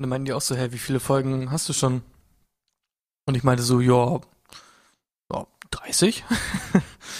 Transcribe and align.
Und 0.00 0.04
dann 0.04 0.08
meinen 0.08 0.24
die 0.24 0.32
auch 0.32 0.40
so, 0.40 0.56
hey, 0.56 0.72
wie 0.72 0.78
viele 0.78 0.98
Folgen 0.98 1.50
hast 1.50 1.68
du 1.68 1.74
schon? 1.74 2.00
Und 3.26 3.34
ich 3.36 3.44
meinte 3.44 3.62
so, 3.62 3.80
ja, 3.80 4.18
ja 5.30 5.46
30. 5.72 6.24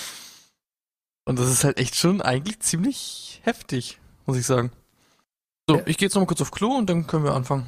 Und 1.26 1.38
das 1.38 1.50
ist 1.50 1.62
halt 1.62 1.76
echt 1.78 1.94
schon 1.94 2.22
eigentlich 2.22 2.60
ziemlich 2.60 3.42
heftig, 3.44 4.00
muss 4.24 4.38
ich 4.38 4.46
sagen. 4.46 4.72
So, 5.68 5.76
Ja. 5.76 5.82
ich 5.84 5.98
gehe 5.98 6.06
jetzt 6.06 6.14
noch 6.14 6.22
mal 6.22 6.26
kurz 6.26 6.40
auf 6.40 6.50
Klo 6.52 6.68
und 6.70 6.88
dann 6.88 7.06
können 7.06 7.24
wir 7.24 7.34
anfangen. 7.34 7.66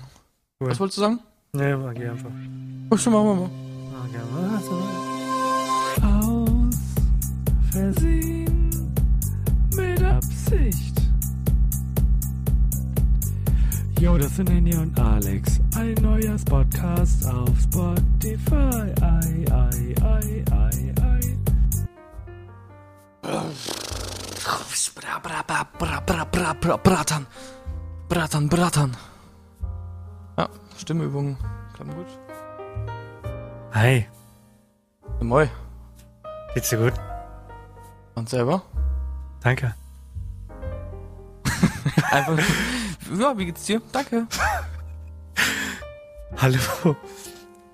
Cool. 0.59 0.71
Was 0.71 0.81
wolltest 0.81 0.97
du 0.97 1.03
sagen? 1.03 1.21
Nee, 1.53 1.77
mach 1.77 1.93
ich 1.93 2.09
einfach. 2.09 2.31
Oh, 2.89 2.97
schon 2.97 3.13
machen 3.13 3.27
wir 3.27 3.35
mal. 3.35 3.51
Aus 6.25 6.75
Versehen 7.71 8.71
mit 9.77 10.03
Absicht. 10.03 10.92
Jo, 14.03 14.19
das 14.19 14.35
sind 14.35 14.51
Henny 14.51 14.75
und 14.75 14.99
Alex. 14.99 15.61
Ein 15.77 15.95
neuer 16.03 16.37
Podcast 16.51 17.25
auf 17.27 17.51
Spotify. 17.61 18.91
Ei, 19.01 19.45
ei, 19.49 19.95
ei, 20.03 20.45
ei, 20.51 20.95
ei. 21.01 21.39
Bra, 23.23 25.19
bra, 25.23 25.43
bra, 25.47 25.65
bra, 25.79 26.01
bra, 26.05 26.25
bra, 26.25 26.53
bra, 26.55 26.77
Bratan. 26.79 27.27
Bratan, 28.09 28.49
Bratan. 28.49 28.97
Ja, 30.37 30.49
Stimmübungen 30.77 31.37
klappen 31.73 31.95
gut. 31.95 32.07
Hi, 33.73 34.07
Ja, 35.21 35.25
Moi. 35.25 35.49
geht's 36.55 36.71
dir 36.71 36.79
gut? 36.79 36.95
Und 38.17 38.29
selber? 38.29 38.63
Danke. 39.43 39.75
Einfach. 42.11 42.39
Ja, 43.19 43.37
wie 43.37 43.47
geht's 43.47 43.65
dir? 43.65 43.83
Danke. 43.93 44.27
Hallo 46.37 46.59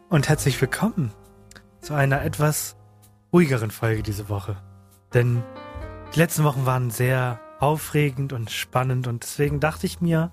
und 0.09 0.29
herzlich 0.29 0.61
willkommen 0.61 1.13
zu 1.81 1.95
einer 1.95 2.23
etwas 2.23 2.77
ruhigeren 3.33 3.71
Folge 3.71 4.03
diese 4.03 4.29
Woche. 4.29 4.57
Denn 5.15 5.43
die 6.15 6.19
letzten 6.19 6.45
Wochen 6.45 6.67
waren 6.67 6.91
sehr 6.91 7.41
aufregend 7.61 8.33
und 8.33 8.51
spannend 8.51 9.07
und 9.07 9.23
deswegen 9.23 9.61
dachte 9.61 9.87
ich 9.87 10.01
mir, 10.01 10.33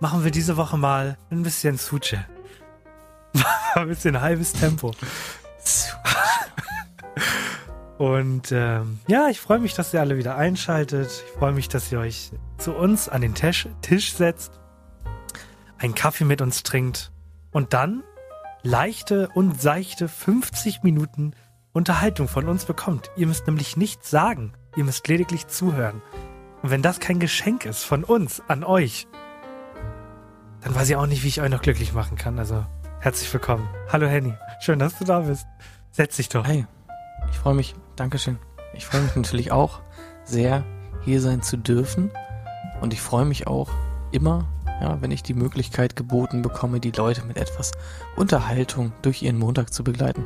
machen 0.00 0.24
wir 0.24 0.30
diese 0.30 0.56
Woche 0.56 0.78
mal 0.78 1.18
ein 1.30 1.42
bisschen 1.42 1.76
Suche. 1.76 2.24
ein 3.74 3.88
bisschen 3.88 4.20
halbes 4.20 4.52
Tempo. 4.52 4.92
Und 8.02 8.50
ähm, 8.50 8.98
ja, 9.06 9.28
ich 9.28 9.40
freue 9.40 9.60
mich, 9.60 9.74
dass 9.74 9.94
ihr 9.94 10.00
alle 10.00 10.16
wieder 10.16 10.34
einschaltet. 10.34 11.08
Ich 11.08 11.38
freue 11.38 11.52
mich, 11.52 11.68
dass 11.68 11.92
ihr 11.92 12.00
euch 12.00 12.32
zu 12.58 12.72
uns 12.72 13.08
an 13.08 13.20
den 13.20 13.34
Tisch, 13.34 13.68
Tisch 13.80 14.14
setzt, 14.14 14.58
einen 15.78 15.94
Kaffee 15.94 16.24
mit 16.24 16.42
uns 16.42 16.64
trinkt 16.64 17.12
und 17.52 17.74
dann 17.74 18.02
leichte 18.64 19.28
und 19.34 19.62
seichte 19.62 20.08
50 20.08 20.82
Minuten 20.82 21.34
Unterhaltung 21.72 22.26
von 22.26 22.48
uns 22.48 22.64
bekommt. 22.64 23.08
Ihr 23.14 23.28
müsst 23.28 23.46
nämlich 23.46 23.76
nichts 23.76 24.10
sagen, 24.10 24.54
ihr 24.74 24.82
müsst 24.82 25.06
lediglich 25.06 25.46
zuhören. 25.46 26.02
Und 26.60 26.70
wenn 26.72 26.82
das 26.82 26.98
kein 26.98 27.20
Geschenk 27.20 27.66
ist 27.66 27.84
von 27.84 28.02
uns 28.02 28.42
an 28.48 28.64
euch, 28.64 29.06
dann 30.62 30.74
weiß 30.74 30.90
ich 30.90 30.96
auch 30.96 31.06
nicht, 31.06 31.22
wie 31.22 31.28
ich 31.28 31.40
euch 31.40 31.50
noch 31.50 31.62
glücklich 31.62 31.92
machen 31.92 32.16
kann. 32.16 32.36
Also 32.40 32.66
herzlich 32.98 33.32
willkommen. 33.32 33.68
Hallo 33.92 34.08
Henny, 34.08 34.34
schön, 34.58 34.80
dass 34.80 34.98
du 34.98 35.04
da 35.04 35.20
bist. 35.20 35.46
Setz 35.92 36.16
dich 36.16 36.28
doch. 36.28 36.44
Hey, 36.44 36.66
ich 37.32 37.38
freue 37.38 37.54
mich. 37.54 37.74
Dankeschön. 37.96 38.38
Ich 38.74 38.86
freue 38.86 39.00
mich 39.02 39.16
natürlich 39.16 39.52
auch 39.52 39.80
sehr, 40.24 40.64
hier 41.04 41.20
sein 41.20 41.42
zu 41.42 41.56
dürfen. 41.56 42.10
Und 42.80 42.92
ich 42.92 43.00
freue 43.00 43.24
mich 43.24 43.46
auch 43.46 43.70
immer, 44.12 44.48
ja, 44.80 45.00
wenn 45.00 45.10
ich 45.10 45.22
die 45.22 45.34
Möglichkeit 45.34 45.96
geboten 45.96 46.42
bekomme, 46.42 46.78
die 46.78 46.90
Leute 46.90 47.24
mit 47.24 47.36
etwas 47.36 47.72
Unterhaltung 48.16 48.92
durch 49.02 49.22
ihren 49.22 49.38
Montag 49.38 49.72
zu 49.72 49.82
begleiten. 49.82 50.24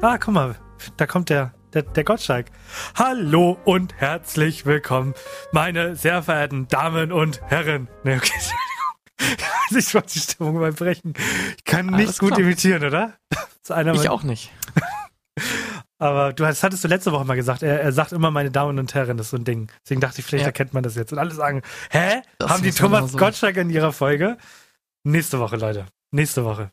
Ah, 0.00 0.18
guck 0.18 0.34
mal, 0.34 0.56
da 0.96 1.06
kommt 1.06 1.30
der, 1.30 1.52
der, 1.72 1.82
der 1.82 2.04
Gottschalk. 2.04 2.46
Hallo 2.94 3.58
und 3.64 3.94
herzlich 3.96 4.66
willkommen, 4.66 5.14
meine 5.52 5.96
sehr 5.96 6.22
verehrten 6.22 6.68
Damen 6.68 7.12
und 7.12 7.40
Herren. 7.42 7.88
Nee, 8.04 8.16
okay, 8.16 8.32
Entschuldigung. 8.34 9.78
Ich 9.78 9.94
wollte 9.94 10.12
die 10.14 10.20
Stimmung 10.20 10.58
mal 10.60 10.72
brechen. 10.72 11.14
Ich 11.56 11.64
kann 11.64 11.86
nicht 11.86 12.18
gut 12.18 12.38
imitieren, 12.38 12.84
oder? 12.84 13.14
Ich 13.70 14.08
auch 14.08 14.22
nicht. 14.22 14.50
Aber 15.98 16.32
du 16.32 16.46
hast, 16.46 16.62
hattest 16.62 16.84
du 16.84 16.88
letzte 16.88 17.10
Woche 17.12 17.24
mal 17.24 17.34
gesagt, 17.34 17.62
er, 17.62 17.80
er 17.80 17.92
sagt 17.92 18.12
immer 18.12 18.30
meine 18.30 18.50
Damen 18.50 18.78
und 18.78 18.94
Herren, 18.94 19.16
das 19.16 19.26
ist 19.26 19.30
so 19.30 19.36
ein 19.36 19.44
Ding. 19.44 19.70
Deswegen 19.84 20.00
dachte 20.00 20.20
ich, 20.20 20.26
vielleicht 20.26 20.42
Ja. 20.42 20.48
erkennt 20.48 20.72
man 20.74 20.82
das 20.82 20.94
jetzt. 20.94 21.12
Und 21.12 21.18
alle 21.18 21.32
sagen, 21.34 21.62
hä? 21.90 22.22
Das 22.38 22.50
Haben 22.50 22.62
die 22.62 22.68
man 22.68 22.76
Thomas 22.76 23.12
so- 23.12 23.18
Gottschalk 23.18 23.56
in 23.56 23.70
ihrer 23.70 23.92
Folge? 23.92 24.36
Nächste 25.04 25.40
Woche, 25.40 25.56
Leute. 25.56 25.86
Nächste 26.12 26.44
Woche. 26.44 26.70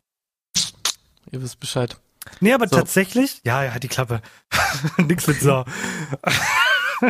Ihr 1.31 1.41
wisst 1.41 1.59
Bescheid. 1.59 1.97
Nee, 2.39 2.53
aber 2.53 2.67
So. 2.67 2.77
tatsächlich, 2.77 3.41
ja, 3.43 3.63
ja, 3.63 3.71
halt 3.71 3.83
die 3.83 3.87
Klappe. 3.87 4.21
Nix 4.97 5.25
mit 5.27 5.39
so. 5.41 5.63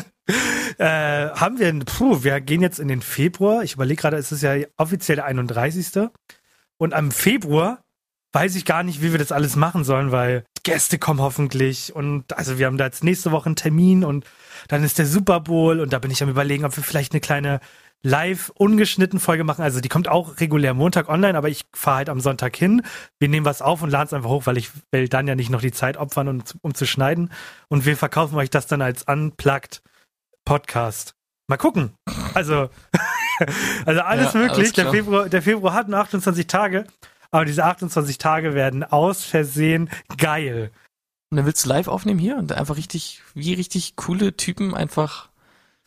äh, 0.77 1.29
haben 1.29 1.59
wir, 1.59 1.77
puh, 1.85 2.23
wir 2.23 2.41
gehen 2.41 2.61
jetzt 2.61 2.79
in 2.79 2.87
den 2.87 3.01
Februar. 3.01 3.63
Ich 3.63 3.73
überlege 3.73 4.01
gerade, 4.01 4.17
es 4.17 4.31
ist 4.31 4.41
ja 4.41 4.55
offiziell 4.77 5.17
der 5.17 5.25
31. 5.25 6.09
Und 6.77 6.93
am 6.93 7.11
Februar 7.11 7.83
weiß 8.33 8.55
ich 8.55 8.65
gar 8.65 8.83
nicht, 8.83 9.01
wie 9.01 9.11
wir 9.11 9.19
das 9.19 9.31
alles 9.31 9.55
machen 9.55 9.83
sollen, 9.83 10.11
weil 10.11 10.43
Gäste 10.65 10.99
kommen 10.99 11.21
hoffentlich 11.21 11.95
und 11.95 12.37
also 12.37 12.57
wir 12.57 12.65
haben 12.65 12.77
da 12.77 12.85
jetzt 12.85 13.03
nächste 13.03 13.31
Woche 13.31 13.45
einen 13.45 13.55
Termin 13.55 14.03
und 14.03 14.25
dann 14.67 14.83
ist 14.83 14.97
der 14.99 15.05
Super 15.05 15.39
Bowl 15.39 15.79
und 15.79 15.93
da 15.93 15.99
bin 15.99 16.11
ich 16.11 16.21
am 16.21 16.29
überlegen, 16.29 16.65
ob 16.65 16.75
wir 16.75 16.83
vielleicht 16.83 17.13
eine 17.13 17.21
kleine 17.21 17.61
live 18.03 18.51
ungeschnitten 18.55 19.19
Folge 19.19 19.43
machen. 19.43 19.61
Also 19.63 19.79
die 19.79 19.89
kommt 19.89 20.07
auch 20.07 20.39
regulär 20.39 20.73
Montag 20.73 21.07
online, 21.07 21.37
aber 21.37 21.49
ich 21.49 21.61
fahre 21.73 21.97
halt 21.97 22.09
am 22.09 22.19
Sonntag 22.19 22.55
hin. 22.55 22.81
Wir 23.19 23.29
nehmen 23.29 23.45
was 23.45 23.61
auf 23.61 23.81
und 23.81 23.89
laden 23.89 24.07
es 24.07 24.13
einfach 24.13 24.29
hoch, 24.29 24.45
weil 24.45 24.57
ich 24.57 24.69
will 24.91 25.07
dann 25.07 25.27
ja 25.27 25.35
nicht 25.35 25.49
noch 25.49 25.61
die 25.61 25.71
Zeit 25.71 25.97
opfern, 25.97 26.27
um, 26.27 26.43
um 26.61 26.73
zu 26.73 26.85
schneiden. 26.85 27.31
Und 27.67 27.85
wir 27.85 27.95
verkaufen 27.95 28.35
euch 28.35 28.49
das 28.49 28.67
dann 28.67 28.81
als 28.81 29.03
Unplugged 29.03 29.81
Podcast. 30.45 31.13
Mal 31.47 31.57
gucken. 31.57 31.93
Also, 32.33 32.69
also 33.85 34.01
alles 34.01 34.33
Ja, 34.33 34.39
möglich. 34.39 34.57
alles 34.57 34.73
der. 34.73 34.89
Februar, 34.91 35.29
der 35.29 35.41
Februar 35.41 35.73
hat 35.73 35.87
nur 35.89 35.99
28 35.99 36.47
Tage, 36.47 36.85
aber 37.31 37.45
diese 37.45 37.63
28 37.65 38.17
Tage 38.17 38.53
werden 38.53 38.83
aus 38.83 39.23
Versehen 39.23 39.89
geil. 40.17 40.71
Und 41.31 41.37
dann 41.37 41.45
willst 41.45 41.65
du 41.65 41.69
live 41.69 41.87
aufnehmen 41.87 42.19
hier 42.19 42.37
und 42.37 42.51
einfach 42.53 42.77
richtig, 42.77 43.21
wie 43.33 43.53
richtig 43.53 43.95
coole 43.95 44.37
Typen 44.37 44.73
einfach 44.75 45.29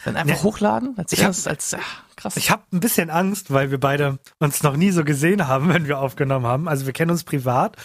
dann 0.04 0.16
einfach 0.16 0.37
Ja. 0.37 0.43
hochladen? 0.43 0.94
Als 0.98 1.12
Ich 1.12 1.21
hab- 1.21 1.28
erstes, 1.28 1.47
als 1.47 1.75
ach, 1.75 2.03
krass. 2.16 2.37
Ich 2.37 2.50
habe 2.50 2.62
ein 2.72 2.81
bisschen 2.81 3.10
Angst, 3.10 3.53
weil 3.53 3.71
wir 3.71 3.78
beide 3.81 4.19
uns 4.38 4.62
noch 4.62 4.77
nie 4.77 4.91
so 4.91 5.04
gesehen 5.04 5.48
haben, 5.48 5.69
wenn 5.72 5.87
wir 5.87 5.98
aufgenommen 5.98 6.47
haben. 6.47 6.69
Also 6.69 6.87
wir 6.87 6.93
kennen 6.93 7.10
uns 7.10 7.25
privat, 7.25 7.77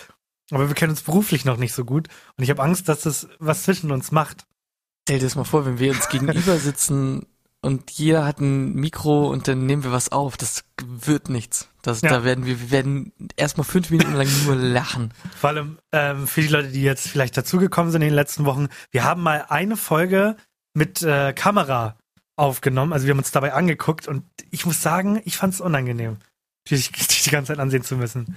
aber 0.51 0.67
wir 0.67 0.75
kennen 0.75 0.91
uns 0.91 1.01
beruflich 1.01 1.45
noch 1.45 1.57
nicht 1.57 1.73
so 1.73 1.85
gut. 1.85 2.09
Und 2.37 2.43
ich 2.43 2.49
habe 2.49 2.61
Angst, 2.61 2.87
dass 2.89 3.01
das 3.01 3.27
was 3.39 3.63
zwischen 3.63 3.91
uns 3.91 4.11
macht. 4.11 4.45
Stell 5.07 5.19
dir 5.19 5.25
das 5.25 5.35
mal 5.35 5.43
vor, 5.43 5.65
wenn 5.65 5.79
wir 5.79 5.91
uns 5.91 6.07
gegenüber 6.09 6.57
sitzen 6.57 7.25
und 7.63 7.91
jeder 7.91 8.25
hat 8.25 8.39
ein 8.41 8.73
Mikro 8.75 9.27
und 9.29 9.47
dann 9.47 9.65
nehmen 9.65 9.85
wir 9.85 9.93
was 9.93 10.11
auf. 10.11 10.35
Das 10.35 10.65
wird 10.85 11.29
nichts. 11.29 11.69
Das, 11.81 12.01
Ja. 12.01 12.09
Da 12.09 12.23
werden 12.25 12.45
wir, 12.45 12.59
wir 12.59 12.71
werden 12.71 13.13
erstmal 13.37 13.65
fünf 13.65 13.89
Minuten 13.89 14.13
lang 14.13 14.27
nur 14.45 14.55
lachen. 14.55 15.13
Vor 15.39 15.51
allem 15.51 15.79
ähm, 15.93 16.27
für 16.27 16.41
die 16.41 16.49
Leute, 16.49 16.69
die 16.69 16.81
jetzt 16.81 17.07
vielleicht 17.07 17.37
dazugekommen 17.37 17.91
sind 17.91 18.01
in 18.01 18.09
den 18.09 18.15
letzten 18.15 18.43
Wochen. 18.43 18.67
Wir 18.91 19.05
haben 19.05 19.23
mal 19.23 19.45
eine 19.47 19.77
Folge 19.77 20.35
mit 20.73 21.01
äh, 21.03 21.31
Kamera 21.31 21.97
aufgenommen. 22.35 22.91
Also 22.91 23.05
wir 23.05 23.11
haben 23.11 23.19
uns 23.19 23.31
dabei 23.31 23.53
angeguckt 23.53 24.09
und 24.09 24.25
ich 24.51 24.65
muss 24.65 24.81
sagen, 24.81 25.21
ich 25.23 25.37
fand 25.37 25.53
es 25.53 25.61
unangenehm, 25.61 26.17
dich, 26.69 26.91
dich 26.91 27.23
die 27.23 27.29
ganze 27.29 27.53
Zeit 27.53 27.59
ansehen 27.59 27.83
zu 27.83 27.95
müssen. 27.95 28.35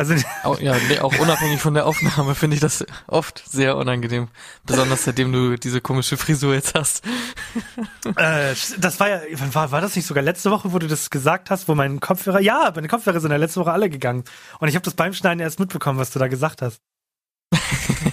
Also 0.00 0.14
Au- 0.44 0.56
ja, 0.56 0.74
auch 1.02 1.18
unabhängig 1.18 1.60
von 1.60 1.74
der 1.74 1.84
Aufnahme 1.84 2.34
finde 2.34 2.54
ich 2.54 2.60
das 2.60 2.86
oft 3.06 3.42
sehr 3.46 3.76
unangenehm. 3.76 4.28
Besonders 4.64 5.04
seitdem 5.04 5.30
du 5.30 5.56
diese 5.58 5.82
komische 5.82 6.16
Frisur 6.16 6.54
jetzt 6.54 6.74
hast. 6.74 7.04
Äh, 8.16 8.54
das 8.78 8.98
war 8.98 9.08
ja, 9.10 9.20
war, 9.52 9.70
war 9.72 9.80
das 9.82 9.94
nicht 9.96 10.06
sogar 10.06 10.22
letzte 10.22 10.50
Woche, 10.50 10.72
wo 10.72 10.78
du 10.78 10.86
das 10.86 11.10
gesagt 11.10 11.50
hast, 11.50 11.68
wo 11.68 11.74
mein 11.74 12.00
Kopfhörer, 12.00 12.40
ja, 12.40 12.72
meine 12.74 12.88
Kopfhörer 12.88 13.20
sind 13.20 13.30
ja 13.30 13.36
letzte 13.36 13.60
Woche 13.60 13.72
alle 13.72 13.90
gegangen. 13.90 14.24
Und 14.58 14.68
ich 14.68 14.74
habe 14.74 14.84
das 14.84 14.94
beim 14.94 15.12
Schneiden 15.12 15.40
erst 15.40 15.60
mitbekommen, 15.60 15.98
was 15.98 16.10
du 16.10 16.18
da 16.18 16.28
gesagt 16.28 16.62
hast. 16.62 16.80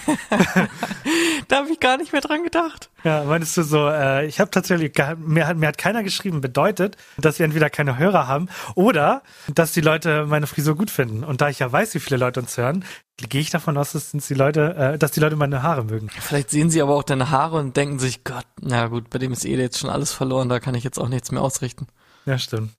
da 1.48 1.58
habe 1.58 1.70
ich 1.72 1.80
gar 1.80 1.98
nicht 1.98 2.12
mehr 2.12 2.22
dran 2.22 2.44
gedacht. 2.44 2.90
Ja, 3.04 3.24
meinst 3.24 3.56
du 3.58 3.64
so, 3.64 3.88
äh, 3.90 4.26
ich 4.26 4.40
habe 4.40 4.52
tatsächlich, 4.52 4.94
mir, 5.18 5.48
hat- 5.48 5.58
mir 5.58 5.68
hat 5.68 5.78
keiner 5.78 6.04
geschrieben, 6.04 6.42
bedeutet, 6.42 6.98
dass 7.18 7.40
wir 7.40 7.46
entweder 7.46 7.70
keine 7.70 7.98
Hörer 7.98 8.28
haben 8.28 8.50
oder 8.76 9.24
dass 9.54 9.72
die 9.72 9.82
Leute 9.82 10.26
meine 10.26 10.48
Frisur 10.48 10.76
gut 10.76 10.90
finden. 10.92 11.24
Und 11.24 11.42
da 11.42 11.50
ich 11.50 11.60
ja 11.60 11.72
weiß, 11.72 11.94
wie 11.96 12.00
viele 12.00 12.18
Leute 12.18 12.40
uns 12.42 12.58
hören, 12.58 12.84
gehe 13.18 13.42
ich 13.42 13.50
davon 13.50 13.78
aus, 13.78 13.94
dass 13.94 14.12
die 14.12 14.34
Leute, 14.34 14.76
äh, 14.76 14.98
dass 14.98 15.12
die 15.12 15.20
Leute 15.20 15.36
meine 15.36 15.64
Haare 15.64 15.84
mögen. 15.86 16.10
Vielleicht 16.20 16.50
sehen 16.50 16.70
sie 16.70 16.82
aber 16.82 16.96
auch 16.96 17.04
deine 17.04 17.30
Haare 17.32 17.58
und 17.58 17.76
denken 17.78 18.00
sich, 18.00 18.24
Gott, 18.24 18.46
na 18.62 18.88
gut, 18.88 19.10
bei 19.10 19.20
dem 19.20 19.32
ist 19.32 19.46
eh 19.46 19.56
jetzt 19.56 19.80
schon 19.80 19.90
alles 19.90 20.12
verloren, 20.14 20.50
da 20.50 20.60
kann 20.60 20.76
ich 20.76 20.84
jetzt 20.84 21.00
auch 21.00 21.10
nichts 21.10 21.32
mehr 21.32 21.42
ausrichten. 21.42 21.88
Ja, 22.26 22.38
stimmt. 22.38 22.72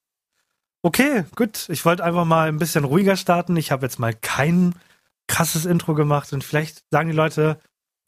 Okay, 0.83 1.25
gut. 1.35 1.67
Ich 1.71 1.85
wollte 1.85 2.05
einfach 2.05 2.25
mal 2.25 2.49
ein 2.49 2.59
bisschen 2.59 2.85
ruhiger 2.85 3.17
starten. 3.17 3.57
Ich 3.57 3.73
habe 3.73 3.85
jetzt 3.85 3.99
mal 3.99 4.15
kein 4.15 4.75
krasses 5.29 5.65
Intro 5.65 5.95
gemacht 5.95 6.33
und 6.33 6.43
vielleicht 6.43 6.83
sagen 6.91 7.09
die 7.09 7.17
Leute, 7.17 7.61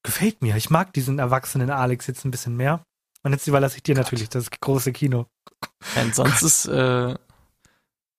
gefällt 0.02 0.43
mir. 0.43 0.56
Ich 0.56 0.70
mag 0.70 0.93
diesen 0.93 1.19
erwachsenen 1.19 1.70
Alex 1.70 2.06
jetzt 2.06 2.25
ein 2.25 2.31
bisschen 2.31 2.56
mehr. 2.56 2.82
Und 3.22 3.32
jetzt 3.32 3.46
überlasse 3.46 3.76
ich 3.76 3.82
dir 3.82 3.94
natürlich 3.94 4.31
das 4.31 4.50
große 4.50 4.93
Kino. 4.93 5.26
Ja, 5.94 6.02
und 6.02 6.14
sonst 6.14 6.43
ist 6.43 6.67
äh, 6.67 7.14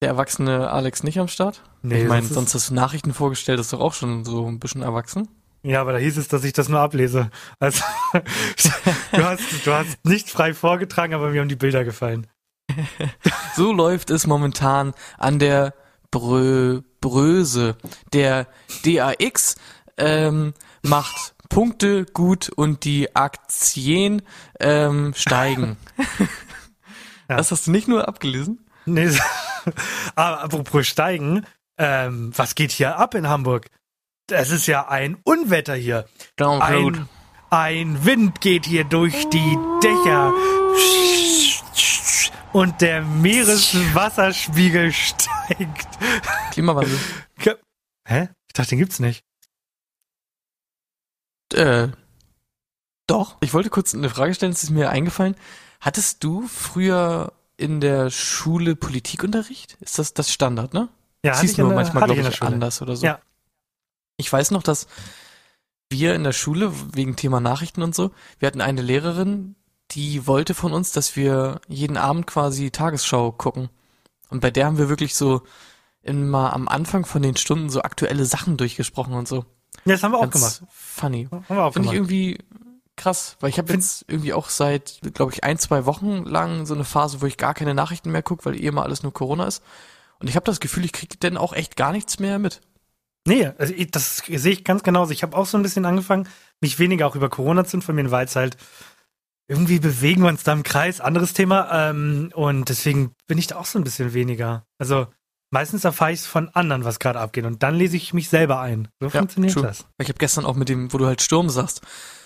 der 0.01 0.09
erwachsene 0.09 0.69
Alex 0.69 1.03
nicht 1.03 1.19
am 1.19 1.27
Start. 1.27 1.63
Nee, 1.81 2.03
ich 2.03 2.07
meine, 2.07 2.25
sonst 2.25 2.53
hast 2.53 2.69
du 2.69 2.75
Nachrichten 2.75 3.13
vorgestellt, 3.13 3.59
das 3.59 3.67
ist 3.67 3.73
doch 3.73 3.79
auch 3.79 3.93
schon 3.93 4.25
so 4.25 4.47
ein 4.47 4.59
bisschen 4.59 4.83
erwachsen. 4.83 5.27
Ja, 5.63 5.81
aber 5.81 5.93
da 5.93 5.99
hieß 5.99 6.17
es, 6.17 6.27
dass 6.27 6.43
ich 6.43 6.53
das 6.53 6.69
nur 6.69 6.79
ablese. 6.79 7.29
Also, 7.59 7.83
du 8.13 9.23
hast, 9.23 9.65
du 9.65 9.73
hast 9.73 10.05
nicht 10.05 10.29
frei 10.29 10.53
vorgetragen, 10.53 11.13
aber 11.13 11.29
mir 11.29 11.41
haben 11.41 11.49
die 11.49 11.55
Bilder 11.55 11.83
gefallen. 11.83 12.27
So 13.53 13.73
läuft 13.73 14.11
es 14.11 14.27
momentan 14.27 14.93
an 15.17 15.37
der 15.37 15.73
Brö 16.11 16.81
Bröse. 16.99 17.77
Der 18.13 18.47
DAX 18.83 19.55
ähm, 19.97 20.53
macht 20.83 21.33
Punkte 21.49 22.05
gut 22.05 22.49
und 22.49 22.85
die 22.85 23.15
Aktien 23.15 24.21
ähm, 24.59 25.13
steigen. 25.15 25.77
Ja. 27.29 27.37
Das 27.37 27.49
hast 27.49 27.67
du 27.67 27.71
nicht 27.71 27.87
nur 27.87 28.09
abgelesen? 28.09 28.59
Nee, 28.85 29.09
aber 30.15 30.41
apropos 30.43 30.85
steigen, 30.85 31.45
ähm, 31.77 32.33
was 32.35 32.55
geht 32.55 32.71
hier 32.71 32.97
ab 32.97 33.15
in 33.15 33.29
Hamburg? 33.29 33.67
Es 34.29 34.51
ist 34.51 34.67
ja 34.67 34.89
ein 34.89 35.15
Unwetter 35.23 35.75
hier. 35.75 36.07
Ein, 36.61 37.07
ein 37.49 38.05
Wind 38.05 38.41
geht 38.41 38.65
hier 38.65 38.83
durch 38.83 39.29
die 39.29 39.57
Dächer. 39.81 40.33
Und 42.53 42.81
der 42.81 43.01
Meereswasserspiegel 43.01 44.91
steigt. 44.93 45.87
Klimawandel. 46.51 46.99
Hä? 48.05 48.29
Ich 48.47 48.53
dachte, 48.53 48.69
den 48.71 48.79
gibt's 48.79 48.99
nicht. 48.99 49.23
Äh, 51.53 51.89
doch. 53.07 53.37
Ich 53.41 53.53
wollte 53.53 53.69
kurz 53.69 53.93
eine 53.93 54.09
Frage 54.09 54.33
stellen, 54.33 54.51
es 54.51 54.63
ist 54.63 54.69
mir 54.69 54.89
eingefallen. 54.89 55.35
Hattest 55.79 56.23
du 56.23 56.47
früher 56.47 57.33
in 57.57 57.79
der 57.79 58.09
Schule 58.09 58.75
Politikunterricht? 58.75 59.77
Ist 59.79 59.99
das 59.99 60.13
das 60.13 60.31
Standard, 60.31 60.73
ne? 60.73 60.89
Ja, 61.23 61.39
in 61.39 61.47
nur 61.57 61.67
der- 61.69 61.75
manchmal, 61.75 62.05
glaube 62.05 62.21
ich 62.21 62.27
ich, 62.27 62.41
anders 62.41 62.81
oder 62.81 62.95
so. 62.95 63.05
Ja. 63.05 63.19
Ich 64.17 64.31
weiß 64.31 64.51
noch, 64.51 64.63
dass 64.63 64.87
wir 65.89 66.15
in 66.15 66.23
der 66.23 66.31
Schule, 66.33 66.71
wegen 66.95 67.15
Thema 67.15 67.39
Nachrichten 67.39 67.81
und 67.83 67.93
so, 67.95 68.11
wir 68.39 68.47
hatten 68.47 68.61
eine 68.61 68.81
Lehrerin, 68.81 69.55
die 69.91 70.27
wollte 70.27 70.53
von 70.53 70.73
uns, 70.73 70.91
dass 70.91 71.15
wir 71.15 71.61
jeden 71.67 71.97
Abend 71.97 72.27
quasi 72.27 72.71
Tagesschau 72.71 73.31
gucken. 73.31 73.69
Und 74.29 74.39
bei 74.39 74.51
der 74.51 74.65
haben 74.65 74.77
wir 74.77 74.89
wirklich 74.89 75.15
so 75.15 75.41
immer 76.01 76.53
am 76.53 76.67
Anfang 76.67 77.05
von 77.05 77.21
den 77.21 77.37
Stunden 77.37 77.69
so 77.69 77.81
aktuelle 77.81 78.25
Sachen 78.25 78.57
durchgesprochen 78.57 79.13
und 79.13 79.27
so. 79.27 79.45
Ja, 79.85 79.93
das 79.93 80.03
haben 80.03 80.11
wir 80.11 80.19
auch 80.19 80.29
Ganz 80.29 80.59
gemacht. 80.59 80.73
funny. 80.73 81.27
Haben 81.31 81.45
wir 81.49 81.63
auch 81.63 81.73
Finde 81.73 81.89
ich 81.89 81.95
irgendwie 81.95 82.37
krass, 82.95 83.37
weil 83.39 83.49
ich 83.49 83.57
habe 83.57 83.73
jetzt 83.73 84.05
irgendwie 84.07 84.33
auch 84.33 84.49
seit, 84.49 84.99
glaube 85.13 85.33
ich, 85.33 85.43
ein, 85.43 85.57
zwei 85.57 85.85
Wochen 85.85 86.23
lang 86.23 86.65
so 86.65 86.73
eine 86.73 86.83
Phase, 86.83 87.21
wo 87.21 87.25
ich 87.25 87.37
gar 87.37 87.53
keine 87.53 87.73
Nachrichten 87.73 88.11
mehr 88.11 88.23
gucke, 88.23 88.45
weil 88.45 88.55
eh 88.55 88.67
immer 88.67 88.83
alles 88.83 89.03
nur 89.03 89.13
Corona 89.13 89.45
ist. 89.45 89.63
Und 90.19 90.29
ich 90.29 90.35
habe 90.35 90.45
das 90.45 90.59
Gefühl, 90.59 90.85
ich 90.85 90.91
kriege 90.91 91.17
denn 91.17 91.37
auch 91.37 91.53
echt 91.53 91.75
gar 91.75 91.91
nichts 91.91 92.19
mehr 92.19 92.37
mit. 92.37 92.61
Nee, 93.25 93.51
also 93.57 93.73
ich, 93.73 93.91
das 93.91 94.17
sehe 94.17 94.51
ich 94.51 94.63
ganz 94.63 94.83
genauso. 94.83 95.11
Ich 95.11 95.23
habe 95.23 95.37
auch 95.37 95.45
so 95.45 95.57
ein 95.57 95.63
bisschen 95.63 95.85
angefangen, 95.85 96.27
mich 96.59 96.79
weniger 96.79 97.07
auch 97.07 97.15
über 97.15 97.29
Corona 97.29 97.65
zu 97.65 97.77
informieren, 97.77 98.11
weil 98.11 98.25
es 98.25 98.35
halt 98.35 98.57
irgendwie 99.51 99.79
bewegen 99.79 100.21
wir 100.21 100.29
uns 100.29 100.43
da 100.43 100.53
im 100.53 100.63
Kreis, 100.63 101.01
anderes 101.01 101.33
Thema. 101.33 101.89
Ähm, 101.89 102.31
und 102.33 102.69
deswegen 102.69 103.11
bin 103.27 103.37
ich 103.37 103.47
da 103.47 103.57
auch 103.57 103.65
so 103.65 103.77
ein 103.77 103.83
bisschen 103.83 104.13
weniger. 104.13 104.63
Also 104.77 105.07
meistens 105.49 105.83
erfahre 105.83 106.13
ich 106.13 106.21
von 106.21 106.47
anderen, 106.49 106.85
was 106.85 106.99
gerade 106.99 107.19
abgeht. 107.19 107.43
Und 107.43 107.61
dann 107.61 107.75
lese 107.75 107.97
ich 107.97 108.13
mich 108.13 108.29
selber 108.29 108.61
ein. 108.61 108.87
So 109.01 109.09
funktioniert 109.09 109.53
true. 109.53 109.63
das. 109.63 109.85
Ich 110.01 110.07
habe 110.07 110.19
gestern 110.19 110.45
auch 110.45 110.55
mit 110.55 110.69
dem, 110.69 110.93
wo 110.93 110.97
du 110.97 111.05
halt 111.05 111.21
Sturm 111.21 111.49
sagst, 111.49 111.81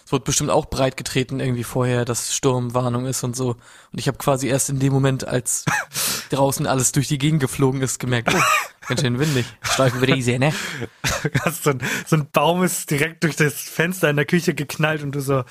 es 0.06 0.12
wird 0.12 0.24
bestimmt 0.24 0.52
auch 0.52 0.68
breit 0.68 0.98
getreten 0.98 1.40
irgendwie 1.40 1.64
vorher, 1.64 2.06
dass 2.06 2.36
Sturmwarnung 2.36 3.08
ist 3.08 3.24
und 3.24 3.36
so. 3.36 3.54
Und 3.92 4.00
ich 4.00 4.08
habe 4.08 4.20
quasi 4.20 4.48
erst 4.48 4.70
in 4.70 4.78
dem 4.78 4.94
Moment, 4.94 5.28
als 5.28 5.66
draußen 6.30 6.68
alles 6.68 6.92
durch 6.92 7.08
die 7.08 7.18
Gegend 7.18 7.40
geflogen 7.40 7.82
ist, 7.82 7.98
gemerkt, 7.98 8.32
oh, 8.36 8.42
ganz 8.88 9.02
schön 9.02 9.18
windig. 9.18 9.48
Wir 9.64 10.16
die 10.16 10.38
ne? 10.38 10.54
Hast 11.44 11.64
so, 11.64 11.72
ein, 11.72 11.82
so 12.06 12.18
ein 12.18 12.30
Baum 12.32 12.62
ist 12.62 12.92
direkt 12.92 13.24
durch 13.24 13.36
das 13.36 13.56
Fenster 13.56 14.12
in 14.12 14.16
der 14.16 14.26
Küche 14.26 14.54
geknallt 14.54 15.02
und 15.02 15.14
du 15.14 15.22
so, 15.22 15.44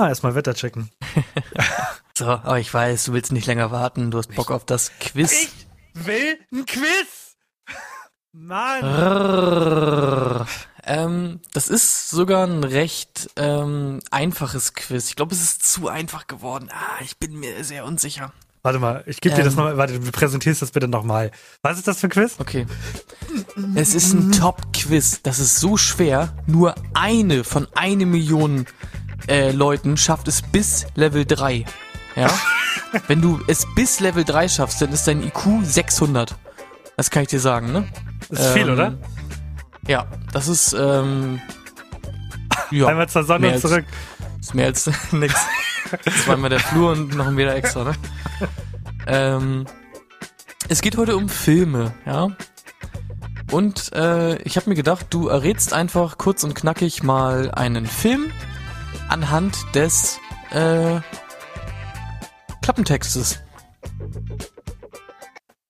ah, 0.00 0.08
erstmal 0.08 0.34
Wetter 0.34 0.54
checken. 0.54 0.90
So, 2.20 2.26
aber 2.26 2.58
ich 2.58 2.74
weiß, 2.74 3.04
du 3.04 3.14
willst 3.14 3.32
nicht 3.32 3.46
länger 3.46 3.70
warten, 3.70 4.10
du 4.10 4.18
hast 4.18 4.34
Bock 4.34 4.50
auf 4.50 4.66
das 4.66 4.92
Quiz. 5.00 5.48
will 5.94 6.38
ein 6.52 6.66
Quiz! 6.66 7.36
Mann! 8.32 8.84
Ähm, 10.84 11.40
das 11.54 11.68
ist 11.68 12.10
sogar 12.10 12.46
ein 12.46 12.62
recht 12.62 13.30
ähm, 13.36 14.00
einfaches 14.10 14.74
Quiz. 14.74 15.08
Ich 15.08 15.16
glaube, 15.16 15.34
es 15.34 15.40
ist 15.40 15.72
zu 15.72 15.88
einfach 15.88 16.26
geworden. 16.26 16.68
Ah, 16.70 17.02
ich 17.02 17.18
bin 17.18 17.40
mir 17.40 17.64
sehr 17.64 17.86
unsicher. 17.86 18.34
Warte 18.62 18.78
mal, 18.78 19.02
ich 19.06 19.22
gebe 19.22 19.34
dir 19.34 19.42
das 19.42 19.54
Ähm. 19.54 19.60
nochmal, 19.60 19.78
warte, 19.78 19.98
du 19.98 20.12
präsentierst 20.12 20.60
das 20.60 20.72
bitte 20.72 20.88
nochmal. 20.88 21.30
Was 21.62 21.78
ist 21.78 21.88
das 21.88 22.00
für 22.00 22.08
ein 22.08 22.10
Quiz? 22.10 22.34
Okay. 22.38 22.66
Es 23.74 23.94
ist 23.94 24.12
ein 24.12 24.32
Top-Quiz. 24.32 25.22
Das 25.22 25.38
ist 25.38 25.56
so 25.58 25.78
schwer. 25.78 26.34
Nur 26.46 26.74
eine 26.92 27.44
von 27.44 27.66
eine 27.74 28.04
Million 28.04 28.66
äh, 29.28 29.50
Leuten 29.52 29.96
schafft 29.96 30.28
es 30.28 30.42
bis 30.42 30.86
Level 30.94 31.24
3. 31.24 31.64
Ja? 32.16 32.28
Wenn 33.06 33.20
du 33.22 33.40
es 33.46 33.66
bis 33.74 34.00
Level 34.00 34.24
3 34.24 34.48
schaffst, 34.48 34.80
dann 34.82 34.92
ist 34.92 35.06
dein 35.06 35.22
IQ 35.22 35.62
600. 35.62 36.34
Das 36.96 37.10
kann 37.10 37.22
ich 37.22 37.28
dir 37.28 37.40
sagen, 37.40 37.72
ne? 37.72 37.86
Das 38.28 38.40
ist 38.40 38.52
viel, 38.52 38.68
Ähm, 38.68 38.72
oder? 38.74 38.98
Ja, 39.86 40.06
das 40.32 40.48
ist, 40.48 40.72
ähm, 40.74 41.40
ja, 42.70 42.86
Einmal 42.86 43.08
zur 43.08 43.24
Sonne 43.24 43.46
und 43.48 43.52
als- 43.54 43.62
zurück. 43.62 43.84
ist 44.40 44.54
mehr 44.54 44.66
als 44.66 44.90
nix. 45.12 45.34
Zweimal 46.24 46.50
der 46.50 46.60
Flur 46.60 46.92
und 46.92 47.14
noch 47.16 47.26
ein 47.26 47.34
Meter 47.34 47.54
extra, 47.54 47.84
ne? 47.84 47.92
Ähm, 49.06 49.66
es 50.68 50.82
geht 50.82 50.96
heute 50.96 51.16
um 51.16 51.28
Filme, 51.28 51.94
ja? 52.06 52.28
Und 53.50 53.92
äh, 53.94 54.36
ich 54.42 54.56
habe 54.56 54.68
mir 54.68 54.76
gedacht, 54.76 55.06
du 55.10 55.26
errätst 55.28 55.72
einfach 55.72 56.18
kurz 56.18 56.44
und 56.44 56.54
knackig 56.54 57.02
mal 57.02 57.50
einen 57.50 57.86
Film 57.86 58.30
anhand 59.10 59.56
des 59.74 60.18
äh, 60.50 61.00
Klappentextes. 62.62 63.40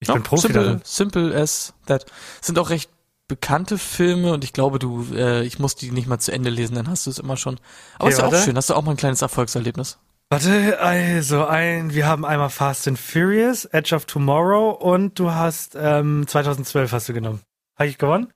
Ich 0.01 0.09
bin 0.09 0.23
Profi 0.23 0.43
simple, 0.43 0.63
darin. 0.65 0.81
simple 0.85 1.35
as 1.35 1.75
that. 1.87 2.07
Sind 2.41 2.59
auch 2.59 2.71
recht 2.71 2.91
bekannte 3.29 3.79
Filme 3.79 4.33
und 4.33 4.43
ich 4.45 4.53
glaube, 4.53 4.79
du, 4.79 5.07
äh, 5.15 5.45
ich 5.45 5.59
muss 5.59 5.77
die 5.77 5.91
nicht 5.93 6.09
mal 6.09 6.19
zu 6.19 6.33
Ende 6.33 6.51
lesen, 6.51 6.75
dann 6.75 6.89
hast 6.89 7.07
du 7.07 7.11
es 7.11 7.19
immer 7.19 7.37
schon. 7.37 7.61
Aber 7.97 8.07
Okay, 8.07 8.13
ist 8.15 8.19
ja 8.19 8.27
auch 8.27 8.35
schön, 8.45 8.57
hast 8.57 8.71
du 8.71 8.75
auch 8.75 8.83
mal 8.83 8.93
ein 8.93 8.97
kleines 8.97 9.23
Erfolgserlebnis. 9.23 9.99
Warte, 10.31 10.79
also 10.81 11.45
ein, 11.47 11.93
wir 11.95 12.07
haben 12.07 12.25
einmal 12.25 12.51
Fast 12.51 12.89
and 12.89 12.99
Furious, 12.99 13.65
Edge 13.67 13.95
of 13.95 14.05
Tomorrow 14.07 14.71
und 14.71 15.19
du 15.19 15.33
hast 15.33 15.77
ähm, 15.79 16.25
2012 16.27 16.93
hast 16.93 17.09
du 17.09 17.13
genommen. 17.15 17.41
Habe 17.79 17.89
ich 17.89 17.99
gewonnen? 17.99 18.33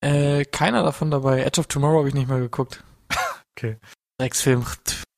Äh, 0.00 0.44
keiner 0.46 0.82
davon 0.82 1.10
dabei. 1.10 1.42
Edge 1.42 1.60
of 1.60 1.66
Tomorrow 1.68 1.98
habe 1.98 2.08
ich 2.08 2.14
nicht 2.14 2.28
mehr 2.28 2.38
geguckt. 2.40 2.82
Okay. 3.54 3.76
Drecksfilm. 4.22 4.64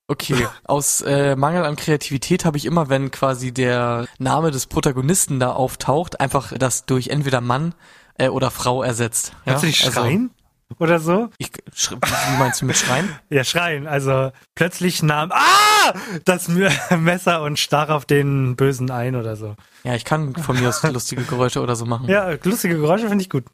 Okay. 0.06 0.46
Aus 0.64 1.02
äh, 1.02 1.36
Mangel 1.36 1.64
an 1.64 1.76
Kreativität 1.76 2.44
habe 2.44 2.56
ich 2.56 2.64
immer, 2.64 2.88
wenn 2.88 3.10
quasi 3.10 3.52
der 3.52 4.06
Name 4.18 4.50
des 4.50 4.66
Protagonisten 4.66 5.40
da 5.40 5.52
auftaucht, 5.52 6.20
einfach 6.20 6.52
das 6.56 6.86
durch 6.86 7.08
entweder 7.08 7.40
Mann 7.42 7.74
äh, 8.18 8.28
oder 8.28 8.50
Frau 8.50 8.82
ersetzt. 8.82 9.32
Ja? 9.44 9.52
Kannst 9.52 9.62
du 9.62 9.66
nicht 9.66 9.84
Also, 9.84 10.00
schreien? 10.00 10.30
Oder 10.78 10.98
so? 10.98 11.28
ich, 11.36 11.52
wie 11.52 12.38
meinst 12.38 12.62
du 12.62 12.64
mit 12.66 12.76
Schreien? 12.76 13.08
Ja, 13.30 13.44
schreien. 13.44 13.86
Also 13.86 14.32
plötzlich 14.54 15.02
nahm 15.02 15.30
ah, 15.32 15.92
das 16.24 16.48
Messer 16.96 17.42
und 17.42 17.58
stach 17.58 17.90
auf 17.90 18.06
den 18.06 18.56
Bösen 18.56 18.90
ein 18.90 19.16
oder 19.16 19.36
so. 19.36 19.54
Ja, 19.84 19.94
ich 19.94 20.06
kann 20.06 20.34
von 20.34 20.58
mir 20.58 20.70
aus 20.70 20.82
lustige 20.90 21.24
Geräusche 21.24 21.60
oder 21.60 21.76
so 21.76 21.84
machen. 21.84 22.08
Ja, 22.08 22.30
lustige 22.42 22.76
Geräusche 22.76 23.08
finde 23.08 23.22
ich 23.22 23.28
gut. 23.30 23.44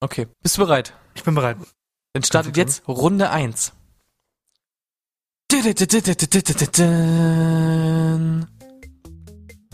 Okay. 0.00 0.28
Bist 0.42 0.58
du 0.58 0.62
bereit? 0.62 0.92
Ich 1.14 1.24
bin 1.24 1.34
bereit. 1.34 1.56
Dann 2.12 2.22
startet 2.22 2.58
jetzt 2.58 2.86
Runde 2.86 3.30
1. 3.30 3.72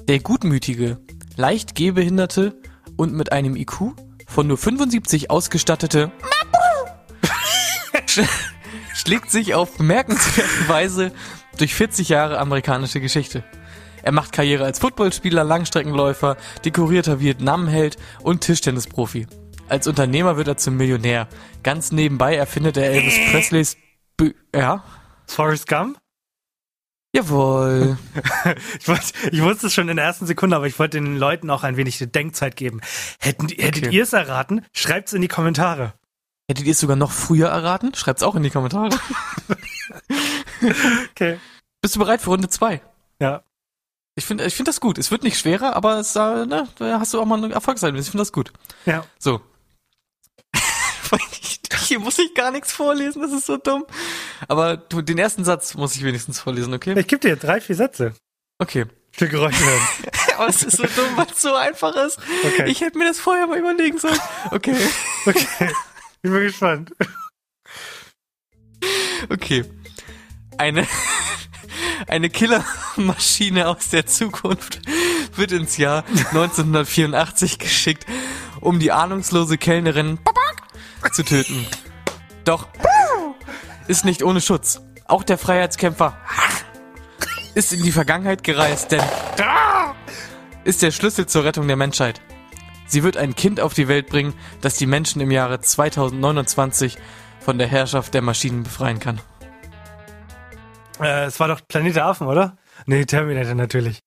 Der 0.06 0.18
gutmütige, 0.20 0.98
leicht 1.36 1.74
gehbehinderte 1.74 2.60
und 2.96 3.14
mit 3.14 3.32
einem 3.32 3.56
IQ 3.56 3.92
von 4.26 4.46
nur 4.46 4.58
75 4.58 5.30
ausgestattete 5.30 6.12
Sch- 8.06 8.28
schlägt 8.94 9.30
sich 9.30 9.54
auf 9.54 9.76
bemerkenswerte 9.78 10.68
Weise 10.68 11.12
durch 11.56 11.74
40 11.74 12.10
Jahre 12.10 12.38
amerikanische 12.38 13.00
Geschichte. 13.00 13.42
Er 14.02 14.12
macht 14.12 14.32
Karriere 14.32 14.64
als 14.64 14.78
Footballspieler, 14.78 15.42
Langstreckenläufer, 15.44 16.36
dekorierter 16.64 17.20
Vietnamheld 17.20 17.96
und 18.22 18.42
Tischtennisprofi. 18.42 19.26
Als 19.68 19.86
Unternehmer 19.86 20.36
wird 20.36 20.48
er 20.48 20.56
zum 20.58 20.76
Millionär. 20.76 21.28
Ganz 21.62 21.92
nebenbei 21.92 22.36
erfindet 22.36 22.76
er 22.76 22.90
Elvis 22.90 23.18
Presleys 23.30 23.76
Bü 24.16 24.32
ja? 24.54 24.82
Forrest 25.28 25.66
Gump? 25.68 25.98
Jawohl. 27.14 27.98
Ich, 28.80 28.88
wollte, 28.88 29.04
ich 29.32 29.42
wusste 29.42 29.66
es 29.68 29.74
schon 29.74 29.88
in 29.88 29.96
der 29.96 30.04
ersten 30.06 30.26
Sekunde, 30.26 30.56
aber 30.56 30.66
ich 30.66 30.78
wollte 30.78 31.00
den 31.00 31.16
Leuten 31.16 31.50
auch 31.50 31.62
ein 31.64 31.76
wenig 31.76 31.98
Denkzeit 32.12 32.56
geben. 32.56 32.80
Hätten, 33.18 33.48
hättet 33.48 33.86
Okay. 33.86 33.94
ihr 33.96 34.02
es 34.02 34.12
erraten? 34.12 34.64
Schreibt's 34.72 35.12
in 35.12 35.22
die 35.22 35.28
Kommentare. 35.28 35.94
Hättet 36.50 36.64
ihr 36.66 36.72
es 36.72 36.80
sogar 36.80 36.96
noch 36.96 37.10
früher 37.12 37.48
erraten? 37.48 37.94
Schreibt's 37.94 38.22
auch 38.22 38.34
in 38.34 38.42
die 38.42 38.50
Kommentare. 38.50 38.90
Okay. 41.10 41.38
Bist 41.80 41.94
du 41.94 42.00
bereit 42.00 42.20
für 42.20 42.30
Runde 42.30 42.48
zwei? 42.48 42.80
Ja. 43.20 43.42
Ich 44.16 44.24
finde 44.24 44.44
ich 44.44 44.54
find 44.54 44.66
das 44.66 44.80
gut. 44.80 44.98
Es 44.98 45.10
wird 45.12 45.22
nicht 45.22 45.38
schwerer, 45.38 45.76
aber 45.76 45.98
es, 46.00 46.16
äh, 46.16 46.46
ne, 46.46 46.68
da 46.78 46.98
hast 46.98 47.14
du 47.14 47.20
auch 47.20 47.24
mal 47.24 47.42
ein 47.44 47.52
Erfolgserlebnis. 47.52 48.06
Ich 48.06 48.10
finde 48.10 48.22
das 48.22 48.32
gut. 48.32 48.52
Ja. 48.84 49.04
So. 49.18 49.40
Hier 51.88 52.00
muss 52.00 52.18
ich 52.18 52.34
gar 52.34 52.50
nichts 52.50 52.70
vorlesen, 52.72 53.22
das 53.22 53.32
ist 53.32 53.46
so 53.46 53.56
dumm. 53.56 53.86
Aber 54.46 54.76
du, 54.76 55.00
den 55.00 55.16
ersten 55.16 55.44
Satz 55.44 55.74
muss 55.74 55.96
ich 55.96 56.04
wenigstens 56.04 56.38
vorlesen, 56.38 56.74
okay? 56.74 56.98
Ich 56.98 57.06
gebe 57.06 57.20
dir 57.20 57.36
drei, 57.36 57.62
vier 57.62 57.76
Sätze. 57.76 58.12
Okay. 58.58 58.84
Für 59.10 59.26
Geräusche 59.26 59.64
hören. 59.64 59.80
Aber 60.36 60.48
es 60.48 60.62
ist 60.62 60.76
so 60.76 60.82
dumm, 60.82 61.16
weil 61.16 61.26
es 61.32 61.40
so 61.40 61.54
einfach 61.54 61.96
ist. 61.96 62.18
Okay. 62.44 62.70
Ich 62.70 62.82
hätte 62.82 62.98
mir 62.98 63.08
das 63.08 63.18
vorher 63.18 63.46
mal 63.46 63.58
überlegen 63.58 63.98
sollen. 63.98 64.18
Okay. 64.50 64.76
Okay. 65.24 65.72
Ich 66.22 66.30
bin 66.30 66.40
gespannt. 66.40 66.92
Okay. 69.30 69.64
Eine, 70.58 70.86
eine 72.06 72.28
Killermaschine 72.28 73.68
aus 73.68 73.88
der 73.88 74.06
Zukunft 74.06 74.80
wird 75.36 75.52
ins 75.52 75.76
Jahr 75.78 76.04
1984 76.06 77.58
geschickt, 77.58 78.06
um 78.60 78.78
die 78.78 78.92
ahnungslose 78.92 79.56
Kellnerin 79.58 80.18
zu 81.12 81.24
töten. 81.24 81.66
Doch 82.44 82.68
ist 83.88 84.04
nicht 84.04 84.22
ohne 84.22 84.40
Schutz. 84.40 84.80
Auch 85.06 85.24
der 85.24 85.38
Freiheitskämpfer 85.38 86.16
ist 87.54 87.72
in 87.72 87.82
die 87.82 87.92
Vergangenheit 87.92 88.44
gereist, 88.44 88.92
denn 88.92 89.02
ist 90.64 90.82
der 90.82 90.90
Schlüssel 90.90 91.26
zur 91.26 91.44
Rettung 91.44 91.66
der 91.66 91.76
Menschheit. 91.76 92.20
Sie 92.86 93.02
wird 93.02 93.16
ein 93.16 93.34
Kind 93.34 93.60
auf 93.60 93.74
die 93.74 93.88
Welt 93.88 94.08
bringen, 94.08 94.34
das 94.60 94.76
die 94.76 94.86
Menschen 94.86 95.20
im 95.20 95.30
Jahre 95.30 95.60
2029 95.60 96.98
von 97.40 97.58
der 97.58 97.66
Herrschaft 97.66 98.14
der 98.14 98.22
Maschinen 98.22 98.62
befreien 98.62 98.98
kann. 98.98 99.20
Äh, 101.00 101.26
es 101.26 101.38
war 101.38 101.48
doch 101.48 101.60
Planet 101.66 101.98
Affen, 101.98 102.26
oder? 102.26 102.56
Nee, 102.86 103.04
Terminator 103.04 103.54
natürlich. 103.54 104.00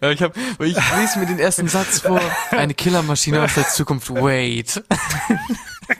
Ja, 0.00 0.10
ich 0.10 0.22
hab, 0.22 0.36
ich 0.60 0.76
lese 0.96 1.18
mir 1.18 1.26
den 1.26 1.38
ersten 1.38 1.68
Satz 1.68 2.00
vor. 2.00 2.20
Eine 2.50 2.74
Killermaschine 2.74 3.42
aus 3.42 3.54
der 3.54 3.68
Zukunft. 3.68 4.10
Wait. 4.10 4.82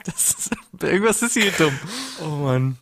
Ist, 0.07 0.51
irgendwas 0.81 1.23
ist 1.23 1.35
hier 1.35 1.51
dumm. 1.53 1.79
Oh 2.23 2.37
Mann. 2.37 2.79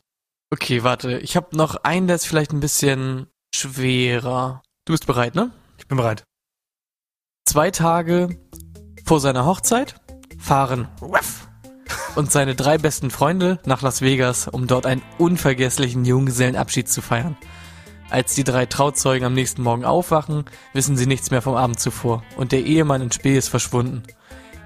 Okay, 0.50 0.84
warte. 0.84 1.18
Ich 1.18 1.36
habe 1.36 1.56
noch 1.56 1.76
einen, 1.76 2.06
der 2.06 2.16
ist 2.16 2.26
vielleicht 2.26 2.52
ein 2.52 2.60
bisschen 2.60 3.26
schwerer. 3.54 4.62
Du 4.84 4.92
bist 4.92 5.06
bereit, 5.06 5.34
ne? 5.34 5.50
Ich 5.78 5.86
bin 5.86 5.96
bereit. 5.96 6.24
Zwei 7.46 7.70
Tage 7.70 8.38
vor 9.04 9.20
seiner 9.20 9.44
Hochzeit 9.44 9.96
fahren 10.38 10.88
Ruff 11.00 11.48
und 12.14 12.30
seine 12.30 12.54
drei 12.54 12.78
besten 12.78 13.10
Freunde 13.10 13.58
nach 13.64 13.82
Las 13.82 14.02
Vegas, 14.02 14.48
um 14.48 14.66
dort 14.66 14.86
einen 14.86 15.02
unvergesslichen 15.18 16.04
Junggesellenabschied 16.04 16.88
zu 16.88 17.02
feiern. 17.02 17.36
Als 18.10 18.34
die 18.34 18.44
drei 18.44 18.66
Trauzeugen 18.66 19.24
am 19.24 19.34
nächsten 19.34 19.62
Morgen 19.62 19.84
aufwachen, 19.84 20.44
wissen 20.72 20.96
sie 20.96 21.06
nichts 21.06 21.30
mehr 21.30 21.42
vom 21.42 21.54
Abend 21.54 21.78
zuvor 21.78 22.22
und 22.36 22.50
der 22.52 22.64
Ehemann 22.64 23.02
in 23.02 23.12
Spee 23.12 23.38
ist 23.38 23.48
verschwunden. 23.48 24.02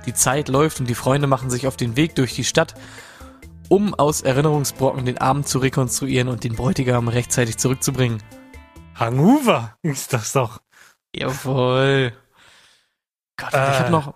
Die 0.07 0.15
Zeit 0.15 0.49
läuft 0.49 0.81
und 0.81 0.89
die 0.89 0.95
Freunde 0.95 1.27
machen 1.27 1.51
sich 1.51 1.67
auf 1.67 1.77
den 1.77 1.97
Weg 1.97 2.15
durch 2.15 2.35
die 2.35 2.45
Stadt, 2.45 2.75
um 3.69 3.95
aus 3.95 4.23
Erinnerungsbrocken 4.23 5.05
den 5.05 5.19
Abend 5.19 5.47
zu 5.49 5.59
rekonstruieren 5.59 6.29
und 6.29 6.45
den 6.45 6.55
Bräutigam 6.55 7.09
rechtzeitig 7.09 7.59
zurückzubringen. 7.59 8.23
Hangover 8.95 9.77
ist 9.83 10.13
das 10.13 10.33
doch. 10.33 10.61
Jawohl. 11.15 12.13
Gott, 13.37 13.49
ich 13.51 13.55
Äh, 13.59 13.79
hab 13.79 13.91
noch. 13.91 14.15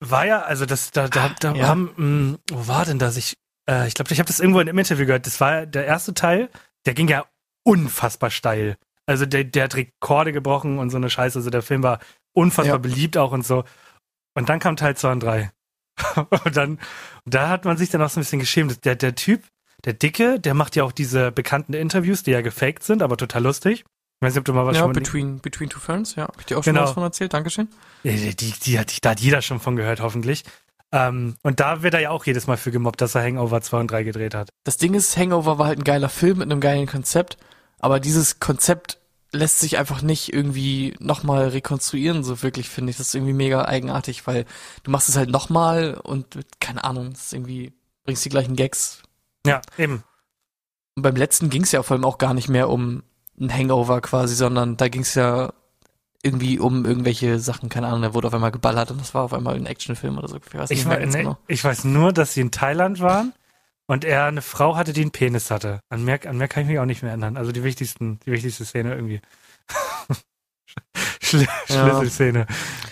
War 0.00 0.26
ja, 0.26 0.42
also 0.42 0.66
das, 0.66 0.90
da, 0.90 1.06
da, 1.08 1.30
da 1.38 1.52
Ja. 1.54 1.68
haben, 1.68 1.90
mh, 1.96 2.38
wo 2.50 2.66
war 2.66 2.84
denn 2.84 2.98
das? 2.98 3.16
Ich, 3.16 3.34
äh, 3.68 3.86
ich 3.86 3.94
glaube, 3.94 4.12
ich 4.12 4.18
habe 4.18 4.26
das 4.26 4.40
irgendwo 4.40 4.60
in 4.60 4.68
einem 4.68 4.78
Interview 4.78 5.06
gehört. 5.06 5.26
Das 5.26 5.40
war 5.40 5.64
der 5.66 5.86
erste 5.86 6.12
Teil, 6.14 6.50
der 6.86 6.94
ging 6.94 7.08
ja 7.08 7.24
unfassbar 7.64 8.30
steil. 8.30 8.76
Also 9.06 9.26
der, 9.26 9.44
der 9.44 9.64
hat 9.64 9.74
Rekorde 9.74 10.32
gebrochen 10.32 10.78
und 10.78 10.90
so 10.90 10.96
eine 10.96 11.10
Scheiße. 11.10 11.38
Also 11.38 11.50
der 11.50 11.62
Film 11.62 11.82
war 11.82 11.98
unfassbar 12.34 12.76
Ja. 12.76 12.78
beliebt 12.78 13.16
auch 13.16 13.32
und 13.32 13.44
so. 13.46 13.64
Und 14.34 14.48
dann 14.48 14.58
kam 14.60 14.76
Teil 14.76 14.96
2 14.96 15.12
und 15.12 15.22
3. 15.22 15.50
und 16.44 16.56
dann, 16.56 16.78
da 17.24 17.48
hat 17.48 17.64
man 17.64 17.76
sich 17.76 17.90
dann 17.90 18.00
auch 18.02 18.08
so 18.10 18.20
ein 18.20 18.22
bisschen 18.22 18.40
geschämt. 18.40 18.84
Der, 18.84 18.94
der 18.96 19.14
Typ, 19.14 19.42
der 19.84 19.92
Dicke, 19.92 20.40
der 20.40 20.54
macht 20.54 20.76
ja 20.76 20.84
auch 20.84 20.92
diese 20.92 21.32
bekannten 21.32 21.74
Interviews, 21.74 22.22
die 22.22 22.30
ja 22.30 22.40
gefaked 22.40 22.82
sind, 22.84 23.02
aber 23.02 23.16
total 23.16 23.42
lustig. 23.42 23.80
Ich 23.80 24.26
weiß 24.26 24.34
nicht, 24.34 24.38
ob 24.38 24.44
du 24.44 24.52
mal 24.54 24.64
was 24.64 24.76
Ja, 24.76 24.84
schon 24.84 24.92
between, 24.92 25.40
between 25.40 25.68
Two 25.68 25.80
Ferns, 25.80 26.14
ja. 26.14 26.24
Hab 26.28 26.38
ich 26.38 26.46
dir 26.46 26.56
auch 26.58 26.62
schon 26.64 26.74
Genau. 26.74 26.86
was 26.86 26.92
von 26.92 27.02
erzählt, 27.02 27.34
Dankeschön. 27.34 27.68
Die, 28.04 28.34
die, 28.36 28.52
die 28.52 28.78
hat, 28.78 29.04
da 29.04 29.10
hat 29.10 29.20
jeder 29.20 29.42
schon 29.42 29.58
von 29.60 29.74
gehört, 29.76 30.00
hoffentlich. 30.00 30.44
Ähm, 30.92 31.36
und 31.42 31.60
da 31.60 31.82
wird 31.82 31.94
er 31.94 32.00
ja 32.00 32.10
auch 32.10 32.26
jedes 32.26 32.46
Mal 32.46 32.58
für 32.58 32.70
gemobbt, 32.70 33.00
dass 33.00 33.14
er 33.14 33.22
Hangover 33.22 33.60
2 33.62 33.80
und 33.80 33.90
3 33.90 34.02
gedreht 34.02 34.34
hat. 34.34 34.50
Das 34.64 34.76
Ding 34.76 34.94
ist, 34.94 35.16
Hangover 35.16 35.58
war 35.58 35.66
halt 35.66 35.78
ein 35.78 35.84
geiler 35.84 36.10
Film 36.10 36.38
mit 36.38 36.50
einem 36.50 36.60
geilen 36.60 36.86
Konzept, 36.86 37.38
aber 37.78 37.98
dieses 37.98 38.40
Konzept 38.40 38.98
lässt 39.32 39.60
sich 39.60 39.78
einfach 39.78 40.02
nicht 40.02 40.32
irgendwie 40.32 40.94
nochmal 41.00 41.48
rekonstruieren, 41.48 42.22
so 42.22 42.42
wirklich, 42.42 42.68
finde 42.68 42.90
ich. 42.90 42.98
Das 42.98 43.08
ist 43.08 43.14
irgendwie 43.14 43.32
mega 43.32 43.64
eigenartig, 43.64 44.26
weil 44.26 44.44
du 44.82 44.90
machst 44.90 45.08
es 45.08 45.16
halt 45.16 45.30
nochmal 45.30 45.94
und 45.94 46.38
keine 46.60 46.84
Ahnung, 46.84 47.12
das 47.12 47.24
ist 47.24 47.32
irgendwie, 47.32 47.72
bringst 48.04 48.24
die 48.24 48.28
gleichen 48.28 48.56
Gags. 48.56 49.02
Ja, 49.46 49.62
eben. 49.78 50.04
Und 50.94 51.02
beim 51.02 51.16
letzten 51.16 51.48
ging 51.48 51.62
es 51.62 51.72
ja 51.72 51.82
vor 51.82 51.94
allem 51.94 52.04
auch 52.04 52.18
gar 52.18 52.34
nicht 52.34 52.50
mehr 52.50 52.68
um 52.68 53.02
ein 53.40 53.52
Hangover 53.52 54.02
quasi, 54.02 54.34
sondern 54.34 54.76
da 54.76 54.88
ging 54.88 55.00
es 55.00 55.14
ja 55.14 55.54
irgendwie 56.22 56.58
um 56.60 56.84
irgendwelche 56.84 57.38
Sachen, 57.40 57.68
keine 57.68 57.88
Ahnung, 57.88 58.02
da 58.02 58.14
wurde 58.14 58.28
auf 58.28 58.34
einmal 58.34 58.52
geballert 58.52 58.90
und 58.90 59.00
das 59.00 59.12
war 59.14 59.22
auf 59.24 59.32
einmal 59.34 59.54
ein 59.56 59.66
Actionfilm 59.66 60.18
oder 60.18 60.28
so. 60.28 60.36
Ich 60.36 60.54
weiß 60.54 60.70
Ich, 60.70 60.84
mehr 60.84 60.96
wei- 60.96 61.00
ganz 61.00 61.14
nee, 61.14 61.22
genau. 61.22 61.38
ich 61.48 61.62
weiß 61.64 61.84
nur, 61.84 62.12
dass 62.12 62.34
sie 62.34 62.40
in 62.42 62.50
Thailand 62.52 63.00
waren 63.00 63.32
und 63.86 64.04
er 64.04 64.24
eine 64.26 64.42
Frau 64.42 64.76
hatte, 64.76 64.92
die 64.92 65.00
einen 65.02 65.10
Penis 65.10 65.50
hatte. 65.50 65.80
An 65.88 66.04
mehr, 66.04 66.20
an 66.26 66.36
mehr 66.38 66.46
kann 66.48 66.62
ich 66.62 66.68
mich 66.68 66.78
auch 66.78 66.84
nicht 66.84 67.02
mehr 67.02 67.10
erinnern. 67.10 67.36
Also 67.36 67.50
die 67.52 67.64
wichtigsten, 67.64 68.20
die 68.24 68.30
wichtigste 68.32 68.64
Szene 68.64 68.94
irgendwie. 68.94 69.20
Schl 71.20 71.46
Ja. 71.68 71.88
Schlüsselszene. 71.88 72.46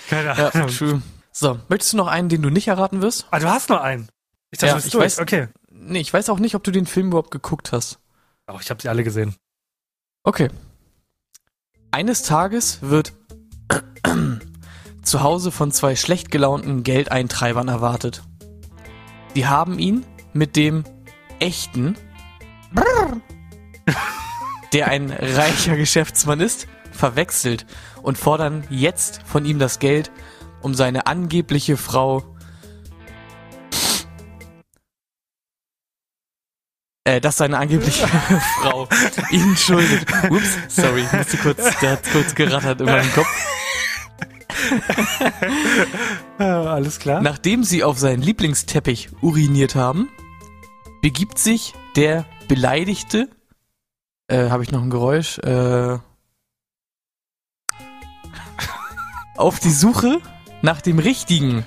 Keine 0.08 0.28
Ja, 0.36 0.48
Ahnung. 0.50 0.68
true. 0.68 1.02
So, 1.32 1.58
möchtest 1.68 1.92
du 1.92 1.96
noch 1.96 2.08
einen, 2.08 2.28
den 2.28 2.42
du 2.42 2.50
nicht 2.50 2.68
erraten 2.68 3.00
wirst? 3.02 3.26
Ah, 3.30 3.38
du 3.38 3.48
hast 3.48 3.68
noch 3.68 3.80
einen. 3.80 4.08
Ich 4.50 4.58
dachte, 4.58 4.66
Ja, 4.66 4.72
du 4.72 4.76
bist 4.78 4.86
ich 4.88 4.92
durch. 4.92 5.04
weiß- 5.14 5.22
Okay. 5.22 5.48
Nee, 5.70 6.00
ich 6.00 6.12
weiß 6.12 6.28
auch 6.28 6.38
nicht, 6.40 6.54
ob 6.56 6.64
du 6.64 6.70
den 6.72 6.86
Film 6.86 7.08
überhaupt 7.08 7.30
geguckt 7.30 7.72
hast. 7.72 7.98
Oh, 8.48 8.58
ich 8.60 8.68
habe 8.70 8.82
sie 8.82 8.88
alle 8.88 9.04
gesehen. 9.04 9.36
Okay. 10.24 10.50
Eines 11.92 12.22
Tages 12.22 12.78
wird 12.82 13.12
zu 15.02 15.22
Hause 15.22 15.50
von 15.50 15.72
zwei 15.72 15.96
schlecht 15.96 16.30
gelaunten 16.30 16.82
Geldeintreibern 16.82 17.68
erwartet. 17.68 18.22
Die 19.34 19.46
haben 19.46 19.78
ihn 19.78 20.04
mit 20.32 20.56
dem 20.56 20.84
echten, 21.38 21.96
der 24.72 24.88
ein 24.88 25.10
reicher 25.10 25.76
Geschäftsmann 25.76 26.40
ist, 26.40 26.66
verwechselt 26.92 27.66
und 28.02 28.18
fordern 28.18 28.64
jetzt 28.70 29.22
von 29.24 29.44
ihm 29.44 29.58
das 29.58 29.78
Geld, 29.78 30.10
um 30.60 30.74
seine 30.74 31.06
angebliche 31.06 31.76
Frau 31.76 32.24
äh, 37.04 37.20
dass 37.20 37.38
seine 37.38 37.58
angebliche 37.58 38.06
Frau 38.60 38.88
ihn 39.30 39.56
schuldet. 39.56 40.06
Ups, 40.28 40.58
sorry, 40.68 41.02
ich 41.02 41.12
musste 41.12 41.36
kurz, 41.38 41.78
der 41.80 41.92
hat 41.92 42.10
kurz 42.12 42.34
gerattert 42.34 42.80
in 42.80 42.86
meinem 42.86 43.12
Kopf. 43.12 43.59
Ah, 46.38 46.64
alles 46.74 46.98
klar. 46.98 47.20
Nachdem 47.20 47.64
sie 47.64 47.84
auf 47.84 47.98
seinen 47.98 48.22
Lieblingsteppich 48.22 49.10
uriniert 49.22 49.74
haben, 49.74 50.08
begibt 51.02 51.38
sich 51.38 51.74
der 51.96 52.24
Beleidigte, 52.48 53.28
äh, 54.28 54.50
habe 54.50 54.62
ich 54.62 54.70
noch 54.72 54.82
ein 54.82 54.90
Geräusch, 54.90 55.38
äh, 55.38 55.98
auf 59.36 59.60
die 59.60 59.70
Suche 59.70 60.20
nach 60.62 60.80
dem 60.80 60.98
Richtigen, 60.98 61.64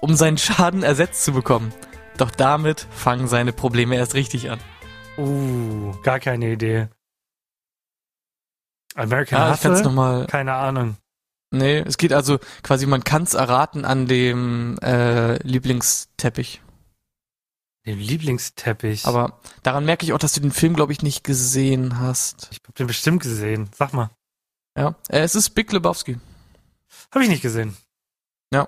um 0.00 0.14
seinen 0.14 0.38
Schaden 0.38 0.82
ersetzt 0.82 1.24
zu 1.24 1.32
bekommen. 1.32 1.72
Doch 2.16 2.30
damit 2.30 2.86
fangen 2.90 3.28
seine 3.28 3.52
Probleme 3.52 3.96
erst 3.96 4.14
richtig 4.14 4.50
an. 4.50 4.60
Uh, 5.16 5.92
gar 6.02 6.20
keine 6.20 6.52
Idee. 6.52 6.88
American 8.94 9.52
ich 9.52 9.58
es 9.58 9.64
Hustle? 9.64 9.84
nochmal 9.84 10.26
Keine 10.26 10.54
Ahnung. 10.54 10.96
Nee, 11.50 11.78
es 11.78 11.98
geht 11.98 12.12
also 12.12 12.38
quasi, 12.62 12.86
man 12.86 13.02
kann 13.02 13.24
es 13.24 13.34
erraten 13.34 13.84
an 13.84 14.06
dem 14.06 14.78
äh, 14.82 15.42
Lieblingsteppich. 15.42 16.62
Den 17.86 17.98
Lieblingsteppich. 17.98 19.06
Aber 19.06 19.40
daran 19.62 19.84
merke 19.84 20.04
ich 20.04 20.12
auch, 20.12 20.18
dass 20.18 20.32
du 20.32 20.40
den 20.40 20.52
Film, 20.52 20.74
glaube 20.74 20.92
ich, 20.92 21.02
nicht 21.02 21.24
gesehen 21.24 21.98
hast. 21.98 22.48
ich 22.52 22.60
hab 22.66 22.74
den 22.76 22.86
bestimmt 22.86 23.22
gesehen. 23.22 23.68
Sag 23.76 23.92
mal. 23.92 24.10
Ja, 24.76 24.94
äh, 25.08 25.20
es 25.20 25.34
ist 25.34 25.50
Big 25.50 25.72
Lebowski. 25.72 26.18
Habe 27.12 27.24
ich 27.24 27.30
nicht 27.30 27.42
gesehen. 27.42 27.76
Ja. 28.52 28.66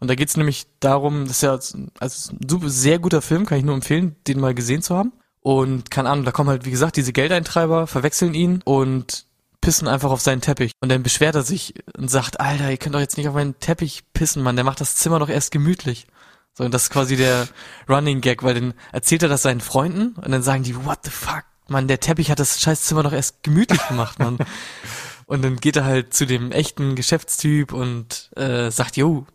Und 0.00 0.08
da 0.08 0.14
geht's 0.14 0.36
nämlich 0.36 0.66
darum, 0.80 1.26
das 1.26 1.36
ist 1.36 1.42
ja 1.42 1.52
also 2.00 2.32
ein 2.32 2.48
super, 2.48 2.70
sehr 2.70 2.98
guter 2.98 3.20
Film, 3.20 3.44
kann 3.44 3.58
ich 3.58 3.64
nur 3.64 3.74
empfehlen, 3.74 4.16
den 4.26 4.40
mal 4.40 4.54
gesehen 4.54 4.82
zu 4.82 4.96
haben. 4.96 5.12
Und 5.40 5.90
keine 5.90 6.08
Ahnung, 6.08 6.24
da 6.24 6.32
kommen 6.32 6.48
halt, 6.48 6.64
wie 6.64 6.70
gesagt, 6.70 6.96
diese 6.96 7.12
Geldeintreiber, 7.12 7.86
verwechseln 7.86 8.34
ihn 8.34 8.62
und 8.64 9.26
pissen 9.60 9.88
einfach 9.88 10.10
auf 10.10 10.20
seinen 10.20 10.40
Teppich. 10.40 10.72
Und 10.80 10.90
dann 10.90 11.02
beschwert 11.02 11.34
er 11.34 11.42
sich 11.42 11.74
und 11.96 12.10
sagt, 12.10 12.40
Alter, 12.40 12.70
ihr 12.70 12.76
könnt 12.76 12.94
doch 12.94 13.00
jetzt 13.00 13.16
nicht 13.16 13.28
auf 13.28 13.34
meinen 13.34 13.58
Teppich 13.60 14.04
pissen, 14.12 14.42
Mann, 14.42 14.56
der 14.56 14.64
macht 14.64 14.80
das 14.80 14.96
Zimmer 14.96 15.18
doch 15.18 15.28
erst 15.28 15.50
gemütlich. 15.52 16.06
So, 16.54 16.64
und 16.64 16.74
das 16.74 16.84
ist 16.84 16.90
quasi 16.90 17.16
der 17.16 17.48
Running 17.88 18.20
Gag, 18.20 18.42
weil 18.42 18.54
dann 18.54 18.74
erzählt 18.92 19.22
er 19.22 19.28
das 19.28 19.42
seinen 19.42 19.60
Freunden 19.60 20.14
und 20.16 20.30
dann 20.30 20.42
sagen 20.42 20.62
die, 20.62 20.84
what 20.84 20.98
the 21.04 21.10
fuck, 21.10 21.44
Mann, 21.68 21.88
der 21.88 22.00
Teppich 22.00 22.30
hat 22.30 22.40
das 22.40 22.60
scheiß 22.60 22.82
Zimmer 22.82 23.02
doch 23.02 23.12
erst 23.12 23.42
gemütlich 23.42 23.86
gemacht, 23.86 24.18
Mann. 24.18 24.38
und 25.26 25.42
dann 25.42 25.56
geht 25.56 25.76
er 25.76 25.84
halt 25.84 26.12
zu 26.12 26.26
dem 26.26 26.52
echten 26.52 26.96
Geschäftstyp 26.96 27.72
und 27.72 28.30
äh, 28.36 28.70
sagt, 28.70 28.96
yo, 28.96 29.26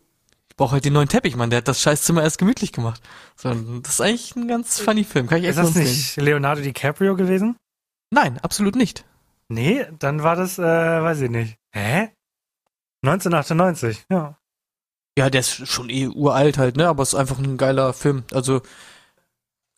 ich 0.50 0.56
brauche 0.56 0.72
halt 0.72 0.84
den 0.84 0.92
neuen 0.92 1.08
Teppich, 1.08 1.36
Mann, 1.36 1.50
der 1.50 1.58
hat 1.58 1.68
das 1.68 1.80
scheiß 1.80 2.02
Zimmer 2.02 2.22
erst 2.22 2.38
gemütlich 2.38 2.72
gemacht. 2.72 3.00
So, 3.36 3.52
das 3.80 3.94
ist 3.94 4.00
eigentlich 4.00 4.36
ein 4.36 4.48
ganz 4.48 4.78
funny 4.80 5.04
Film, 5.04 5.26
kann 5.26 5.38
ich 5.38 5.44
echt 5.44 5.58
Ist 5.58 5.64
das 5.64 5.74
nicht 5.74 6.16
Leonardo 6.16 6.60
DiCaprio 6.60 7.16
gewesen? 7.16 7.56
Nein, 8.10 8.38
absolut 8.38 8.76
nicht. 8.76 9.04
Nee, 9.48 9.86
dann 9.98 10.22
war 10.22 10.36
das, 10.36 10.58
äh, 10.58 10.62
weiß 10.62 11.20
ich 11.20 11.30
nicht. 11.30 11.58
Hä? 11.72 12.10
1998, 13.02 14.06
ja. 14.10 14.38
Ja, 15.18 15.30
der 15.30 15.40
ist 15.40 15.66
schon 15.68 15.88
eh 15.88 16.08
uralt 16.08 16.58
halt, 16.58 16.76
ne? 16.76 16.88
Aber 16.88 17.02
es 17.02 17.12
ist 17.12 17.18
einfach 17.18 17.38
ein 17.38 17.56
geiler 17.56 17.92
Film. 17.92 18.24
Also 18.32 18.60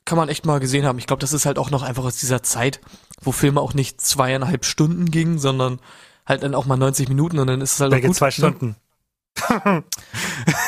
kann 0.04 0.16
man 0.16 0.28
echt 0.28 0.46
mal 0.46 0.58
gesehen 0.58 0.86
haben. 0.86 0.98
Ich 0.98 1.06
glaube, 1.06 1.20
das 1.20 1.32
ist 1.32 1.46
halt 1.46 1.58
auch 1.58 1.70
noch 1.70 1.82
einfach 1.82 2.04
aus 2.04 2.16
dieser 2.16 2.42
Zeit, 2.42 2.80
wo 3.20 3.30
Filme 3.30 3.60
auch 3.60 3.74
nicht 3.74 4.00
zweieinhalb 4.00 4.64
Stunden 4.64 5.10
gingen, 5.10 5.38
sondern 5.38 5.80
halt 6.26 6.42
dann 6.42 6.54
auch 6.54 6.64
mal 6.66 6.76
90 6.76 7.08
Minuten 7.08 7.38
und 7.38 7.46
dann 7.46 7.60
ist 7.60 7.74
es 7.74 7.80
halt 7.80 7.92
auch 7.92 7.96
Welche 7.96 8.08
gut. 8.08 8.16
zwei 8.16 8.26
ne? 8.26 8.32
Stunden? 8.32 8.76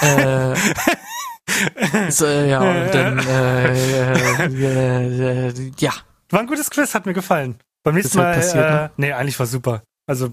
Äh, 0.03 0.55
so, 2.11 2.27
äh, 2.27 2.51
ja, 2.51 2.61
und 2.61 2.95
dann 2.95 3.19
äh, 3.19 4.45
äh, 4.45 5.49
äh, 5.49 5.73
ja. 5.79 5.93
War 6.31 6.41
ein 6.41 6.47
gutes 6.47 6.71
Quiz, 6.71 6.95
hat 6.95 7.07
mir 7.07 7.15
gefallen. 7.15 7.59
Beim 7.83 7.95
nächsten 7.95 8.19
halt 8.19 8.29
Mal, 8.29 8.35
passiert, 8.43 8.67
äh, 8.67 8.71
ne? 8.71 8.91
nee, 8.97 9.13
eigentlich 9.13 9.39
war 9.39 9.47
super. 9.47 9.83
Also, 10.07 10.33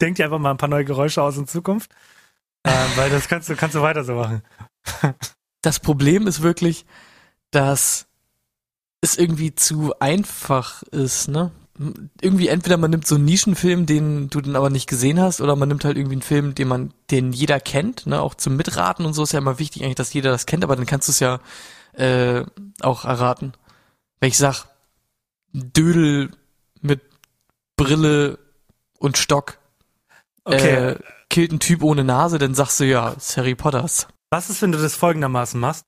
denk 0.00 0.16
dir 0.16 0.24
einfach 0.24 0.38
mal 0.38 0.50
ein 0.50 0.56
paar 0.56 0.68
neue 0.68 0.84
Geräusche 0.84 1.22
aus 1.22 1.36
in 1.36 1.46
Zukunft. 1.46 1.90
äh, 2.64 2.70
weil 2.96 3.10
das 3.10 3.28
kannst 3.28 3.48
du, 3.48 3.56
kannst 3.56 3.74
du 3.74 3.82
weiter 3.82 4.04
so 4.04 4.14
machen. 4.14 4.42
Das 5.62 5.80
Problem 5.80 6.26
ist 6.26 6.42
wirklich, 6.42 6.84
dass 7.50 8.06
es 9.00 9.16
irgendwie 9.16 9.54
zu 9.54 9.94
einfach 9.98 10.82
ist, 10.84 11.28
ne? 11.28 11.52
Irgendwie 12.20 12.48
entweder 12.48 12.76
man 12.76 12.90
nimmt 12.90 13.06
so 13.06 13.16
einen 13.16 13.24
Nischenfilm, 13.24 13.86
den 13.86 14.28
du 14.30 14.40
dann 14.40 14.56
aber 14.56 14.70
nicht 14.70 14.88
gesehen 14.88 15.18
hast, 15.20 15.40
oder 15.40 15.56
man 15.56 15.68
nimmt 15.68 15.84
halt 15.84 15.96
irgendwie 15.96 16.14
einen 16.16 16.22
Film, 16.22 16.54
den 16.54 16.68
man, 16.68 16.94
den 17.10 17.32
jeder 17.32 17.60
kennt, 17.60 18.06
ne? 18.06 18.20
Auch 18.20 18.34
zum 18.34 18.56
Mitraten 18.56 19.06
und 19.06 19.14
so 19.14 19.22
ist 19.22 19.32
ja 19.32 19.38
immer 19.38 19.58
wichtig 19.58 19.82
eigentlich, 19.82 19.94
dass 19.94 20.12
jeder 20.12 20.30
das 20.30 20.46
kennt, 20.46 20.64
aber 20.64 20.76
dann 20.76 20.86
kannst 20.86 21.08
du 21.08 21.12
es 21.12 21.20
ja 21.20 21.40
äh, 21.94 22.44
auch 22.80 23.04
erraten. 23.04 23.54
Wenn 24.20 24.28
ich 24.28 24.38
sag, 24.38 24.66
Dödel 25.54 26.30
mit 26.82 27.00
Brille 27.76 28.38
und 28.98 29.16
Stock 29.16 29.58
Okay. 30.44 30.90
äh, 30.90 30.98
killt 31.30 31.52
ein 31.52 31.60
Typ 31.60 31.82
ohne 31.82 32.04
Nase, 32.04 32.38
dann 32.38 32.54
sagst 32.54 32.78
du 32.78 32.84
ja, 32.84 33.10
ist 33.10 33.36
Harry 33.36 33.54
Potters. 33.54 34.08
Was 34.30 34.50
ist, 34.50 34.60
wenn 34.60 34.72
du 34.72 34.78
das 34.78 34.94
folgendermaßen 34.94 35.58
machst? 35.58 35.86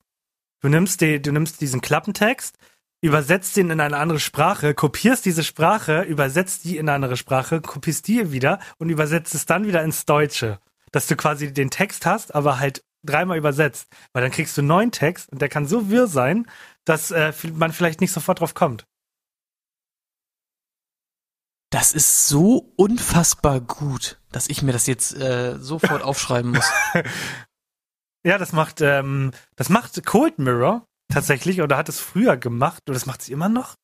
Du 0.62 0.68
nimmst, 0.68 1.02
die, 1.02 1.20
du 1.20 1.30
nimmst 1.30 1.60
diesen 1.60 1.82
Klappentext, 1.82 2.56
übersetzt 3.02 3.56
den 3.56 3.70
in 3.70 3.80
eine 3.80 3.98
andere 3.98 4.18
Sprache, 4.18 4.72
kopierst 4.72 5.26
diese 5.26 5.44
Sprache, 5.44 6.02
übersetzt 6.02 6.64
die 6.64 6.78
in 6.78 6.88
eine 6.88 6.94
andere 6.94 7.16
Sprache, 7.18 7.60
kopierst 7.60 8.08
die 8.08 8.32
wieder 8.32 8.60
und 8.78 8.88
übersetzt 8.88 9.34
es 9.34 9.44
dann 9.44 9.66
wieder 9.66 9.82
ins 9.82 10.06
Deutsche. 10.06 10.58
Dass 10.90 11.06
du 11.06 11.16
quasi 11.16 11.52
den 11.52 11.70
Text 11.70 12.06
hast, 12.06 12.34
aber 12.34 12.58
halt 12.58 12.82
dreimal 13.04 13.36
übersetzt. 13.36 13.88
Weil 14.12 14.22
dann 14.22 14.32
kriegst 14.32 14.56
du 14.56 14.62
einen 14.62 14.68
neuen 14.68 14.92
Text 14.92 15.30
und 15.30 15.42
der 15.42 15.50
kann 15.50 15.66
so 15.66 15.90
wirr 15.90 16.06
sein, 16.06 16.46
dass 16.84 17.10
äh, 17.10 17.32
man 17.52 17.72
vielleicht 17.72 18.00
nicht 18.00 18.12
sofort 18.12 18.40
drauf 18.40 18.54
kommt. 18.54 18.86
Das 21.70 21.92
ist 21.92 22.28
so 22.28 22.72
unfassbar 22.76 23.60
gut, 23.60 24.20
dass 24.30 24.48
ich 24.48 24.62
mir 24.62 24.72
das 24.72 24.86
jetzt 24.86 25.16
äh, 25.16 25.58
sofort 25.58 26.02
aufschreiben 26.02 26.52
muss. 26.52 26.70
Ja, 28.24 28.38
das 28.38 28.52
macht, 28.52 28.80
ähm, 28.80 29.32
das 29.56 29.68
macht 29.68 30.04
Cold 30.04 30.38
Mirror 30.38 30.86
tatsächlich 31.12 31.62
oder 31.62 31.76
hat 31.76 31.88
es 31.88 32.00
früher 32.00 32.36
gemacht 32.36 32.82
oder 32.86 32.94
das 32.94 33.06
macht 33.06 33.22
sie 33.22 33.32
immer 33.32 33.48
noch. 33.48 33.74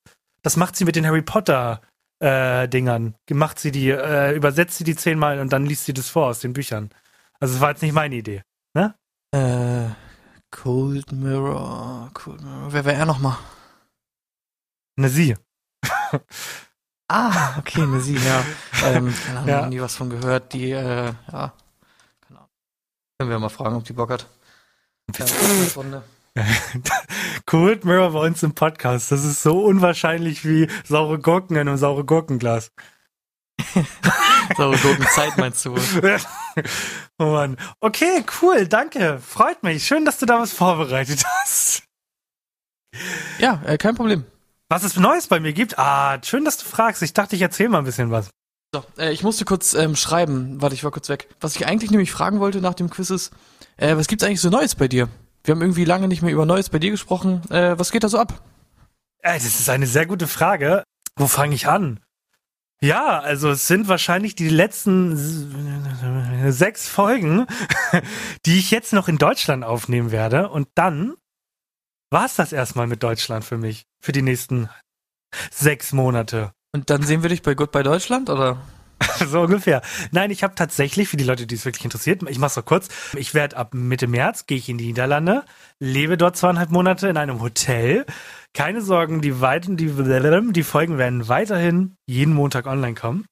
Das 0.42 0.56
macht 0.56 0.76
sie 0.76 0.84
mit 0.84 0.96
den 0.96 1.06
Harry 1.06 1.22
Potter 1.22 1.80
äh, 2.20 2.68
Dingern. 2.68 3.14
Macht 3.30 3.58
sie 3.58 3.70
die, 3.70 3.90
äh, 3.90 4.34
übersetzt 4.34 4.78
sie 4.78 4.84
die 4.84 4.96
zehnmal 4.96 5.38
und 5.38 5.52
dann 5.52 5.66
liest 5.66 5.84
sie 5.84 5.94
das 5.94 6.08
vor 6.08 6.26
aus 6.26 6.40
den 6.40 6.52
Büchern. 6.52 6.90
Also 7.38 7.54
es 7.54 7.60
war 7.60 7.70
jetzt 7.70 7.82
nicht 7.82 7.94
meine 7.94 8.16
Idee. 8.16 8.42
Äh, 9.34 9.88
Cold 10.50 11.10
Mirror, 11.10 12.10
Cold 12.12 12.42
Mirror. 12.42 12.72
Wer 12.72 12.84
wäre 12.84 12.96
er 12.98 13.06
nochmal? 13.06 13.38
Ne, 14.96 15.08
sie. 15.08 15.36
Ah, 17.12 17.58
okay, 17.58 17.86
ne, 17.86 18.00
sie, 18.00 18.16
ja. 18.16 18.44
Ähm, 18.84 19.14
keine 19.26 19.38
Ahnung, 19.40 19.48
Ja. 19.48 19.66
nie 19.66 19.80
was 19.80 19.94
von 19.96 20.08
gehört. 20.10 20.52
Die, 20.54 20.70
äh, 20.70 21.12
ja, 21.32 21.52
keine 22.26 22.38
Ahnung. 22.38 22.48
Können 23.18 23.30
wir 23.30 23.38
mal 23.38 23.48
fragen, 23.50 23.76
ob 23.76 23.84
die 23.84 23.92
Bock 23.92 24.10
hat. 24.10 24.26
Ja. 25.18 26.02
Cold 27.44 27.84
Mirror 27.84 28.12
bei 28.12 28.20
uns 28.26 28.42
im 28.42 28.54
Podcast. 28.54 29.12
Das 29.12 29.24
ist 29.24 29.42
so 29.42 29.62
unwahrscheinlich 29.64 30.44
wie 30.46 30.68
saure 30.84 31.18
Gurken 31.18 31.56
in 31.56 31.68
einem 31.68 31.76
saure 31.76 32.04
Gurkenglas. 32.04 32.72
Saure 34.56 34.76
Gurkenzeit 34.78 35.36
meinst 35.38 35.64
du 35.64 35.74
oh 37.18 37.24
Mann. 37.24 37.56
Okay, 37.80 38.24
cool, 38.40 38.66
danke. 38.66 39.18
Freut 39.20 39.62
mich. 39.62 39.86
Schön, 39.86 40.04
dass 40.04 40.18
du 40.18 40.26
da 40.26 40.40
was 40.40 40.52
vorbereitet 40.52 41.22
hast. 41.24 41.84
Ja, 43.38 43.62
äh, 43.64 43.78
kein 43.78 43.94
Problem. 43.94 44.24
Was 44.72 44.84
es 44.84 44.96
Neues 44.96 45.26
bei 45.26 45.38
mir 45.38 45.52
gibt? 45.52 45.78
Ah, 45.78 46.18
schön, 46.24 46.46
dass 46.46 46.56
du 46.56 46.64
fragst. 46.64 47.02
Ich 47.02 47.12
dachte, 47.12 47.36
ich 47.36 47.42
erzähle 47.42 47.68
mal 47.68 47.80
ein 47.80 47.84
bisschen 47.84 48.10
was. 48.10 48.30
So, 48.74 48.82
äh, 48.96 49.12
ich 49.12 49.22
musste 49.22 49.44
kurz 49.44 49.74
ähm, 49.74 49.96
schreiben. 49.96 50.62
Warte, 50.62 50.74
ich 50.74 50.82
war 50.82 50.90
kurz 50.90 51.10
weg. 51.10 51.28
Was 51.42 51.56
ich 51.56 51.66
eigentlich 51.66 51.90
nämlich 51.90 52.10
fragen 52.10 52.40
wollte 52.40 52.62
nach 52.62 52.72
dem 52.72 52.88
Quiz 52.88 53.10
ist, 53.10 53.34
äh, 53.76 53.98
was 53.98 54.06
gibt's 54.06 54.24
eigentlich 54.24 54.40
so 54.40 54.48
Neues 54.48 54.74
bei 54.74 54.88
dir? 54.88 55.10
Wir 55.44 55.54
haben 55.54 55.60
irgendwie 55.60 55.84
lange 55.84 56.08
nicht 56.08 56.22
mehr 56.22 56.32
über 56.32 56.46
Neues 56.46 56.70
bei 56.70 56.78
dir 56.78 56.90
gesprochen. 56.90 57.42
Äh, 57.50 57.78
was 57.78 57.92
geht 57.92 58.02
da 58.02 58.08
so 58.08 58.18
ab? 58.18 58.42
Äh, 59.18 59.34
das 59.34 59.44
ist 59.44 59.68
eine 59.68 59.86
sehr 59.86 60.06
gute 60.06 60.26
Frage. 60.26 60.84
Wo 61.16 61.26
fange 61.26 61.54
ich 61.54 61.68
an? 61.68 62.00
Ja, 62.80 63.20
also 63.20 63.50
es 63.50 63.68
sind 63.68 63.88
wahrscheinlich 63.88 64.36
die 64.36 64.48
letzten 64.48 66.50
sechs 66.50 66.88
Folgen, 66.88 67.46
die 68.46 68.58
ich 68.58 68.70
jetzt 68.70 68.94
noch 68.94 69.08
in 69.08 69.18
Deutschland 69.18 69.64
aufnehmen 69.64 70.12
werde. 70.12 70.48
Und 70.48 70.68
dann 70.76 71.12
war 72.12 72.26
es 72.26 72.34
das 72.34 72.52
erstmal 72.52 72.86
mit 72.86 73.02
Deutschland 73.02 73.44
für 73.44 73.58
mich. 73.58 73.84
Für 74.00 74.12
die 74.12 74.22
nächsten 74.22 74.68
sechs 75.50 75.92
Monate. 75.92 76.52
Und 76.74 76.90
dann 76.90 77.02
sehen 77.02 77.22
wir 77.22 77.30
dich 77.30 77.42
bei 77.42 77.54
Goodbye 77.54 77.82
Deutschland, 77.82 78.30
oder? 78.30 78.58
so 79.26 79.40
ungefähr. 79.40 79.82
Nein, 80.10 80.30
ich 80.30 80.42
habe 80.42 80.54
tatsächlich, 80.54 81.08
für 81.08 81.16
die 81.16 81.24
Leute, 81.24 81.46
die 81.46 81.54
es 81.54 81.64
wirklich 81.64 81.84
interessiert, 81.84 82.22
ich 82.28 82.38
mach's 82.38 82.56
noch 82.56 82.64
kurz, 82.64 82.88
ich 83.16 83.34
werde 83.34 83.56
ab 83.56 83.74
Mitte 83.74 84.06
März, 84.06 84.46
gehe 84.46 84.58
ich 84.58 84.68
in 84.68 84.78
die 84.78 84.86
Niederlande, 84.86 85.44
lebe 85.80 86.16
dort 86.16 86.36
zweieinhalb 86.36 86.70
Monate 86.70 87.08
in 87.08 87.16
einem 87.16 87.40
Hotel. 87.40 88.06
Keine 88.54 88.82
Sorgen, 88.82 89.20
die, 89.20 89.40
weiten, 89.40 89.76
die, 89.76 89.86
die 89.86 90.62
Folgen 90.62 90.98
werden 90.98 91.28
weiterhin 91.28 91.94
jeden 92.06 92.34
Montag 92.34 92.66
online 92.66 92.94
kommen. 92.94 93.26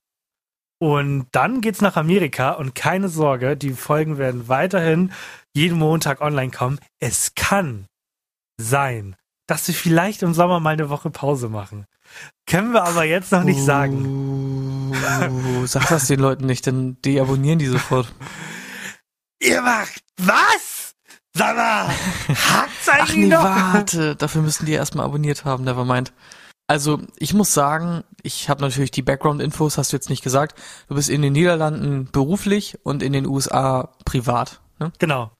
Und 0.83 1.27
dann 1.33 1.61
geht's 1.61 1.83
nach 1.83 1.97
Amerika 1.97 2.53
und 2.53 2.75
keine 2.75 3.11
Sorge, 3.11 3.57
die 3.57 3.73
Folgen 3.73 4.16
werden 4.16 4.49
weiterhin 4.49 5.12
jeden 5.55 5.79
Montag 5.79 6.23
online 6.23 6.51
kommen. 6.51 6.81
Es 7.01 7.35
kann 7.35 7.87
sein, 8.61 9.16
dass 9.46 9.66
wir 9.66 9.75
vielleicht 9.75 10.23
im 10.23 10.35
Sommer 10.35 10.61
mal 10.61 10.70
eine 10.70 10.90
Woche 10.90 11.11
Pause 11.11 11.49
machen. 11.49 11.87
Können 12.46 12.73
wir 12.73 12.85
aber 12.85 13.05
jetzt 13.05 13.33
noch 13.33 13.44
nicht 13.44 13.62
sagen. 13.62 14.92
Uh, 14.92 15.66
sag 15.66 15.88
das 15.88 16.07
den 16.07 16.20
Leuten 16.20 16.46
nicht, 16.46 16.66
dann 16.66 17.01
deabonnieren 17.03 17.59
die 17.59 17.66
sofort. 17.66 18.12
Ihr 19.42 19.62
macht 19.62 20.03
was? 20.18 20.94
Sag 21.33 21.57
mal, 21.57 21.88
hakt's 22.29 22.88
Ach 22.88 23.01
eigentlich 23.01 23.16
nee, 23.16 23.27
noch? 23.27 23.44
warte, 23.44 24.16
dafür 24.16 24.42
müssten 24.42 24.66
die 24.66 24.73
erstmal 24.73 25.07
abonniert 25.07 25.44
haben, 25.44 25.64
nevermind. 25.64 26.12
Also, 26.66 27.01
ich 27.16 27.35
muss 27.35 27.53
sagen, 27.53 28.05
ich 28.23 28.49
habe 28.49 28.62
natürlich 28.62 28.92
die 28.92 29.03
Background-Infos, 29.03 29.77
hast 29.77 29.92
du 29.92 29.96
jetzt 29.96 30.11
nicht 30.11 30.23
gesagt. 30.23 30.57
Du 30.88 30.94
bist 30.94 31.09
in 31.09 31.23
den 31.23 31.33
Niederlanden 31.33 32.09
beruflich 32.12 32.79
und 32.85 33.03
in 33.03 33.12
den 33.12 33.27
USA 33.27 33.92
privat. 34.05 34.61
Ne? 34.79 34.92
Genau. 34.99 35.33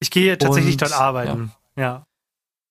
Ich 0.00 0.10
gehe 0.10 0.36
tatsächlich 0.36 0.74
Und, 0.74 0.82
dort 0.82 0.92
arbeiten. 0.92 1.52
Ja. 1.76 2.04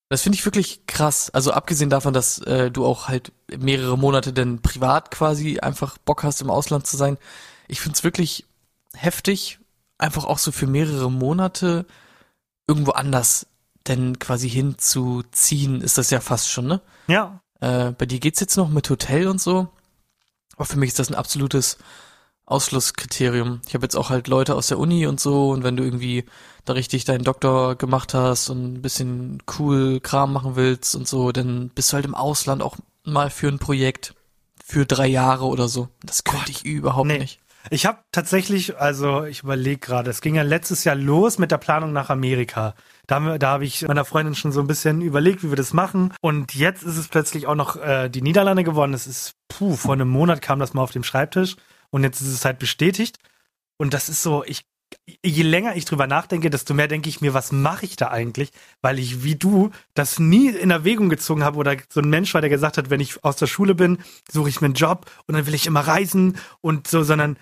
Das 0.10 0.22
finde 0.22 0.38
ich 0.38 0.46
wirklich 0.46 0.86
krass. 0.86 1.30
Also 1.32 1.52
abgesehen 1.52 1.90
davon, 1.90 2.14
dass 2.14 2.38
äh, 2.40 2.70
du 2.70 2.86
auch 2.86 3.08
halt 3.08 3.32
mehrere 3.58 3.98
Monate 3.98 4.34
denn 4.34 4.62
privat 4.62 5.12
quasi 5.12 5.60
einfach 5.60 5.98
Bock 5.98 6.24
hast, 6.24 6.42
im 6.42 6.52
Ausland 6.52 6.86
zu 6.86 6.96
sein. 6.96 7.18
Ich 7.68 7.82
finde 7.82 7.96
es 7.96 8.04
wirklich 8.04 8.46
heftig, 8.94 9.60
einfach 9.98 10.26
auch 10.26 10.38
so 10.38 10.52
für 10.52 10.68
mehrere 10.68 11.12
Monate 11.12 11.86
irgendwo 12.68 12.92
anders 12.92 13.48
denn 13.88 14.20
quasi 14.20 14.50
hinzuziehen, 14.50 15.82
ist 15.82 15.98
das 15.98 16.10
ja 16.10 16.20
fast 16.20 16.50
schon, 16.50 16.66
ne? 16.66 16.82
Ja. 17.08 17.40
Äh, 17.60 17.92
bei 17.92 18.06
dir 18.06 18.20
geht's 18.20 18.40
jetzt 18.40 18.58
noch 18.58 18.70
mit 18.70 18.90
Hotel 18.90 19.28
und 19.28 19.40
so. 19.40 19.68
Aber 20.56 20.66
für 20.66 20.78
mich 20.78 20.90
ist 20.90 21.00
das 21.00 21.10
ein 21.10 21.16
absolutes 21.16 21.78
Ausschlusskriterium. 22.46 23.62
Ich 23.68 23.74
habe 23.74 23.86
jetzt 23.86 23.96
auch 23.96 24.10
halt 24.10 24.28
Leute 24.28 24.56
aus 24.56 24.68
der 24.68 24.80
Uni 24.80 25.08
und 25.08 25.20
so 25.20 25.52
und 25.52 25.64
wenn 25.64 25.78
du 25.78 25.84
irgendwie 25.84 26.26
da 26.66 26.74
richtig 26.74 27.06
deinen 27.06 27.24
Doktor 27.24 27.76
gemacht 27.76 28.14
hast 28.14 28.50
und 28.50 28.74
ein 28.76 28.82
bisschen 28.82 29.42
cool 29.60 30.00
Kram 30.00 30.34
machen 30.34 30.56
willst 30.56 30.96
und 30.96 31.08
so, 31.08 31.32
dann 31.32 31.70
bist 31.70 31.92
du 31.92 31.96
halt 31.96 32.06
im 32.06 32.16
Ausland 32.16 32.62
auch 32.62 32.76
mal 33.04 33.30
für 33.30 33.48
ein 33.48 33.60
Projekt 33.60 34.16
für 34.64 34.86
drei 34.86 35.08
Jahre 35.08 35.46
oder 35.46 35.68
so. 35.68 35.90
Das 36.04 36.24
könnte 36.24 36.52
ich 36.52 36.66
überhaupt 36.66 37.08
Nee. 37.08 37.20
nicht. 37.20 37.40
Ich 37.72 37.88
habe 37.88 37.98
tatsächlich, 38.12 38.78
also 38.78 39.24
ich 39.24 39.42
überlege 39.42 39.80
gerade, 39.80 40.12
es 40.12 40.22
ging 40.22 40.36
ja 40.36 40.44
letztes 40.44 40.84
Jahr 40.84 40.96
los 40.96 41.40
mit 41.40 41.50
der 41.50 41.58
Planung 41.58 41.94
nach 41.94 42.12
Amerika. 42.12 42.76
Da, 43.08 43.16
haben 43.16 43.26
wir- 43.26 43.40
da 43.40 43.50
habe 43.50 43.66
ich 43.66 43.88
meiner 43.88 44.06
Freundin 44.06 44.36
schon 44.36 44.52
so 44.52 44.60
ein 44.60 44.68
bisschen 44.68 45.02
überlegt, 45.02 45.44
wie 45.44 45.50
wir 45.50 45.56
das 45.56 45.74
machen. 45.74 46.14
Und 46.22 46.54
jetzt 46.54 46.84
ist 46.84 46.98
es 46.98 47.08
plötzlich 47.08 47.48
auch 47.48 47.56
noch 47.56 47.76
äh, 47.78 48.08
die 48.10 48.22
Niederlande 48.22 48.64
geworden. 48.64 48.94
Es 48.94 49.08
ist, 49.08 49.34
puh, 49.50 49.76
vor 49.76 49.94
einem 49.94 50.10
Monat 50.10 50.44
kam 50.44 50.60
das 50.60 50.76
mal 50.76 50.84
auf 50.84 50.92
dem 50.92 51.04
Schreibtisch 51.04 51.56
und 51.90 52.04
jetzt 52.04 52.22
ist 52.22 52.28
es 52.34 52.46
halt 52.46 52.60
bestätigt. 52.60 53.20
Und 53.78 53.94
das 53.94 54.10
ist 54.10 54.24
so, 54.24 54.44
ich, 54.46 54.66
je 55.24 55.44
länger 55.44 55.76
ich 55.76 55.86
drüber 55.86 56.08
nachdenke, 56.08 56.50
desto 56.50 56.74
mehr 56.74 56.88
denke 56.88 57.10
ich 57.10 57.22
mir, 57.22 57.34
was 57.34 57.52
mache 57.52 57.86
ich 57.86 57.96
da 57.96 58.10
eigentlich? 58.10 58.52
Weil 58.82 59.00
ich, 59.00 59.24
wie 59.24 59.36
du, 59.36 59.72
das 59.94 60.20
nie 60.20 60.50
in 60.50 60.72
Erwägung 60.72 61.10
gezogen 61.10 61.44
habe 61.44 61.58
oder 61.58 61.76
so 61.90 62.02
ein 62.02 62.10
Mensch 62.10 62.34
war, 62.34 62.42
der 62.42 62.50
gesagt 62.50 62.78
hat, 62.78 62.90
wenn 62.90 63.00
ich 63.00 63.24
aus 63.24 63.36
der 63.36 63.48
Schule 63.48 63.76
bin, 63.76 64.00
suche 64.32 64.50
ich 64.50 64.62
mir 64.62 64.66
einen 64.66 64.76
Job 64.76 65.12
und 65.28 65.36
dann 65.36 65.46
will 65.46 65.54
ich 65.54 65.68
immer 65.68 65.82
reisen 65.82 66.38
und 66.62 66.88
so, 66.88 67.04
sondern 67.04 67.38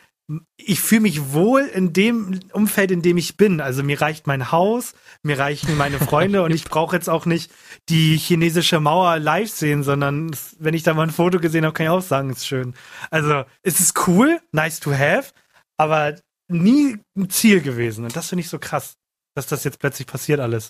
ich 0.57 0.79
fühle 0.79 1.01
mich 1.01 1.33
wohl 1.33 1.61
in 1.61 1.91
dem 1.91 2.39
Umfeld, 2.53 2.91
in 2.91 3.01
dem 3.01 3.17
ich 3.17 3.35
bin. 3.35 3.59
Also 3.59 3.83
mir 3.83 3.99
reicht 4.01 4.25
mein 4.25 4.51
Haus, 4.51 4.93
mir 5.21 5.37
reichen 5.37 5.77
meine 5.77 5.99
Freunde 5.99 6.43
und 6.43 6.51
ich 6.51 6.63
brauche 6.63 6.95
jetzt 6.95 7.09
auch 7.09 7.25
nicht 7.25 7.51
die 7.89 8.17
chinesische 8.17 8.79
Mauer 8.79 9.19
live 9.19 9.49
sehen, 9.51 9.83
sondern 9.83 10.29
es- 10.29 10.55
wenn 10.59 10.73
ich 10.73 10.83
da 10.83 10.93
mal 10.93 11.03
ein 11.03 11.11
Foto 11.11 11.39
gesehen 11.39 11.65
habe, 11.65 11.73
kann 11.73 11.85
ich 11.85 11.89
auch 11.89 12.01
sagen, 12.01 12.29
ist 12.29 12.47
schön. 12.47 12.73
Also 13.11 13.43
es 13.63 13.79
ist 13.79 14.07
cool, 14.07 14.39
nice 14.53 14.79
to 14.79 14.91
have, 14.93 15.33
aber 15.77 16.15
nie 16.47 16.97
ein 17.17 17.29
Ziel 17.29 17.61
gewesen. 17.61 18.05
Und 18.05 18.15
das 18.15 18.29
finde 18.29 18.41
ich 18.41 18.49
so 18.49 18.59
krass, 18.59 18.95
dass 19.35 19.47
das 19.47 19.63
jetzt 19.65 19.79
plötzlich 19.79 20.07
passiert 20.07 20.39
alles. 20.39 20.69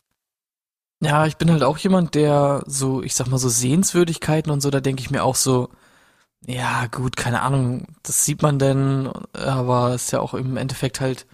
Ja, 1.02 1.26
ich 1.26 1.38
bin 1.38 1.52
halt 1.52 1.64
auch 1.64 1.78
jemand, 1.78 2.16
der 2.16 2.64
so, 2.66 3.04
ich 3.04 3.14
sag 3.14 3.28
mal 3.28 3.38
so 3.38 3.50
Sehenswürdigkeiten 3.50 4.52
und 4.52 4.62
so, 4.62 4.70
da 4.70 4.80
denke 4.80 5.02
ich 5.02 5.12
mir 5.12 5.24
auch 5.24 5.36
so, 5.36 5.70
ja 6.46 6.88
gut, 6.88 7.16
keine 7.16 7.42
Ahnung, 7.42 7.88
das 8.04 8.26
sieht 8.26 8.42
man 8.42 8.60
denn, 8.60 9.10
aber 9.34 9.96
ist 9.96 10.12
ja 10.12 10.20
auch 10.20 10.34
im 10.34 10.58
Endeffekt 10.58 11.00
halt 11.00 11.26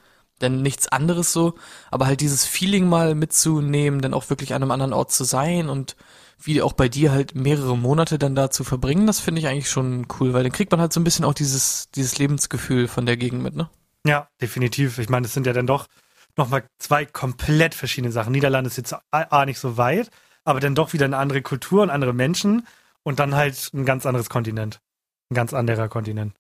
denn 0.41 0.61
nichts 0.61 0.87
anderes 0.87 1.33
so, 1.33 1.55
aber 1.91 2.05
halt 2.05 2.21
dieses 2.21 2.45
Feeling 2.45 2.87
mal 2.87 3.15
mitzunehmen, 3.15 4.01
dann 4.01 4.13
auch 4.13 4.29
wirklich 4.29 4.53
an 4.53 4.61
einem 4.61 4.71
anderen 4.71 4.93
Ort 4.93 5.11
zu 5.11 5.23
sein 5.23 5.69
und 5.69 5.95
wie 6.41 6.61
auch 6.61 6.73
bei 6.73 6.87
dir 6.87 7.11
halt 7.11 7.35
mehrere 7.35 7.77
Monate 7.77 8.17
dann 8.17 8.35
da 8.35 8.49
zu 8.49 8.63
verbringen, 8.63 9.07
das 9.07 9.19
finde 9.19 9.41
ich 9.41 9.47
eigentlich 9.47 9.69
schon 9.69 10.07
cool, 10.19 10.33
weil 10.33 10.43
dann 10.43 10.53
kriegt 10.53 10.71
man 10.71 10.79
halt 10.79 10.93
so 10.93 10.99
ein 10.99 11.03
bisschen 11.03 11.25
auch 11.25 11.33
dieses, 11.33 11.89
dieses 11.91 12.17
Lebensgefühl 12.17 12.87
von 12.87 13.05
der 13.05 13.17
Gegend 13.17 13.43
mit, 13.43 13.55
ne? 13.55 13.69
Ja, 14.05 14.29
definitiv. 14.41 14.97
Ich 14.97 15.09
meine, 15.09 15.25
es 15.25 15.33
sind 15.33 15.45
ja 15.45 15.51
dann 15.51 15.67
doch 15.67 15.87
nochmal 16.37 16.63
zwei 16.79 17.05
komplett 17.05 17.75
verschiedene 17.75 18.13
Sachen. 18.13 18.31
Niederlande 18.31 18.69
ist 18.69 18.77
jetzt 18.77 18.95
A, 19.11 19.45
nicht 19.45 19.59
so 19.59 19.75
weit, 19.75 20.09
aber 20.45 20.61
dann 20.61 20.75
doch 20.75 20.93
wieder 20.93 21.05
eine 21.05 21.17
andere 21.17 21.41
Kultur 21.41 21.83
und 21.83 21.89
andere 21.89 22.13
Menschen 22.13 22.65
und 23.03 23.19
dann 23.19 23.35
halt 23.35 23.71
ein 23.73 23.83
ganz 23.83 24.05
anderes 24.05 24.29
Kontinent. 24.29 24.79
Ein 25.29 25.35
ganz 25.35 25.53
anderer 25.53 25.87
Kontinent. 25.89 26.33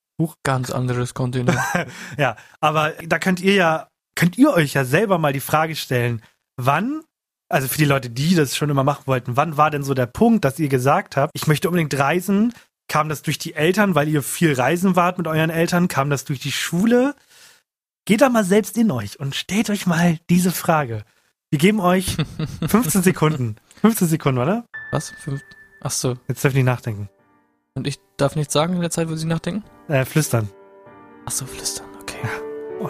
Ganz 0.43 0.71
anderes 0.71 1.13
Kontinent. 1.13 1.57
Ja, 2.17 2.35
aber 2.59 2.93
da 3.07 3.19
könnt 3.19 3.39
ihr 3.39 3.53
ja, 3.53 3.87
könnt 4.15 4.37
ihr 4.37 4.51
euch 4.51 4.73
ja 4.73 4.83
selber 4.83 5.17
mal 5.17 5.31
die 5.33 5.39
Frage 5.39 5.75
stellen, 5.75 6.21
wann, 6.57 7.03
also 7.49 7.67
für 7.67 7.77
die 7.77 7.85
Leute, 7.85 8.09
die 8.09 8.35
das 8.35 8.55
schon 8.55 8.69
immer 8.69 8.83
machen 8.83 9.03
wollten, 9.05 9.37
wann 9.37 9.57
war 9.57 9.71
denn 9.71 9.83
so 9.83 9.93
der 9.93 10.07
Punkt, 10.07 10.43
dass 10.43 10.59
ihr 10.59 10.69
gesagt 10.69 11.15
habt, 11.15 11.31
ich 11.33 11.47
möchte 11.47 11.69
unbedingt 11.69 11.97
reisen? 11.97 12.53
Kam 12.89 13.07
das 13.07 13.21
durch 13.21 13.37
die 13.37 13.53
Eltern, 13.53 13.93
weil 13.93 14.07
ihr 14.09 14.23
viel 14.23 14.53
reisen 14.53 14.95
wart 14.95 15.19
mit 15.19 15.27
euren 15.27 15.51
Eltern? 15.51 15.87
Kam 15.87 16.09
das 16.09 16.25
durch 16.25 16.39
die 16.39 16.51
Schule? 16.51 17.15
Geht 18.05 18.21
da 18.21 18.29
mal 18.29 18.43
selbst 18.43 18.75
in 18.77 18.89
euch 18.89 19.19
und 19.19 19.35
stellt 19.35 19.69
euch 19.69 19.85
mal 19.85 20.17
diese 20.29 20.51
Frage. 20.51 21.03
Wir 21.51 21.59
geben 21.59 21.79
euch 21.79 22.17
15 22.67 23.03
Sekunden. 23.03 23.57
15 23.81 24.07
Sekunden, 24.07 24.39
oder? 24.39 24.65
Was? 24.91 25.11
Fünf? 25.11 25.41
Ach 25.81 25.91
so. 25.91 26.17
Jetzt 26.27 26.43
ihr 26.43 26.51
nicht 26.51 26.63
nachdenken. 26.63 27.09
Und 27.75 27.87
ich 27.87 27.99
darf 28.17 28.35
nichts 28.35 28.53
sagen 28.53 28.73
in 28.73 28.81
der 28.81 28.89
Zeit, 28.89 29.09
wo 29.09 29.15
sie 29.15 29.27
nachdenken? 29.27 29.63
Äh, 29.87 30.05
flüstern. 30.05 30.49
Ach 31.25 31.31
so, 31.31 31.45
flüstern, 31.45 31.87
okay. 32.01 32.17
Oh. 32.79 32.89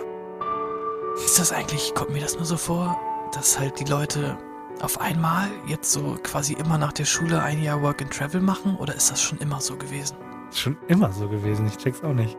Ist 1.15 1.39
das 1.39 1.51
eigentlich, 1.51 1.93
kommt 1.95 2.11
mir 2.11 2.21
das 2.21 2.35
nur 2.35 2.45
so 2.45 2.57
vor, 2.57 2.99
dass 3.33 3.59
halt 3.59 3.79
die 3.79 3.85
Leute 3.85 4.37
auf 4.81 4.99
einmal 5.01 5.49
jetzt 5.67 5.91
so 5.91 6.17
quasi 6.23 6.53
immer 6.53 6.77
nach 6.77 6.93
der 6.93 7.05
Schule 7.05 7.41
ein 7.41 7.61
Jahr 7.61 7.81
Work 7.81 8.01
and 8.01 8.13
Travel 8.13 8.41
machen 8.41 8.77
oder 8.77 8.95
ist 8.95 9.11
das 9.11 9.21
schon 9.21 9.37
immer 9.39 9.59
so 9.59 9.75
gewesen? 9.75 10.15
Schon 10.51 10.77
immer 10.87 11.11
so 11.11 11.27
gewesen. 11.27 11.67
Ich 11.67 11.77
check's 11.77 12.01
auch 12.01 12.13
nicht. 12.13 12.37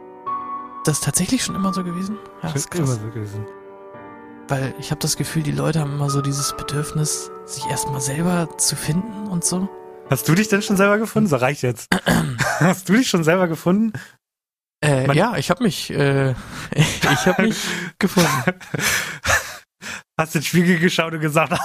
Das 0.85 0.99
ist 0.99 1.05
tatsächlich 1.05 1.45
schon 1.45 1.55
immer 1.55 1.75
so 1.75 1.85
gewesen? 1.85 2.19
Ja, 2.43 2.51
das 2.53 2.65
ist 2.65 2.75
schon 2.75 2.85
immer 2.85 2.95
krass. 2.95 3.03
so 3.05 3.11
gewesen. 3.11 3.47
Weil 4.49 4.75
ich 4.81 4.91
habe 4.91 5.01
das 5.01 5.17
Gefühl, 5.17 5.43
die 5.43 5.53
Leute 5.53 5.81
haben 5.81 5.93
immer 5.93 6.11
so 6.11 6.23
dieses 6.23 6.57
Bedürfnis, 6.57 7.31
sich 7.45 7.65
erstmal 7.67 8.01
selber 8.01 8.49
zu 8.57 8.75
finden 8.75 9.29
und 9.29 9.45
so. 9.45 9.69
Hast 10.11 10.29
du 10.29 10.35
dich 10.35 10.49
denn 10.49 10.61
schon 10.61 10.77
selber 10.77 10.99
gefunden? 10.99 11.29
So 11.29 11.37
reicht 11.37 11.63
jetzt. 11.63 11.89
Hast 12.59 12.89
du 12.89 12.95
dich 12.95 13.09
schon 13.09 13.23
selber 13.23 13.47
gefunden? 13.47 13.93
Äh, 14.83 15.07
Man- 15.07 15.17
ja, 15.17 15.37
ich 15.37 15.51
habe 15.51 15.63
mich, 15.63 15.91
äh, 15.91 16.31
ich 16.75 17.27
habe 17.27 17.43
mich 17.43 17.57
gefunden. 17.99 18.29
Hast 20.19 20.35
in 20.35 20.41
den 20.41 20.47
Spiegel 20.47 20.79
geschaut 20.81 21.13
und 21.13 21.21
gesagt, 21.21 21.53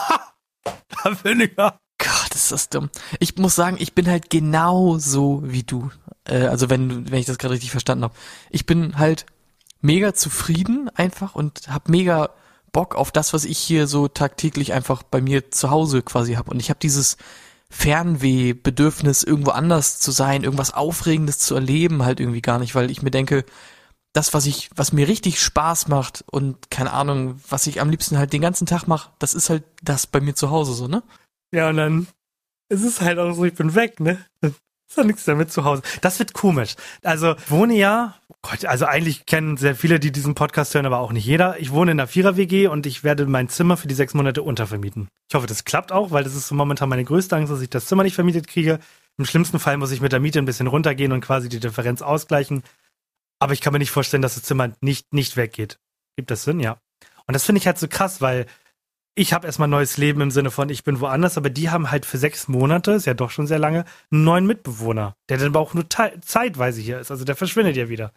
da 1.03 1.09
bin 1.23 1.41
ich 1.41 1.51
ja. 1.57 1.77
Gott, 1.97 2.35
ist 2.35 2.51
das 2.51 2.69
dumm. 2.69 2.89
Ich 3.19 3.35
muss 3.37 3.55
sagen, 3.55 3.77
ich 3.79 3.95
bin 3.95 4.07
halt 4.07 4.29
genau 4.29 4.99
so 4.99 5.41
wie 5.43 5.63
du. 5.63 5.89
Äh, 6.27 6.45
also 6.45 6.69
wenn, 6.69 7.09
wenn 7.09 7.19
ich 7.19 7.25
das 7.25 7.39
gerade 7.39 7.53
richtig 7.55 7.71
verstanden 7.71 8.03
habe. 8.03 8.13
Ich 8.51 8.67
bin 8.67 8.99
halt 8.99 9.25
mega 9.81 10.13
zufrieden 10.13 10.89
einfach 10.93 11.33
und 11.33 11.67
hab 11.67 11.89
mega 11.89 12.29
Bock 12.71 12.93
auf 12.95 13.11
das, 13.11 13.33
was 13.33 13.43
ich 13.45 13.57
hier 13.57 13.87
so 13.87 14.07
tagtäglich 14.07 14.73
einfach 14.73 15.01
bei 15.01 15.19
mir 15.19 15.49
zu 15.51 15.71
Hause 15.71 16.03
quasi 16.03 16.33
hab. 16.33 16.47
Und 16.49 16.59
ich 16.59 16.69
habe 16.69 16.79
dieses 16.79 17.17
Fernweh-Bedürfnis, 17.77 19.23
irgendwo 19.23 19.51
anders 19.51 19.99
zu 19.99 20.11
sein, 20.11 20.43
irgendwas 20.43 20.73
Aufregendes 20.73 21.39
zu 21.39 21.55
erleben, 21.55 22.03
halt 22.03 22.19
irgendwie 22.19 22.41
gar 22.41 22.57
nicht, 22.57 22.73
weil 22.73 22.89
ich 22.89 23.01
mir 23.01 23.11
denke, 23.11 23.43
das, 24.13 24.33
was 24.33 24.45
ich, 24.45 24.69
was 24.75 24.93
mir 24.93 25.09
richtig 25.09 25.41
Spaß 25.41 25.89
macht 25.89 26.23
und 26.31 26.71
keine 26.71 26.93
Ahnung, 26.93 27.39
was 27.49 27.67
ich 27.67 27.81
am 27.81 27.89
liebsten 27.89 28.17
halt 28.17 28.31
den 28.31 28.41
ganzen 28.41 28.65
Tag 28.65 28.87
mache, 28.87 29.11
das 29.19 29.33
ist 29.33 29.49
halt 29.49 29.63
das 29.83 30.07
bei 30.07 30.21
mir 30.21 30.35
zu 30.35 30.49
Hause 30.51 30.73
so, 30.73 30.87
ne? 30.87 31.03
Ja, 31.53 31.69
und 31.69 31.77
dann 31.77 32.07
ist 32.69 32.85
es 32.85 33.01
halt 33.01 33.19
auch 33.19 33.33
so, 33.33 33.43
ich 33.43 33.55
bin 33.55 33.75
weg, 33.75 33.99
ne? 33.99 34.25
Ist 34.87 34.97
doch 34.97 35.03
nichts 35.03 35.25
damit 35.25 35.51
zu 35.51 35.63
Hause. 35.63 35.81
Das 36.01 36.19
wird 36.19 36.33
komisch. 36.33 36.75
Also, 37.03 37.35
wohne 37.47 37.75
ja, 37.75 38.15
oh 38.27 38.35
Gott, 38.41 38.65
also 38.65 38.85
eigentlich 38.85 39.25
kennen 39.25 39.57
sehr 39.57 39.75
viele, 39.75 39.99
die 39.99 40.11
diesen 40.11 40.35
Podcast 40.35 40.75
hören, 40.75 40.85
aber 40.85 40.99
auch 40.99 41.11
nicht 41.11 41.25
jeder. 41.25 41.59
Ich 41.59 41.71
wohne 41.71 41.91
in 41.91 41.99
einer 41.99 42.07
Vierer-WG 42.07 42.67
und 42.67 42.85
ich 42.85 43.03
werde 43.03 43.25
mein 43.25 43.49
Zimmer 43.49 43.77
für 43.77 43.87
die 43.87 43.95
sechs 43.95 44.13
Monate 44.13 44.43
untervermieten. 44.43 45.07
Ich 45.29 45.35
hoffe, 45.35 45.47
das 45.47 45.65
klappt 45.65 45.91
auch, 45.91 46.11
weil 46.11 46.23
das 46.23 46.35
ist 46.35 46.47
so 46.47 46.55
momentan 46.55 46.89
meine 46.89 47.03
größte 47.03 47.35
Angst, 47.35 47.51
dass 47.51 47.61
ich 47.61 47.69
das 47.69 47.87
Zimmer 47.87 48.03
nicht 48.03 48.15
vermietet 48.15 48.47
kriege. 48.47 48.79
Im 49.17 49.25
schlimmsten 49.25 49.59
Fall 49.59 49.77
muss 49.77 49.91
ich 49.91 50.01
mit 50.01 50.11
der 50.11 50.19
Miete 50.19 50.39
ein 50.39 50.45
bisschen 50.45 50.67
runtergehen 50.67 51.11
und 51.11 51.21
quasi 51.21 51.49
die 51.49 51.59
Differenz 51.59 52.01
ausgleichen. 52.01 52.63
Aber 53.39 53.53
ich 53.53 53.61
kann 53.61 53.73
mir 53.73 53.79
nicht 53.79 53.91
vorstellen, 53.91 54.21
dass 54.21 54.35
das 54.35 54.43
Zimmer 54.43 54.71
nicht, 54.81 55.13
nicht 55.13 55.35
weggeht. 55.35 55.79
Gibt 56.15 56.31
das 56.31 56.43
Sinn? 56.43 56.59
Ja. 56.59 56.77
Und 57.27 57.33
das 57.33 57.43
finde 57.43 57.59
ich 57.59 57.67
halt 57.67 57.79
so 57.79 57.87
krass, 57.87 58.21
weil 58.21 58.45
ich 59.15 59.31
habe 59.31 59.47
erstmal 59.47 59.69
neues 59.69 59.95
Leben 59.95 60.19
im 60.19 60.29
Sinne 60.29 60.51
von, 60.51 60.69
ich 60.69 60.83
bin 60.83 60.99
woanders, 60.99 61.37
aber 61.37 61.49
die 61.49 61.69
haben 61.69 61.89
halt 61.89 62.05
für 62.05 62.17
sechs 62.17 62.49
Monate, 62.49 62.91
ist 62.91 63.05
ja 63.05 63.13
doch 63.13 63.31
schon 63.31 63.47
sehr 63.47 63.59
lange, 63.59 63.85
einen 64.11 64.25
neuen 64.25 64.45
Mitbewohner, 64.45 65.15
der 65.29 65.37
dann 65.37 65.47
aber 65.47 65.61
auch 65.61 65.73
nur 65.73 65.85
zeitweise 65.89 66.81
hier 66.81 66.99
ist. 66.99 67.11
Also 67.11 67.23
der 67.23 67.37
verschwindet 67.37 67.77
ja 67.77 67.87
wieder. 67.87 68.11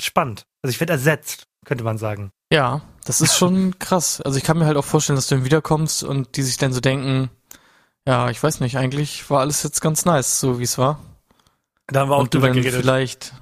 Spannend. 0.00 0.46
Also 0.62 0.72
ich 0.72 0.80
werde 0.80 0.94
ersetzt, 0.94 1.46
könnte 1.66 1.84
man 1.84 1.98
sagen. 1.98 2.30
Ja, 2.50 2.80
das 3.04 3.20
ist 3.20 3.36
schon 3.36 3.78
krass. 3.78 4.22
Also 4.22 4.38
ich 4.38 4.44
kann 4.44 4.58
mir 4.58 4.64
halt 4.64 4.78
auch 4.78 4.84
vorstellen, 4.84 5.16
dass 5.16 5.26
du 5.28 5.34
dann 5.34 5.44
wiederkommst 5.44 6.02
und 6.04 6.36
die 6.36 6.42
sich 6.42 6.56
dann 6.56 6.72
so 6.72 6.80
denken, 6.80 7.30
ja, 8.06 8.30
ich 8.30 8.42
weiß 8.42 8.60
nicht, 8.60 8.78
eigentlich 8.78 9.28
war 9.28 9.40
alles 9.40 9.62
jetzt 9.62 9.82
ganz 9.82 10.06
nice, 10.06 10.40
so 10.40 10.58
wie 10.58 10.64
es 10.64 10.78
war. 10.78 11.00
Da 11.86 12.00
haben 12.00 12.10
wir 12.10 12.16
auch 12.16 12.20
und 12.20 12.32
du 12.32 12.38
drüber 12.38 12.48
dann 12.48 12.56
geredet. 12.56 12.80
vielleicht, 12.80 13.34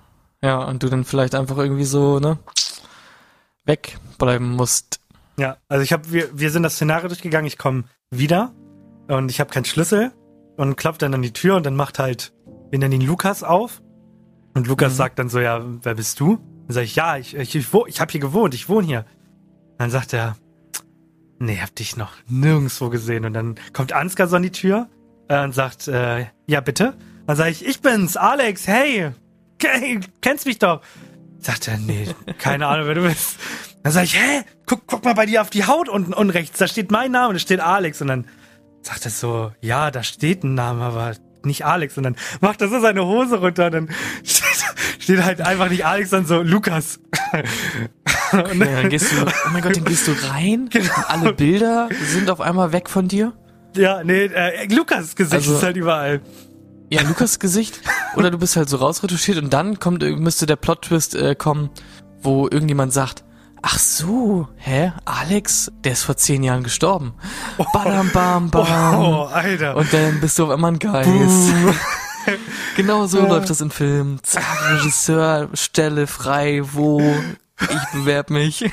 ja, 0.42 0.64
und 0.64 0.82
du 0.82 0.88
dann 0.88 1.04
vielleicht 1.04 1.37
einfach 1.37 1.58
irgendwie 1.58 1.84
so, 1.84 2.18
ne, 2.18 2.38
wegbleiben 3.64 4.50
musst. 4.50 4.97
Ja, 5.38 5.57
also 5.68 5.83
ich 5.83 5.92
habe, 5.92 6.11
wir, 6.11 6.29
wir 6.38 6.51
sind 6.51 6.62
das 6.64 6.74
Szenario 6.74 7.09
durchgegangen, 7.09 7.46
ich 7.46 7.59
komme 7.59 7.85
wieder 8.11 8.55
und 9.09 9.31
ich 9.31 9.40
habe 9.40 9.51
keinen 9.51 9.64
Schlüssel 9.64 10.12
und 10.57 10.77
klopft 10.77 11.03
dann 11.03 11.14
an 11.14 11.22
die 11.22 11.33
Tür 11.33 11.57
und 11.57 11.64
dann 11.64 11.77
macht 11.77 11.98
halt, 11.98 12.33
wir 12.70 12.79
nennen 12.79 13.01
ihn 13.01 13.07
Lukas 13.07 13.42
auf 13.44 13.81
und 14.55 14.66
Lukas 14.66 14.92
Mhm. 14.92 14.96
sagt 14.96 15.18
dann 15.18 15.29
so, 15.29 15.38
ja, 15.40 15.64
wer 15.83 15.94
bist 15.94 16.18
du? 16.20 16.38
Dann 16.66 16.74
sage 16.74 16.85
ich, 16.87 16.96
ja, 16.96 17.16
ich, 17.16 17.37
ich, 17.37 17.55
ich, 17.55 17.68
ich 17.87 18.01
habe 18.01 18.11
hier 18.12 18.20
gewohnt, 18.20 18.53
ich 18.55 18.68
wohne 18.68 18.87
hier. 18.87 19.05
Dann 19.79 19.90
sagt 19.90 20.12
er, 20.12 20.37
nee, 21.38 21.59
hab 21.61 21.74
dich 21.77 21.96
noch 21.96 22.12
nirgendwo 22.27 22.88
gesehen. 22.90 23.24
Und 23.24 23.33
dann 23.35 23.55
kommt 23.72 23.92
Ansgar 23.92 24.27
so 24.27 24.37
an 24.37 24.42
die 24.42 24.51
Tür 24.51 24.88
äh, 25.29 25.42
und 25.44 25.55
sagt, 25.55 25.87
äh, 25.88 26.27
ja, 26.46 26.61
bitte. 26.61 26.94
Dann 27.27 27.37
sage 27.37 27.51
ich, 27.51 27.64
ich 27.64 27.81
bin's, 27.81 28.16
Alex, 28.16 28.66
hey, 28.66 29.12
hey, 29.62 30.01
kennst 30.20 30.46
mich 30.46 30.59
doch. 30.59 30.83
Sagt 31.38 31.68
er, 31.68 31.79
nee, 31.79 32.09
keine 32.38 32.66
Ahnung, 32.66 32.88
wer 32.88 32.94
du 32.96 33.03
bist. 33.03 33.38
Dann 33.82 33.92
sage 33.92 34.06
ich, 34.06 34.14
hä, 34.18 34.42
guck, 34.66 34.82
guck 34.86 35.04
mal 35.04 35.14
bei 35.14 35.26
dir 35.26 35.40
auf 35.42 35.50
die 35.50 35.64
Haut 35.66 35.88
unten, 35.88 36.12
unten 36.12 36.30
rechts, 36.30 36.58
da 36.58 36.66
steht 36.68 36.90
mein 36.90 37.12
Name, 37.12 37.32
da 37.34 37.38
steht 37.38 37.60
Alex. 37.60 38.00
Und 38.02 38.08
dann 38.08 38.26
sagt 38.82 39.04
er 39.04 39.10
so, 39.10 39.52
ja, 39.60 39.90
da 39.90 40.02
steht 40.02 40.44
ein 40.44 40.54
Name, 40.54 40.82
aber 40.84 41.12
nicht 41.44 41.64
Alex. 41.64 41.96
Und 41.96 42.02
dann 42.02 42.16
macht 42.40 42.60
er 42.60 42.68
so 42.68 42.80
seine 42.80 43.04
Hose 43.06 43.38
runter 43.38 43.66
und 43.66 43.72
dann 43.72 43.88
steht, 44.24 44.44
steht 44.98 45.22
halt 45.22 45.40
einfach 45.40 45.70
nicht 45.70 45.86
Alex, 45.86 46.10
sondern 46.10 46.26
so 46.26 46.42
Lukas. 46.42 47.00
Und 48.32 48.58
ja, 48.60 48.82
dann 48.82 48.90
gehst 48.90 49.12
du, 49.12 49.16
oh 49.24 49.48
mein 49.52 49.62
Gott, 49.62 49.76
dann 49.76 49.84
gehst 49.84 50.06
du 50.06 50.12
rein 50.28 50.68
Genau. 50.70 50.94
und 50.96 51.10
alle 51.10 51.32
Bilder 51.32 51.88
sind 52.12 52.30
auf 52.30 52.40
einmal 52.40 52.72
weg 52.72 52.90
von 52.90 53.08
dir. 53.08 53.32
ja, 53.76 54.02
nee, 54.04 54.24
äh, 54.26 54.66
Lukas 54.74 55.14
Gesicht 55.16 55.34
Also- 55.34 55.56
ist 55.56 55.62
halt 55.62 55.76
überall. 55.76 56.20
Ja, 56.90 57.02
Lukas 57.02 57.38
Gesicht. 57.38 57.80
Oder 58.16 58.30
du 58.30 58.38
bist 58.38 58.56
halt 58.56 58.68
so 58.70 58.78
rausretuschiert 58.78 59.36
und 59.42 59.52
dann 59.52 59.78
kommt, 59.78 60.02
müsste 60.02 60.46
der 60.46 60.56
Plot-Twist 60.56 61.14
äh, 61.16 61.34
kommen, 61.34 61.68
wo 62.22 62.48
irgendjemand 62.48 62.94
sagt, 62.94 63.24
ach 63.62 63.78
so, 63.78 64.48
hä, 64.56 64.92
Alex, 65.04 65.70
der 65.84 65.92
ist 65.92 66.02
vor 66.04 66.16
zehn 66.16 66.42
Jahren 66.42 66.62
gestorben. 66.62 67.14
Badam, 67.72 68.10
bam, 68.12 68.50
bam. 68.50 68.94
Oh, 68.98 69.24
Alter. 69.24 69.76
Und 69.76 69.92
dann 69.92 70.20
bist 70.20 70.38
du 70.38 70.44
auf 70.44 70.50
einmal 70.50 70.72
ein 70.72 70.78
Geist. 70.78 71.08
Genau 72.76 73.06
so 73.06 73.20
Ja. 73.20 73.26
läuft 73.26 73.48
das 73.48 73.62
im 73.62 73.70
Film. 73.70 74.18
Zack, 74.22 74.44
Regisseur, 74.70 75.48
Stelle 75.54 76.06
frei, 76.06 76.60
wo? 76.62 77.00
Ich 77.58 77.88
bewerb 77.94 78.28
mich. 78.28 78.70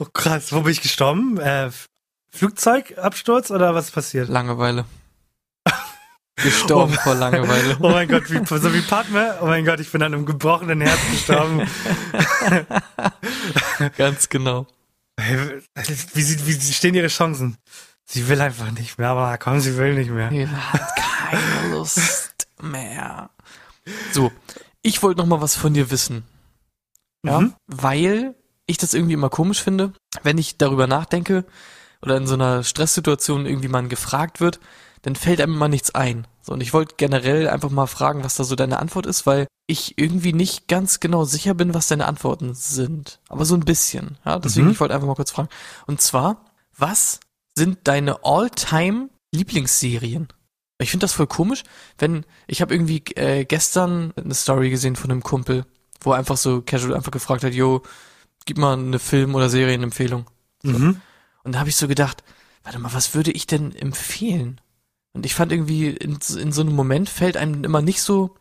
Oh, 0.00 0.06
krass, 0.12 0.52
wo 0.52 0.62
bin 0.62 0.72
ich 0.72 0.82
gestorben? 0.82 1.38
Äh, 1.38 1.70
Flugzeugabsturz 2.32 3.52
oder 3.52 3.74
was 3.76 3.86
ist 3.86 3.90
passiert? 3.92 4.28
Langeweile. 4.28 4.84
Gestorben 6.36 6.92
vor 6.94 7.14
Langeweile. 7.14 7.76
Oh 7.80 7.90
mein 7.90 8.08
Gott, 8.08 8.30
wie, 8.30 8.44
so 8.44 8.72
wie 8.74 8.82
Padme. 8.82 9.38
Oh 9.40 9.46
mein 9.46 9.64
Gott, 9.64 9.80
ich 9.80 9.90
bin 9.90 10.02
an 10.02 10.12
einem 10.14 10.26
gebrochenen 10.26 10.80
Herz 10.82 11.00
gestorben. 11.10 11.66
Ganz 13.96 14.28
genau. 14.28 14.66
Hey, 15.18 15.62
Wie, 16.14 16.22
sie- 16.22 16.46
wie 16.46 16.52
sie 16.52 16.72
stehen 16.74 16.94
ihre 16.94 17.08
Chancen? 17.08 17.56
Sie 18.04 18.28
will 18.28 18.40
einfach 18.40 18.70
nicht 18.70 18.98
mehr, 18.98 19.08
aber 19.08 19.36
komm, 19.38 19.60
sie 19.60 19.76
will 19.76 19.94
nicht 19.94 20.10
mehr. 20.10 20.30
Er 20.30 20.72
hat 20.72 20.82
keine 20.96 21.68
Lust 21.74 22.46
mehr. 22.62 23.30
So, 24.12 24.30
ich 24.82 25.02
wollte 25.02 25.18
noch 25.20 25.26
mal 25.26 25.40
was 25.40 25.56
von 25.56 25.74
dir 25.74 25.90
wissen. 25.90 26.24
Ja, 27.24 27.40
Mhm. 27.40 27.54
weil 27.66 28.34
ich 28.66 28.78
das 28.78 28.94
irgendwie 28.94 29.14
immer 29.14 29.30
komisch 29.30 29.62
finde, 29.62 29.92
wenn 30.22 30.38
ich 30.38 30.58
darüber 30.58 30.86
nachdenke 30.86 31.44
oder 32.02 32.16
in 32.16 32.26
so 32.26 32.34
einer 32.34 32.62
Stresssituation 32.62 33.46
irgendwie 33.46 33.68
man 33.68 33.88
gefragt 33.88 34.40
wird, 34.40 34.60
dann 35.06 35.14
fällt 35.14 35.40
einem 35.40 35.54
immer 35.54 35.68
nichts 35.68 35.94
ein. 35.94 36.26
So, 36.42 36.52
und 36.52 36.60
ich 36.60 36.72
wollte 36.72 36.96
generell 36.96 37.48
einfach 37.48 37.70
mal 37.70 37.86
fragen, 37.86 38.24
was 38.24 38.34
da 38.34 38.42
so 38.42 38.56
deine 38.56 38.80
Antwort 38.80 39.06
ist, 39.06 39.24
weil 39.24 39.46
ich 39.68 39.98
irgendwie 39.98 40.32
nicht 40.32 40.66
ganz 40.66 40.98
genau 40.98 41.24
sicher 41.24 41.54
bin, 41.54 41.74
was 41.74 41.86
deine 41.86 42.06
Antworten 42.06 42.54
sind. 42.54 43.20
Aber 43.28 43.44
so 43.44 43.54
ein 43.54 43.60
bisschen. 43.64 44.18
Ja, 44.24 44.40
deswegen, 44.40 44.66
Mhm. 44.66 44.72
ich 44.72 44.80
wollte 44.80 44.94
einfach 44.94 45.06
mal 45.06 45.14
kurz 45.14 45.30
fragen. 45.30 45.48
Und 45.86 46.00
zwar, 46.00 46.44
was 46.76 47.20
sind 47.56 47.78
deine 47.84 48.24
all-time 48.24 49.08
Lieblingsserien? 49.32 50.26
Ich 50.78 50.90
finde 50.90 51.04
das 51.04 51.12
voll 51.12 51.28
komisch, 51.28 51.62
wenn 51.98 52.26
ich 52.48 52.60
habe 52.60 52.74
irgendwie 52.74 53.02
äh, 53.14 53.44
gestern 53.44 54.12
eine 54.16 54.34
Story 54.34 54.70
gesehen 54.70 54.96
von 54.96 55.10
einem 55.12 55.22
Kumpel, 55.22 55.64
wo 56.00 56.12
er 56.12 56.18
einfach 56.18 56.36
so 56.36 56.62
casual 56.62 56.94
einfach 56.94 57.12
gefragt 57.12 57.44
hat, 57.44 57.54
yo, 57.54 57.82
gib 58.44 58.58
mal 58.58 58.74
eine 58.76 58.98
Film- 58.98 59.36
oder 59.36 59.48
Serienempfehlung. 59.48 60.26
Mhm. 60.64 61.00
Und 61.44 61.52
da 61.54 61.60
habe 61.60 61.68
ich 61.68 61.76
so 61.76 61.86
gedacht, 61.88 62.24
warte 62.64 62.78
mal, 62.80 62.92
was 62.92 63.14
würde 63.14 63.30
ich 63.30 63.46
denn 63.46 63.72
empfehlen? 63.74 64.60
Und 65.16 65.24
ich 65.24 65.34
fand 65.34 65.50
irgendwie, 65.50 65.88
in, 65.88 66.18
in 66.38 66.52
so 66.52 66.60
einem 66.60 66.74
Moment 66.74 67.08
fällt 67.08 67.38
einem 67.38 67.64
immer 67.64 67.80
nicht 67.80 68.02
so 68.02 68.36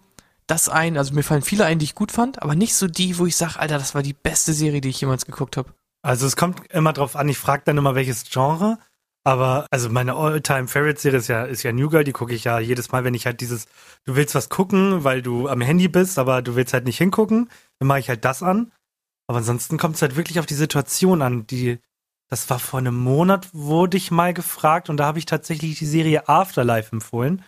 das 0.46 0.68
ein, 0.68 0.98
also 0.98 1.14
mir 1.14 1.24
fallen 1.24 1.42
viele 1.42 1.64
ein, 1.64 1.80
die 1.80 1.86
ich 1.86 1.96
gut 1.96 2.12
fand, 2.12 2.42
aber 2.42 2.54
nicht 2.54 2.76
so 2.76 2.88
die, 2.88 3.18
wo 3.18 3.26
ich 3.26 3.38
sage, 3.38 3.58
Alter, 3.58 3.78
das 3.78 3.96
war 3.96 4.04
die 4.04 4.14
beste 4.14 4.54
Serie, 4.54 4.82
die 4.82 4.90
ich 4.90 5.00
jemals 5.00 5.26
geguckt 5.26 5.56
habe. 5.56 5.74
Also 6.02 6.28
es 6.28 6.36
kommt 6.36 6.70
immer 6.72 6.92
drauf 6.92 7.16
an, 7.16 7.30
ich 7.30 7.38
frage 7.38 7.64
dann 7.66 7.78
immer, 7.78 7.96
welches 7.96 8.30
Genre. 8.30 8.78
Aber 9.24 9.68
also 9.72 9.90
meine 9.90 10.16
All-Time-Favorite-Serie 10.16 11.18
ist 11.18 11.30
ja, 11.30 11.46
ist 11.46 11.64
ja 11.64 11.72
New 11.72 11.90
Girl, 11.90 12.04
die 12.04 12.12
gucke 12.12 12.34
ich 12.34 12.44
ja 12.44 12.60
jedes 12.60 12.92
Mal, 12.92 13.06
wenn 13.06 13.14
ich 13.14 13.26
halt 13.26 13.40
dieses, 13.40 13.68
du 14.04 14.18
willst 14.18 14.36
was 14.36 14.50
gucken, 14.50 15.06
weil 15.06 15.22
du 15.22 15.48
am 15.48 15.62
Handy 15.62 15.88
bist, 15.88 16.20
aber 16.20 16.42
du 16.42 16.56
willst 16.56 16.74
halt 16.74 16.84
nicht 16.84 16.98
hingucken, 16.98 17.50
dann 17.80 17.88
mache 17.88 18.00
ich 18.00 18.10
halt 18.10 18.26
das 18.26 18.44
an. 18.44 18.74
Aber 19.28 19.38
ansonsten 19.38 19.78
kommt 19.78 19.96
es 19.96 20.02
halt 20.02 20.18
wirklich 20.18 20.40
auf 20.40 20.46
die 20.46 20.56
Situation 20.56 21.22
an. 21.22 21.48
Die, 21.48 21.80
das 22.36 22.50
war 22.50 22.60
vor 22.60 22.80
einem 22.80 22.98
Monat, 22.98 23.48
wurde 23.54 23.96
ich 23.96 24.12
mal 24.12 24.34
gefragt 24.34 24.90
und 24.90 24.98
da 24.98 25.06
habe 25.06 25.20
ich 25.20 25.26
tatsächlich 25.26 25.80
die 25.80 25.86
Serie 25.86 26.28
Afterlife 26.28 26.92
empfohlen. 26.92 27.46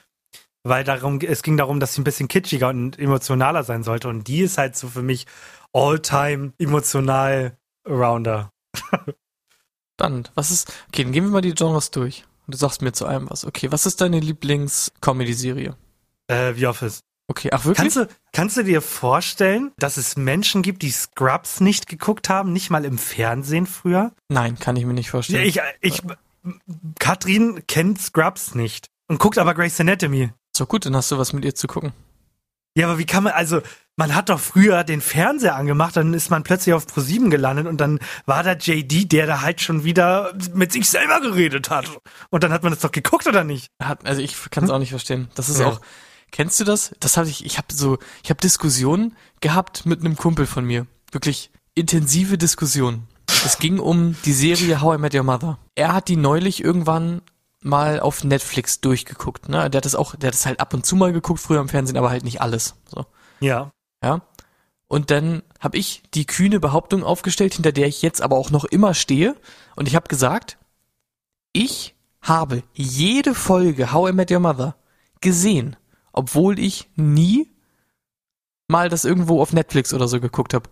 Weil 0.64 0.86
darum, 0.86 1.20
es 1.20 1.44
ging 1.44 1.58
darum, 1.58 1.82
dass 1.82 1.94
sie 1.94 2.00
ein 2.00 2.06
bisschen 2.06 2.30
kitschiger 2.30 2.70
und 2.70 2.98
emotionaler 2.98 3.66
sein 3.66 3.84
sollte. 3.84 4.08
Und 4.08 4.30
die 4.30 4.40
ist 4.40 4.58
halt 4.58 4.78
so 4.78 4.88
für 4.88 5.02
mich 5.02 5.28
all-time 5.74 6.54
emotional 6.58 7.58
Rounder. 7.86 8.54
Spannend. 10.00 10.32
Was 10.36 10.52
ist, 10.52 10.72
okay, 10.88 11.04
dann 11.04 11.12
gehen 11.12 11.26
wir 11.26 11.32
mal 11.32 11.42
die 11.42 11.54
Genres 11.54 11.92
durch. 11.92 12.24
Und 12.46 12.54
du 12.54 12.58
sagst 12.58 12.82
mir 12.82 12.94
zu 12.94 13.06
allem 13.06 13.30
was. 13.30 13.44
Okay, 13.44 13.70
was 13.74 13.86
ist 13.86 14.00
deine 14.00 14.22
Lieblings-Comedy-Serie? 14.22 15.76
Äh, 16.28 16.54
The 16.54 16.68
Office. 16.68 17.02
Okay, 17.28 17.50
ach 17.52 17.66
wirklich? 17.66 17.78
Kannst 17.78 17.98
du, 17.98 18.08
kannst 18.32 18.58
du 18.58 18.64
dir 18.64 18.82
vorstellen, 18.82 19.72
dass 19.78 19.98
es 19.98 20.16
Menschen 20.16 20.62
gibt, 20.62 20.82
die 20.82 20.92
Scrubs 20.92 21.60
nicht 21.60 21.88
geguckt 21.88 22.30
haben, 22.30 22.54
nicht 22.54 22.70
mal 22.70 22.86
im 22.86 22.98
Fernsehen 22.98 23.66
früher? 23.68 24.14
Nein, 24.30 24.58
kann 24.58 24.76
ich 24.78 24.86
mir 24.86 24.94
nicht 24.94 25.10
vorstellen. 25.10 25.46
ich, 25.46 25.60
ich, 25.82 26.02
Katrin 27.00 27.64
kennt 27.68 28.02
Scrubs 28.02 28.56
nicht 28.56 28.88
und 29.08 29.20
guckt 29.20 29.38
aber 29.38 29.54
Grey's 29.54 29.80
Anatomy. 29.80 30.30
so 30.56 30.66
gut, 30.66 30.86
dann 30.86 30.96
hast 30.96 31.12
du 31.12 31.18
was 31.18 31.34
mit 31.34 31.44
ihr 31.46 31.56
zu 31.56 31.68
gucken. 31.68 31.94
Ja, 32.78 32.88
aber 32.88 33.00
wie 33.00 33.06
kann 33.06 33.24
man, 33.24 33.34
also, 33.34 33.62
man 33.96 34.14
hat 34.14 34.30
doch 34.30 34.40
früher 34.40 34.84
den 34.84 35.02
Fernseher 35.02 35.56
angemacht, 35.56 35.98
dann 35.98 36.14
ist 36.14 36.30
man 36.30 36.44
plötzlich 36.44 36.76
auf 36.76 36.86
Pro7 36.86 37.30
gelandet 37.32 37.66
und 37.66 37.82
dann 37.82 38.00
war 38.28 38.44
da 38.44 38.54
JD, 38.54 39.12
der 39.12 39.26
da 39.26 39.42
halt 39.42 39.62
schon 39.62 39.84
wieder 39.84 40.34
mit 40.54 40.72
sich 40.72 40.88
selber 40.88 41.20
geredet 41.20 41.72
hat. 41.72 41.90
Und 42.30 42.44
dann 42.44 42.54
hat 42.54 42.62
man 42.62 42.72
das 42.72 42.82
doch 42.82 42.92
geguckt, 42.92 43.26
oder 43.28 43.44
nicht? 43.44 43.72
Hat, 43.82 44.06
also 44.06 44.22
ich 44.22 44.36
kann 44.52 44.64
es 44.64 44.70
auch 44.70 44.78
nicht 44.78 44.92
verstehen. 44.92 45.28
Das 45.34 45.50
ist 45.50 45.60
Ja. 45.60 45.68
auch. 45.68 45.82
Kennst 46.32 46.60
du 46.60 46.64
das? 46.64 46.96
Das 47.00 47.18
habe 47.18 47.30
ich. 47.30 47.46
Ich 47.46 47.58
habe 47.58 47.74
so. 47.74 47.98
Ich 48.24 48.30
habe 48.30 48.40
Diskussionen 48.40 49.16
gehabt 49.42 49.86
mit 49.86 50.00
einem 50.02 50.16
Kumpel 50.16 50.46
von 50.46 50.66
mir. 50.66 50.88
Wirklich 51.12 51.52
intensive 51.76 52.38
Diskussionen. 52.38 53.08
Es 53.46 53.60
ging 53.60 53.80
um 53.80 54.16
die 54.26 54.34
Serie 54.34 54.82
How 54.82 54.98
I 54.98 55.02
Met 55.02 55.16
Your 55.16 55.24
Mother. 55.24 55.58
Er 55.76 55.94
hat 55.94 56.08
die 56.08 56.16
neulich 56.16 56.64
irgendwann 56.64 57.22
mal 57.62 58.00
auf 58.00 58.24
Netflix 58.24 58.82
durchgeguckt. 58.82 59.50
Ne? 59.50 59.70
Der 59.70 59.80
hat 59.80 59.86
das 59.86 59.96
auch. 59.96 60.16
Der 60.16 60.28
hat 60.28 60.34
das 60.34 60.46
halt 60.46 60.60
ab 60.60 60.74
und 60.74 60.86
zu 60.86 60.96
mal 60.96 61.14
geguckt 61.14 61.40
früher 61.40 61.62
im 61.62 61.70
Fernsehen, 61.70 61.98
aber 61.98 62.10
halt 62.10 62.24
nicht 62.24 62.42
alles. 62.42 62.76
So. 62.88 63.06
Ja. 63.40 63.72
Ja. 64.04 64.22
Und 64.88 65.12
dann 65.12 65.44
habe 65.60 65.78
ich 65.78 66.04
die 66.14 66.26
kühne 66.26 66.60
Behauptung 66.60 67.04
aufgestellt, 67.04 67.56
hinter 67.56 67.72
der 67.72 67.88
ich 67.88 68.02
jetzt 68.02 68.22
aber 68.22 68.38
auch 68.38 68.52
noch 68.52 68.64
immer 68.64 68.94
stehe. 68.94 69.36
Und 69.76 69.88
ich 69.88 69.96
habe 69.96 70.08
gesagt, 70.08 70.58
ich 71.52 71.96
habe 72.22 72.64
jede 72.74 73.34
Folge 73.36 73.92
How 73.92 74.10
I 74.10 74.14
Met 74.14 74.32
Your 74.32 74.40
Mother 74.40 74.76
gesehen, 75.22 75.76
obwohl 76.18 76.60
ich 76.60 76.90
nie 76.96 77.50
mal 78.68 78.90
das 78.90 79.06
irgendwo 79.06 79.42
auf 79.42 79.54
Netflix 79.54 79.94
oder 79.94 80.08
so 80.08 80.20
geguckt 80.20 80.54
habe. 80.54 80.70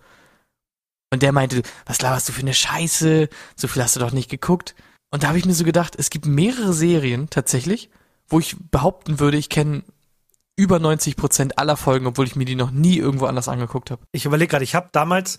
Und 1.13 1.21
der 1.21 1.31
meinte, 1.31 1.61
was 1.85 2.01
laberst 2.01 2.27
du 2.27 2.33
für 2.33 2.41
eine 2.41 2.53
Scheiße? 2.53 3.29
So 3.55 3.67
viel 3.67 3.83
hast 3.83 3.95
du 3.95 3.99
doch 3.99 4.11
nicht 4.11 4.29
geguckt. 4.29 4.75
Und 5.11 5.23
da 5.23 5.29
habe 5.29 5.37
ich 5.37 5.45
mir 5.45 5.53
so 5.53 5.63
gedacht, 5.63 5.95
es 5.97 6.09
gibt 6.09 6.25
mehrere 6.25 6.73
Serien 6.73 7.29
tatsächlich, 7.29 7.89
wo 8.27 8.39
ich 8.39 8.57
behaupten 8.71 9.19
würde, 9.19 9.37
ich 9.37 9.49
kenne 9.49 9.83
über 10.57 10.79
90 10.79 11.15
Prozent 11.15 11.57
aller 11.57 11.77
Folgen, 11.77 12.07
obwohl 12.07 12.25
ich 12.25 12.35
mir 12.35 12.45
die 12.45 12.55
noch 12.55 12.71
nie 12.71 12.97
irgendwo 12.97 13.25
anders 13.25 13.47
angeguckt 13.47 13.91
habe. 13.91 14.03
Ich 14.11 14.25
überlege 14.25 14.49
gerade, 14.49 14.63
ich 14.63 14.75
habe 14.75 14.89
damals 14.91 15.37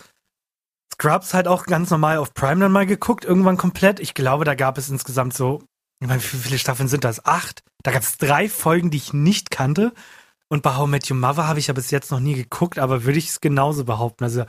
Scrubs 0.95 1.35
halt 1.35 1.49
auch 1.49 1.67
ganz 1.67 1.91
normal 1.91 2.19
auf 2.19 2.33
Prime 2.33 2.61
dann 2.61 2.73
mal 2.73 2.87
geguckt, 2.87 3.25
irgendwann 3.25 3.57
komplett. 3.57 4.01
Ich 4.01 4.15
glaube, 4.15 4.45
da 4.45 4.55
gab 4.55 4.79
es 4.79 4.89
insgesamt 4.89 5.35
so, 5.35 5.63
ich 6.01 6.07
meine, 6.09 6.23
wie 6.23 6.27
viele 6.37 6.59
Staffeln 6.59 6.89
sind 6.89 7.05
das? 7.05 7.25
Acht. 7.25 7.63
Da 7.83 7.91
gab 7.91 8.03
es 8.03 8.19
drei 8.19 8.49
Folgen, 8.49 8.91
die 8.91 8.99
ich 8.99 9.13
nicht 9.13 9.51
kannte. 9.51 9.93
Und 10.49 10.63
bei 10.63 10.77
How 10.77 10.87
I 10.87 10.91
Met 10.91 11.11
Your 11.11 11.17
Mother 11.17 11.49
habe 11.49 11.59
ich 11.59 11.67
ja 11.69 11.75
bis 11.75 11.91
jetzt 11.91 12.11
noch 12.11 12.21
nie 12.21 12.35
geguckt, 12.35 12.79
aber 12.79 13.05
würde 13.05 13.19
ich 13.19 13.29
es 13.31 13.41
genauso 13.41 13.85
behaupten. 13.85 14.25
Also, 14.25 14.45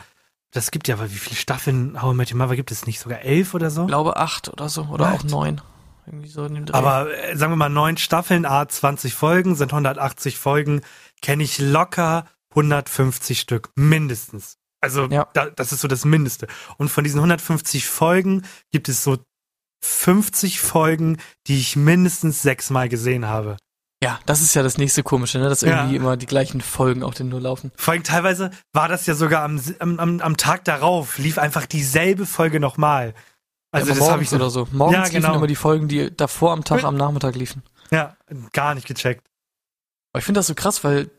das 0.51 0.71
gibt 0.71 0.87
ja, 0.87 0.95
aber 0.95 1.09
wie 1.11 1.15
viele 1.17 1.35
Staffeln 1.35 2.01
How 2.01 2.13
I 2.13 2.15
Met 2.15 2.31
Your 2.31 2.37
Mother 2.37 2.55
gibt 2.55 2.71
es 2.71 2.85
nicht? 2.85 2.99
Sogar 2.99 3.21
elf 3.21 3.53
oder 3.53 3.69
so? 3.71 3.81
Ich 3.83 3.87
glaube 3.87 4.17
acht 4.17 4.49
oder 4.49 4.69
so, 4.69 4.83
oder 4.83 5.11
What? 5.11 5.19
auch 5.19 5.23
neun. 5.23 5.61
Irgendwie 6.05 6.29
so 6.29 6.45
in 6.45 6.55
dem 6.55 6.65
Dreh. 6.65 6.73
Aber 6.77 7.11
äh, 7.13 7.35
sagen 7.35 7.51
wir 7.51 7.57
mal, 7.57 7.69
neun 7.69 7.97
Staffeln, 7.97 8.45
A, 8.45 8.67
20 8.67 9.13
Folgen, 9.13 9.55
sind 9.55 9.73
180 9.73 10.37
Folgen, 10.37 10.81
kenne 11.21 11.43
ich 11.43 11.59
locker 11.59 12.25
150 12.51 13.39
Stück, 13.39 13.69
mindestens. 13.75 14.57
Also 14.79 15.05
Ja. 15.07 15.27
da, 15.33 15.49
das 15.49 15.71
ist 15.73 15.81
so 15.81 15.87
das 15.87 16.05
Mindeste. 16.05 16.47
Und 16.77 16.89
von 16.89 17.03
diesen 17.03 17.17
150 17.19 17.87
Folgen 17.87 18.45
gibt 18.71 18.87
es 18.89 19.03
so 19.03 19.17
50 19.81 20.59
Folgen, 20.59 21.17
die 21.47 21.59
ich 21.59 21.75
mindestens 21.75 22.41
sechsmal 22.41 22.89
gesehen 22.89 23.27
habe. 23.27 23.57
ja, 24.03 24.19
das 24.25 24.41
ist 24.41 24.53
ja 24.53 24.61
das 24.63 24.77
nächste 24.77 25.01
Komische, 25.03 25.39
ne? 25.39 25.49
dass 25.49 25.61
Ja. 25.61 25.69
irgendwie 25.79 25.95
immer 25.95 26.17
die 26.17 26.25
gleichen 26.27 26.61
Folgen 26.61 27.03
auch 27.03 27.13
denn 27.13 27.29
nur 27.29 27.41
laufen. 27.41 27.71
Vor 27.75 27.93
allem 27.93 28.03
teilweise 28.03 28.51
war 28.73 28.87
das 28.87 29.05
ja 29.07 29.15
sogar 29.15 29.43
am, 29.43 29.59
am, 29.79 30.19
am, 30.21 30.37
Tag 30.37 30.65
darauf, 30.65 31.17
lief 31.17 31.37
einfach 31.39 31.65
dieselbe 31.65 32.25
Folge 32.25 32.59
nochmal. 32.59 33.13
Also 33.71 33.87
ja, 33.87 33.93
das 33.95 33.99
morgens 33.99 34.13
habe 34.13 34.23
ich 34.23 34.33
oder 34.33 34.49
so. 34.49 34.67
Morgens 34.71 34.95
Ja, 34.95 35.03
liefen 35.05 35.21
genau. 35.21 35.35
immer 35.35 35.47
die 35.47 35.55
Folgen, 35.55 35.87
die 35.87 36.15
davor 36.15 36.53
am 36.53 36.63
Tag, 36.63 36.83
am 36.83 36.95
Nachmittag 36.95 37.35
liefen. 37.35 37.63
ja, 37.91 38.15
gar 38.53 38.75
nicht 38.75 38.87
gecheckt. 38.87 39.27
Aber 40.13 40.19
ich 40.19 40.25
finde 40.25 40.39
das 40.39 40.47
so 40.47 40.55
krass, 40.55 40.83
weil 40.83 41.09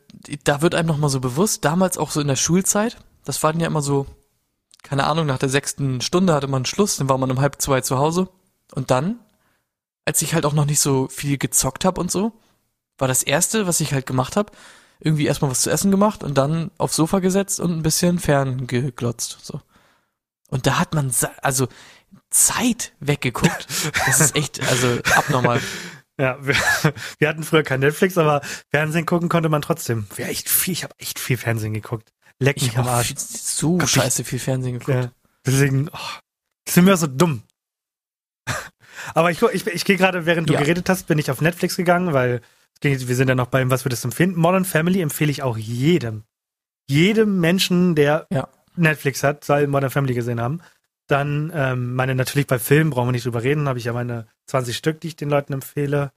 da 0.45 0.63
wird 0.63 0.75
einem 0.75 0.89
nochmal 0.89 1.11
so 1.11 1.21
bewusst, 1.21 1.65
damals 1.65 1.99
auch 1.99 2.11
so 2.11 2.21
in 2.21 2.29
der 2.29 2.37
Schulzeit, 2.37 2.97
das 3.25 3.43
war 3.43 3.53
dann 3.53 3.61
ja 3.61 3.67
immer 3.67 3.83
so, 3.83 4.07
keine 4.83 5.05
Ahnung, 5.05 5.27
nach 5.27 5.39
der 5.39 5.49
sechsten 5.49 6.01
Stunde 6.01 6.33
hatte 6.33 6.47
man 6.47 6.65
Schluss, 6.65 6.97
dann 6.97 7.09
war 7.09 7.19
man 7.19 7.31
um 7.31 7.41
halb 7.41 7.61
zwei 7.61 7.81
zu 7.81 7.99
Hause. 7.99 8.29
Und 8.73 8.91
dann, 8.91 9.19
als 10.05 10.23
ich 10.23 10.35
halt 10.35 10.47
auch 10.47 10.53
noch 10.53 10.65
nicht 10.67 10.81
so 10.81 11.09
viel 11.09 11.39
gezockt 11.39 11.85
habe 11.85 12.01
und 12.01 12.11
so, 12.11 12.33
war 12.99 13.09
das 13.09 13.23
erste, 13.23 13.67
was 13.67 13.81
ich 13.81 13.93
halt 13.93 14.07
gemacht 14.07 14.37
habe, 14.37 14.53
irgendwie 15.01 15.27
erstmal 15.27 15.51
was 15.51 15.61
zu 15.63 15.71
essen 15.71 15.91
gemacht 15.91 16.23
und 16.25 16.37
dann 16.37 16.71
aufs 16.79 16.97
Sofa 16.97 17.21
gesetzt 17.21 17.61
und 17.61 17.71
ein 17.73 17.83
bisschen 17.83 18.19
fern 18.19 18.67
geglotzt. 18.67 19.39
So. 19.43 19.61
Und 20.51 20.67
da 20.67 20.79
hat 20.81 20.95
man 20.95 21.13
also 21.43 21.69
Zeit 22.31 22.93
weggeguckt. 23.01 23.67
Das 24.07 24.21
ist 24.21 24.35
echt, 24.37 24.61
also 24.69 24.99
abnormal. 25.17 25.61
Ja, 26.21 26.37
wir, 26.45 26.57
wir 27.19 27.29
hatten 27.29 27.45
früher 27.45 27.63
kein 27.63 27.79
Netflix, 27.79 28.19
aber 28.19 28.41
Fernsehen 28.73 29.07
gucken 29.07 29.29
konnte 29.29 29.49
man 29.49 29.63
trotzdem. 29.63 30.09
Ja, 30.17 30.27
echt 30.27 30.49
viel, 30.49 30.73
ich 30.73 30.83
habe 30.83 30.93
echt 30.99 31.21
viel 31.21 31.37
Fernsehen 31.37 31.75
geguckt. 31.75 32.11
Leck 32.41 32.57
Ich 32.57 32.65
mich 32.65 32.77
am 32.77 32.87
habe 32.87 32.97
Arsch. 32.97 33.15
so 33.17 33.75
Gott, 33.79 33.85
ich- 33.85 33.91
scheiße 33.93 34.25
viel 34.25 34.41
Fernsehen 34.41 34.81
geguckt. 34.81 35.05
Ja, 35.05 35.13
deswegen, 35.47 35.89
oh, 35.93 35.99
sind 36.69 36.87
wir 36.87 36.97
so 36.97 37.07
dumm. 37.07 37.45
Aber 39.15 39.31
ich, 39.31 39.43
ich, 39.43 39.67
ich 39.67 39.85
gehe 39.85 39.97
gerade, 39.97 40.27
während 40.27 40.49
du 40.49 40.55
Ja. 40.55 40.61
geredet 40.61 40.89
hast, 40.89 41.07
bin 41.07 41.19
ich 41.19 41.31
auf 41.31 41.41
Netflix 41.41 41.77
gegangen, 41.77 42.13
weil 42.13 42.41
wir 42.83 43.17
sind 43.17 43.29
ja 43.29 43.35
noch 43.35 43.49
beim, 43.49 43.71
was 43.71 43.85
würdest 43.85 44.05
du 44.05 44.09
empfehlen? 44.09 44.37
Modern 44.37 44.65
Family 44.65 45.01
empfehle 45.01 45.31
ich 45.31 45.43
auch 45.43 45.57
jedem. 45.57 46.23
Jedem 46.89 47.41
Menschen, 47.41 47.95
der 47.95 48.27
Ja. 48.33 48.49
Netflix 48.77 49.23
hat, 49.23 49.45
soll 49.45 49.67
Modern 49.67 49.91
Family 49.91 50.15
gesehen 50.15 50.41
haben. 50.41 50.61
Dann, 51.09 51.51
ähm, 51.55 51.95
meine, 51.95 52.15
natürlich 52.15 52.47
bei 52.47 52.59
Filmen 52.59 52.91
brauchen 52.91 53.09
wir 53.09 53.13
nicht 53.13 53.25
drüber 53.27 53.43
reden, 53.43 53.69
habe 53.69 53.79
ich 53.79 53.87
ja 53.87 53.93
meine 53.93 54.27
20 54.47 54.77
Stück, 54.77 55.01
die 55.01 55.09
ich 55.09 55.17
den 55.17 55.31
Leuten 55.31 55.53
empfehle. 55.55 56.13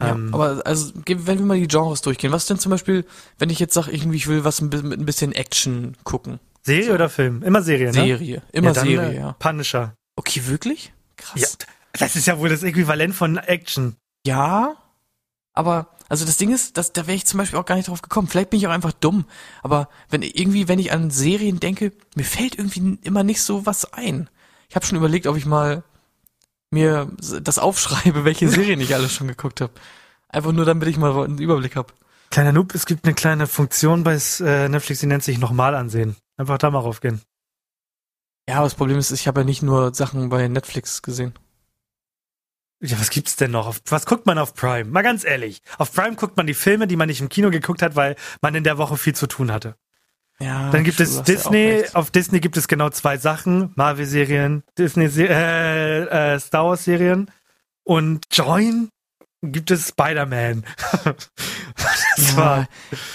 Ja, 0.00 0.12
Ähm, 0.12 0.32
aber 0.32 0.62
also, 0.64 0.92
wenn 1.06 1.38
wir 1.38 1.44
mal 1.46 1.58
die 1.58 1.66
Genres 1.68 2.00
durchgehen, 2.02 2.32
was 2.32 2.46
denn 2.46 2.58
zum 2.58 2.70
Beispiel, 2.70 3.04
wenn 3.38 3.50
ich 3.50 3.58
jetzt 3.58 3.74
sage, 3.74 3.90
irgendwie 3.92 4.16
ich 4.16 4.26
will 4.28 4.44
was 4.44 4.60
mit 4.60 4.74
ein 4.82 5.04
bisschen 5.04 5.32
Action 5.32 5.96
gucken? 6.04 6.38
Serie 6.62 6.94
oder 6.94 7.08
Film? 7.08 7.42
Immer 7.42 7.62
Serie, 7.62 7.86
ne? 7.88 7.92
Serie. 7.92 8.42
Immer 8.52 8.68
ja, 8.68 8.72
dann, 8.72 8.86
Serie, 8.86 9.10
äh, 9.10 9.16
ja. 9.16 9.32
Punisher. 9.38 9.94
Okay, 10.16 10.42
wirklich? 10.46 10.92
Krass. 11.16 11.40
Ja, 11.40 11.66
das 11.92 12.16
ist 12.16 12.26
ja 12.26 12.38
wohl 12.38 12.48
das 12.48 12.62
Äquivalent 12.62 13.14
von 13.14 13.36
Action. 13.36 13.96
Ja, 14.26 14.76
aber 15.52 15.88
also 16.08 16.24
das 16.26 16.36
Ding 16.36 16.52
ist, 16.52 16.76
dass, 16.76 16.92
da 16.92 17.06
wäre 17.06 17.16
ich 17.16 17.24
zum 17.26 17.38
Beispiel 17.38 17.58
auch 17.58 17.64
gar 17.64 17.76
nicht 17.76 17.88
drauf 17.88 18.02
gekommen. 18.02 18.28
Vielleicht 18.28 18.50
bin 18.50 18.58
ich 18.58 18.66
auch 18.66 18.72
einfach 18.72 18.92
dumm. 18.92 19.24
Aber 19.62 19.88
wenn 20.10 20.22
irgendwie, 20.22 20.68
wenn 20.68 20.78
ich 20.78 20.92
an 20.92 21.10
Serien 21.10 21.58
denke, 21.58 21.92
mir 22.14 22.24
fällt 22.24 22.58
irgendwie 22.58 22.98
immer 23.02 23.24
nicht 23.24 23.42
so 23.42 23.64
was 23.66 23.92
ein. 23.94 24.28
Ich 24.68 24.76
habe 24.76 24.84
schon 24.84 24.98
überlegt, 24.98 25.26
ob 25.26 25.36
ich 25.36 25.46
mal 25.46 25.84
mir 26.70 27.10
das 27.42 27.58
aufschreibe, 27.58 28.24
welche 28.26 28.48
Serien 28.48 28.80
ich 28.80 28.94
alles 28.94 29.12
schon 29.12 29.28
geguckt 29.28 29.60
habe. 29.60 29.72
Einfach 30.28 30.52
nur, 30.52 30.64
damit 30.64 30.88
ich 30.88 30.96
mal 30.96 31.16
einen 31.24 31.38
Überblick 31.38 31.76
habe. 31.76 31.92
Kleiner 32.30 32.52
Noob, 32.52 32.74
es 32.74 32.86
gibt 32.86 33.04
eine 33.04 33.14
kleine 33.14 33.46
Funktion 33.46 34.04
bei 34.04 34.18
äh, 34.40 34.68
Netflix, 34.68 35.00
die 35.00 35.06
nennt 35.06 35.22
sich 35.22 35.38
nochmal 35.38 35.74
ansehen. 35.74 36.16
Einfach 36.38 36.56
da 36.56 36.70
mal 36.70 36.78
raufgehen. 36.78 37.20
Ja, 38.48 38.56
aber 38.56 38.64
das 38.64 38.74
Problem 38.74 38.98
ist, 38.98 39.12
ich 39.12 39.28
habe 39.28 39.40
ja 39.40 39.44
nicht 39.44 39.62
nur 39.62 39.94
Sachen 39.94 40.30
bei 40.30 40.48
Netflix 40.48 41.02
gesehen. 41.02 41.34
Ja, 42.84 42.98
was 42.98 43.10
gibt's 43.10 43.36
denn 43.36 43.52
noch? 43.52 43.68
Auf, 43.68 43.80
was 43.86 44.06
guckt 44.06 44.26
man 44.26 44.38
auf 44.38 44.54
Prime? 44.54 44.90
Mal 44.90 45.02
ganz 45.02 45.24
ehrlich. 45.24 45.62
Auf 45.78 45.92
Prime 45.92 46.16
guckt 46.16 46.36
man 46.36 46.48
die 46.48 46.54
Filme, 46.54 46.88
die 46.88 46.96
man 46.96 47.06
nicht 47.06 47.20
im 47.20 47.28
Kino 47.28 47.50
geguckt 47.50 47.80
hat, 47.80 47.94
weil 47.94 48.16
man 48.40 48.56
in 48.56 48.64
der 48.64 48.76
Woche 48.76 48.96
viel 48.96 49.14
zu 49.14 49.28
tun 49.28 49.52
hatte. 49.52 49.76
Ja, 50.40 50.70
Dann 50.70 50.82
gibt 50.82 50.98
es 50.98 51.22
Disney. 51.22 51.84
auf 51.92 52.10
Disney 52.10 52.40
gibt 52.40 52.56
es 52.56 52.66
genau 52.66 52.90
zwei 52.90 53.18
Sachen. 53.18 53.70
Marvel-Serien, 53.76 54.64
Disney, 54.76 55.04
äh, 55.04 56.34
äh, 56.34 56.40
Star 56.40 56.66
Wars-Serien. 56.66 57.30
Und 57.84 58.26
Join 58.32 58.88
gibt 59.42 59.70
es 59.70 59.88
Spider-Man. 59.88 60.64
das 61.04 62.36
war, 62.36 62.66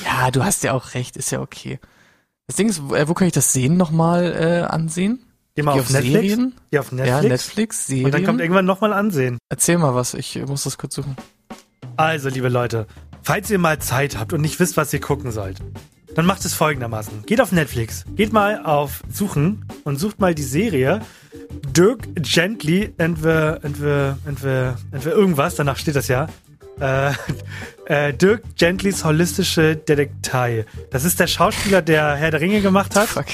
ja, 0.05 0.21
ja, 0.25 0.31
du 0.31 0.45
hast 0.45 0.63
ja 0.63 0.71
auch 0.71 0.93
recht, 0.93 1.17
ist 1.17 1.31
ja 1.31 1.41
okay. 1.41 1.79
Das 2.47 2.55
Ding 2.55 2.69
ist, 2.69 2.81
wo, 2.87 2.95
äh, 2.95 3.09
wo 3.09 3.13
kann 3.13 3.27
ich 3.27 3.33
das 3.33 3.51
sehen 3.51 3.75
nochmal 3.75 4.33
äh, 4.33 4.61
ansehen? 4.65 5.26
Geh 5.57 5.63
mal 5.63 5.73
Geh 5.73 5.79
auf, 5.81 5.89
Netflix. 5.89 6.13
Serien? 6.13 6.53
Geh 6.71 6.79
auf 6.79 6.91
Netflix. 6.91 7.23
Ja, 7.23 7.29
Netflix, 7.29 7.87
Serien. 7.87 8.05
Und 8.05 8.13
dann 8.13 8.23
kommt 8.23 8.39
irgendwann 8.39 8.65
nochmal 8.65 8.93
ansehen. 8.93 9.39
Erzähl 9.49 9.77
mal 9.77 9.95
was, 9.95 10.13
ich 10.13 10.39
muss 10.47 10.63
das 10.63 10.77
kurz 10.77 10.95
suchen. 10.95 11.17
Also, 11.97 12.29
liebe 12.29 12.47
Leute, 12.47 12.85
falls 13.23 13.49
ihr 13.49 13.57
mal 13.57 13.79
Zeit 13.79 14.19
habt 14.19 14.31
und 14.33 14.41
nicht 14.41 14.59
wisst, 14.59 14.77
was 14.77 14.93
ihr 14.93 15.01
gucken 15.01 15.31
sollt, 15.31 15.57
dann 16.13 16.27
macht 16.27 16.45
es 16.45 16.53
folgendermaßen. 16.53 17.23
Geht 17.25 17.41
auf 17.41 17.51
Netflix, 17.51 18.05
geht 18.15 18.31
mal 18.33 18.63
auf 18.63 19.01
Suchen 19.11 19.65
und 19.83 19.99
sucht 19.99 20.19
mal 20.19 20.35
die 20.35 20.43
Serie 20.43 21.01
Dirk 21.71 22.07
Gently 22.15 22.93
and 22.99 23.17
the, 23.17 23.27
and 23.27 23.77
the, 23.77 24.13
and 24.27 24.39
the, 24.39 24.73
and 24.91 25.03
the 25.03 25.09
irgendwas, 25.09 25.55
danach 25.55 25.77
steht 25.77 25.95
das 25.95 26.07
ja. 26.07 26.27
Äh, 26.79 27.11
äh, 27.85 28.13
Dirk 28.13 28.43
Gentlys 28.55 29.03
holistische 29.03 29.75
Detektei. 29.75 30.65
Das 30.91 31.03
ist 31.03 31.19
der 31.19 31.25
Schauspieler, 31.25 31.81
der 31.81 32.15
Herr 32.15 32.29
der 32.29 32.41
Ringe 32.41 32.61
gemacht 32.61 32.95
hat. 32.95 33.07
Fuck. 33.07 33.25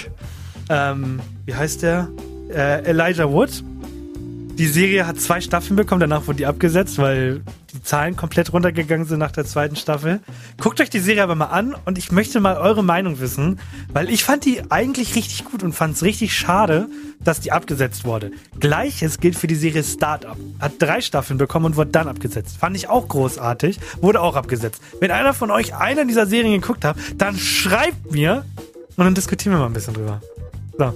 Ähm, 0.70 1.20
wie 1.46 1.56
heißt 1.56 1.82
der? 1.84 2.10
Äh, 2.50 2.84
Elijah 2.84 3.30
Wood. 3.30 3.64
Die 4.58 4.68
Serie 4.68 5.08
hat 5.08 5.20
zwei 5.20 5.42
Staffeln 5.42 5.76
bekommen, 5.76 6.00
danach 6.00 6.28
wurde 6.28 6.38
die 6.38 6.46
abgesetzt, 6.46 7.00
weil 7.00 7.42
die 7.74 7.82
Zahlen 7.82 8.16
komplett 8.16 8.54
runtergegangen 8.54 9.08
sind 9.08 9.18
nach 9.18 9.32
der 9.32 9.46
zweiten 9.46 9.76
Staffel. 9.76 10.20
Guckt 10.62 10.80
euch 10.80 10.92
die 10.92 11.00
Serie 11.00 11.24
aber 11.24 11.34
mal 11.34 11.48
an 11.48 11.76
und 11.86 11.98
ich 11.98 12.12
möchte 12.12 12.40
mal 12.40 12.58
eure 12.58 12.84
Meinung 12.84 13.20
wissen, 13.20 13.60
weil 13.92 14.12
ich 14.12 14.24
fand 14.24 14.46
die 14.46 14.62
eigentlich 14.70 15.16
richtig 15.16 15.46
gut 15.46 15.64
und 15.64 15.74
fand 15.74 15.96
es 15.96 16.04
richtig 16.04 16.38
schade, 16.38 16.88
dass 17.20 17.40
die 17.40 17.52
abgesetzt 17.52 18.06
wurde. 18.06 18.32
Gleiches 18.60 19.20
gilt 19.20 19.36
für 19.36 19.48
die 19.48 19.56
Serie 19.56 19.84
Startup. 19.84 20.38
Hat 20.60 20.74
drei 20.78 21.02
Staffeln 21.02 21.40
bekommen 21.40 21.66
und 21.66 21.76
wurde 21.76 21.90
dann 21.90 22.08
abgesetzt. 22.08 22.58
Fand 22.58 22.76
ich 22.76 22.90
auch 22.90 23.08
großartig, 23.08 23.80
wurde 24.02 24.22
auch 24.22 24.36
abgesetzt. 24.36 24.84
Wenn 25.00 25.10
einer 25.10 25.34
von 25.34 25.50
euch 25.50 25.76
einer 25.76 26.06
dieser 26.06 26.28
Serien 26.28 26.62
geguckt 26.62 26.86
hat, 26.86 26.96
dann 27.18 27.38
schreibt 27.38 28.12
mir 28.12 28.46
und 28.98 29.06
dann 29.06 29.16
diskutieren 29.16 29.56
wir 29.56 29.60
mal 29.60 29.66
ein 29.66 29.74
bisschen 29.74 29.96
drüber. 29.96 30.22
So. 30.78 30.94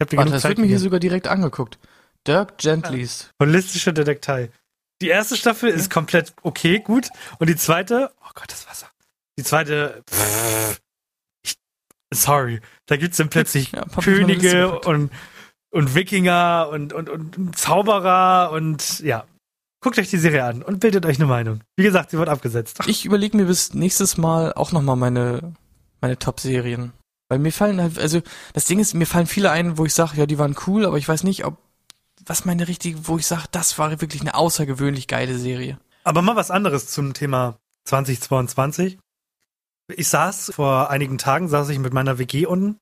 Ich 0.00 0.04
hab 0.04 0.10
dir 0.10 0.16
Warte, 0.18 0.30
das 0.32 0.42
Zeit 0.42 0.50
wird 0.50 0.58
mir 0.58 0.66
hier 0.66 0.78
sogar 0.78 1.00
direkt 1.00 1.28
angeguckt. 1.28 1.78
Dirk 2.26 2.58
Gentlys. 2.58 3.30
Holistische 3.40 3.92
Detektei. 3.92 4.50
Die 5.00 5.08
erste 5.08 5.36
Staffel 5.36 5.70
ist 5.70 5.90
komplett 5.90 6.34
okay, 6.42 6.80
gut. 6.80 7.08
Und 7.38 7.48
die 7.48 7.56
zweite, 7.56 8.10
oh 8.20 8.30
Gott, 8.34 8.50
das 8.52 8.68
Wasser. 8.68 8.88
Die 9.38 9.44
zweite, 9.44 10.02
pff, 10.10 10.80
ich, 11.42 11.56
sorry. 12.12 12.60
Da 12.86 12.96
gibt's 12.96 13.16
dann 13.16 13.30
plötzlich 13.30 13.72
Ja, 13.72 13.84
Könige 14.02 14.80
und, 14.80 15.10
und 15.70 15.94
Wikinger 15.94 16.68
und, 16.70 16.92
und, 16.92 17.08
und 17.08 17.58
Zauberer 17.58 18.52
und 18.52 19.00
ja. 19.00 19.24
Guckt 19.82 19.98
euch 19.98 20.10
die 20.10 20.18
Serie 20.18 20.44
an 20.44 20.62
und 20.62 20.80
bildet 20.80 21.06
euch 21.06 21.16
eine 21.16 21.26
Meinung. 21.26 21.62
Wie 21.76 21.84
gesagt, 21.84 22.10
sie 22.10 22.18
wird 22.18 22.28
abgesetzt. 22.28 22.80
Ich 22.86 23.06
überlege 23.06 23.34
mir 23.38 23.46
bis 23.46 23.72
nächstes 23.72 24.18
Mal 24.18 24.52
auch 24.52 24.72
nochmal 24.72 24.96
meine, 24.96 25.54
meine 26.02 26.18
Top-Serien. 26.18 26.92
Weil 27.30 27.38
mir 27.38 27.52
fallen 27.52 27.80
halt, 27.80 27.96
also 27.98 28.20
das 28.54 28.64
Ding 28.64 28.80
ist, 28.80 28.92
mir 28.92 29.06
fallen 29.06 29.28
viele 29.28 29.52
ein, 29.52 29.78
wo 29.78 29.86
ich 29.86 29.94
sage, 29.94 30.16
ja, 30.16 30.26
die 30.26 30.38
waren 30.38 30.56
cool, 30.66 30.84
aber 30.84 30.98
ich 30.98 31.08
weiß 31.08 31.22
nicht, 31.22 31.44
ob 31.44 31.56
was 32.26 32.44
meine 32.44 32.66
richtige, 32.68 33.06
wo 33.06 33.18
ich 33.18 33.26
sage, 33.26 33.44
das 33.52 33.78
war 33.78 34.00
wirklich 34.00 34.20
eine 34.20 34.34
außergewöhnlich 34.34 35.06
geile 35.06 35.38
Serie. 35.38 35.78
Aber 36.02 36.22
mal 36.22 36.34
was 36.34 36.50
anderes 36.50 36.88
zum 36.88 37.14
Thema 37.14 37.56
2022. 37.84 38.98
Ich 39.94 40.08
saß 40.08 40.52
vor 40.54 40.90
einigen 40.90 41.18
Tagen, 41.18 41.48
saß 41.48 41.68
ich 41.68 41.78
mit 41.78 41.94
meiner 41.94 42.18
WG 42.18 42.46
unten 42.46 42.78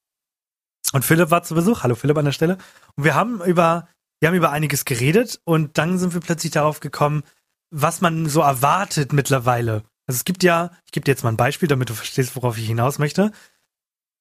und 0.94 1.04
Philipp 1.04 1.30
war 1.30 1.42
zu 1.42 1.54
Besuch. 1.54 1.82
Hallo 1.82 1.94
Philipp 1.94 2.16
an 2.16 2.24
der 2.24 2.32
Stelle. 2.32 2.56
Und 2.96 3.04
wir 3.04 3.14
haben 3.14 3.42
über, 3.44 3.86
wir 4.20 4.28
haben 4.28 4.36
über 4.36 4.50
einiges 4.50 4.86
geredet 4.86 5.40
und 5.44 5.76
dann 5.76 5.98
sind 5.98 6.14
wir 6.14 6.20
plötzlich 6.22 6.52
darauf 6.52 6.80
gekommen, 6.80 7.22
was 7.70 8.00
man 8.00 8.26
so 8.30 8.40
erwartet 8.40 9.12
mittlerweile. 9.12 9.84
Also 10.06 10.16
es 10.16 10.24
gibt 10.24 10.42
ja, 10.42 10.70
ich 10.86 10.92
gebe 10.92 11.04
dir 11.04 11.12
jetzt 11.12 11.22
mal 11.22 11.32
ein 11.32 11.36
Beispiel, 11.36 11.68
damit 11.68 11.90
du 11.90 11.94
verstehst, 11.94 12.34
worauf 12.34 12.56
ich 12.56 12.66
hinaus 12.66 12.98
möchte. 12.98 13.30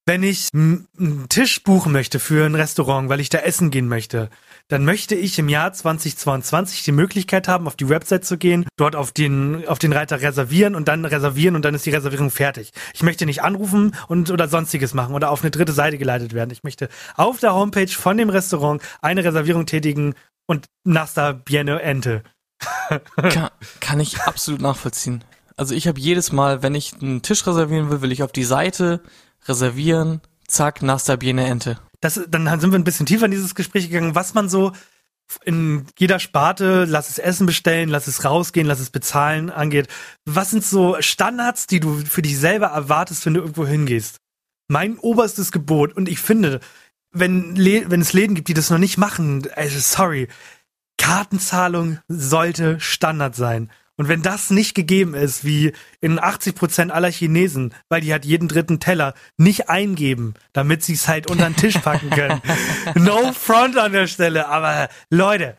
Wenn 0.07 0.23
ich 0.23 0.47
einen 0.53 1.27
Tisch 1.27 1.61
buchen 1.63 1.91
möchte 1.91 2.19
für 2.19 2.45
ein 2.45 2.55
Restaurant, 2.55 3.09
weil 3.09 3.19
ich 3.19 3.27
da 3.27 3.39
essen 3.39 3.71
gehen 3.71 3.89
möchte, 3.89 4.29
dann 4.69 4.85
möchte 4.85 5.15
ich 5.15 5.37
im 5.37 5.49
Jahr 5.49 5.73
2022 5.73 6.85
die 6.85 6.93
Möglichkeit 6.93 7.49
haben, 7.49 7.67
auf 7.67 7.75
die 7.75 7.89
Website 7.89 8.23
zu 8.23 8.37
gehen, 8.37 8.65
dort 8.77 8.95
auf 8.95 9.11
den, 9.11 9.67
auf 9.67 9.79
den 9.79 9.91
Reiter 9.91 10.21
reservieren 10.21 10.75
und 10.75 10.87
dann 10.87 11.03
reservieren 11.03 11.57
und 11.57 11.65
dann 11.65 11.75
ist 11.75 11.85
die 11.85 11.89
Reservierung 11.89 12.31
fertig. 12.31 12.71
Ich 12.93 13.03
möchte 13.03 13.25
nicht 13.25 13.43
anrufen 13.43 13.97
und 14.07 14.31
oder 14.31 14.47
sonstiges 14.47 14.93
machen 14.93 15.13
oder 15.13 15.29
auf 15.29 15.41
eine 15.41 15.51
dritte 15.51 15.73
Seite 15.73 15.97
geleitet 15.97 16.33
werden. 16.33 16.51
Ich 16.51 16.63
möchte 16.63 16.87
auf 17.17 17.41
der 17.41 17.53
Homepage 17.53 17.89
von 17.89 18.15
dem 18.15 18.29
Restaurant 18.29 18.81
eine 19.01 19.25
Reservierung 19.25 19.65
tätigen 19.65 20.15
und 20.45 20.67
Nasta 20.85 21.33
Biene 21.33 21.81
Ente. 21.81 22.23
Kann, 23.17 23.49
kann 23.81 23.99
ich 23.99 24.21
absolut 24.21 24.61
nachvollziehen. 24.61 25.25
Also 25.57 25.75
ich 25.75 25.85
habe 25.85 25.99
jedes 25.99 26.31
Mal, 26.31 26.63
wenn 26.63 26.75
ich 26.75 26.93
einen 27.01 27.23
Tisch 27.23 27.45
reservieren 27.45 27.89
will, 27.89 28.01
will 28.01 28.13
ich 28.13 28.23
auf 28.23 28.31
die 28.31 28.45
Seite 28.45 29.01
reservieren, 29.47 30.21
zack, 30.47 30.81
Nasta 30.81 31.15
Biene 31.15 31.45
Ente. 31.47 31.79
Das, 32.01 32.19
dann 32.29 32.59
sind 32.59 32.71
wir 32.71 32.79
ein 32.79 32.83
bisschen 32.83 33.05
tiefer 33.05 33.25
in 33.25 33.31
dieses 33.31 33.55
Gespräch 33.55 33.87
gegangen, 33.87 34.15
was 34.15 34.33
man 34.33 34.49
so 34.49 34.73
in 35.43 35.85
jeder 35.97 36.19
Sparte, 36.19 36.85
lass 36.85 37.09
es 37.09 37.19
Essen 37.19 37.45
bestellen, 37.45 37.89
lass 37.89 38.07
es 38.07 38.23
rausgehen, 38.23 38.67
lass 38.67 38.79
es 38.79 38.89
bezahlen 38.89 39.49
angeht. 39.49 39.87
Was 40.25 40.51
sind 40.51 40.63
so 40.63 40.95
Standards, 41.01 41.67
die 41.67 41.79
du 41.79 41.97
für 41.97 42.21
dich 42.21 42.37
selber 42.37 42.67
erwartest, 42.67 43.25
wenn 43.25 43.33
du 43.33 43.41
irgendwo 43.41 43.65
hingehst? 43.65 44.17
Mein 44.69 44.97
oberstes 44.97 45.51
Gebot 45.51 45.93
und 45.93 46.07
ich 46.07 46.19
finde, 46.19 46.59
wenn, 47.11 47.57
wenn 47.57 48.01
es 48.01 48.13
Läden 48.13 48.35
gibt, 48.35 48.47
die 48.47 48.53
das 48.53 48.69
noch 48.69 48.77
nicht 48.77 48.97
machen, 48.97 49.47
also 49.55 49.79
sorry, 49.79 50.27
Kartenzahlung 50.97 51.99
sollte 52.07 52.79
Standard 52.79 53.35
sein. 53.35 53.69
Und 53.97 54.07
wenn 54.07 54.21
das 54.21 54.51
nicht 54.51 54.75
gegeben 54.75 55.15
ist, 55.15 55.43
wie 55.43 55.73
in 56.01 56.19
80% 56.19 56.91
aller 56.91 57.11
Chinesen, 57.11 57.73
weil 57.89 58.01
die 58.01 58.11
halt 58.11 58.25
jeden 58.25 58.47
dritten 58.47 58.79
Teller 58.79 59.15
nicht 59.37 59.69
eingeben, 59.69 60.35
damit 60.53 60.83
sie 60.83 60.93
es 60.93 61.07
halt 61.07 61.29
unter 61.29 61.49
den 61.49 61.55
Tisch 61.55 61.79
packen 61.79 62.11
können. 62.11 62.41
no 62.95 63.33
front 63.33 63.75
an 63.77 63.93
der 63.93 64.07
Stelle, 64.07 64.47
aber 64.47 64.89
Leute, 65.09 65.57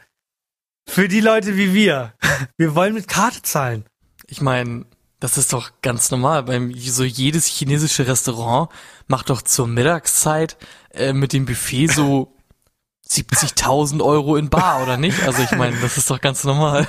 Für 0.88 1.06
die 1.06 1.20
Leute 1.20 1.56
wie 1.56 1.74
wir. 1.74 2.14
Wir 2.56 2.74
wollen 2.74 2.94
mit 2.94 3.08
Karte 3.08 3.42
zahlen. 3.42 3.84
Ich 4.26 4.40
meine, 4.40 4.86
das 5.20 5.36
ist 5.36 5.52
doch 5.52 5.70
ganz 5.82 6.10
normal. 6.10 6.44
Beim 6.44 6.72
so 6.74 7.04
jedes 7.04 7.46
chinesische 7.46 8.06
Restaurant 8.06 8.70
macht 9.06 9.28
doch 9.28 9.42
zur 9.42 9.66
Mittagszeit 9.66 10.56
äh, 10.90 11.12
mit 11.12 11.34
dem 11.34 11.44
Buffet 11.44 11.88
so 11.88 12.34
70.000 13.10 14.02
Euro 14.02 14.36
in 14.36 14.48
Bar, 14.48 14.82
oder 14.82 14.96
nicht? 14.96 15.22
Also 15.24 15.42
ich 15.42 15.50
meine, 15.52 15.76
das 15.80 15.98
ist 15.98 16.10
doch 16.10 16.20
ganz 16.20 16.44
normal. 16.44 16.86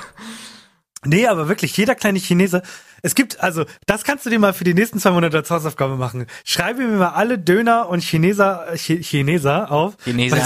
Nee, 1.05 1.27
aber 1.27 1.47
wirklich, 1.47 1.75
jeder 1.77 1.95
kleine 1.95 2.19
Chinese. 2.19 2.61
Es 3.01 3.15
gibt, 3.15 3.39
also, 3.41 3.65
das 3.85 4.03
kannst 4.03 4.25
du 4.25 4.29
dir 4.29 4.39
mal 4.39 4.53
für 4.53 4.65
die 4.65 4.73
nächsten 4.73 4.99
zwei 4.99 5.11
Monate 5.11 5.37
als 5.37 5.49
Hausaufgabe 5.49 5.95
machen. 5.95 6.25
Schreibe 6.43 6.81
mir 6.85 6.97
mal 6.97 7.09
alle 7.11 7.39
Döner 7.39 7.87
und 7.87 8.01
Chineser, 8.03 8.65
Ch 8.75 8.99
Chineser 9.01 9.71
auf. 9.71 9.95
Chineser. 10.03 10.35
Bei, 10.37 10.43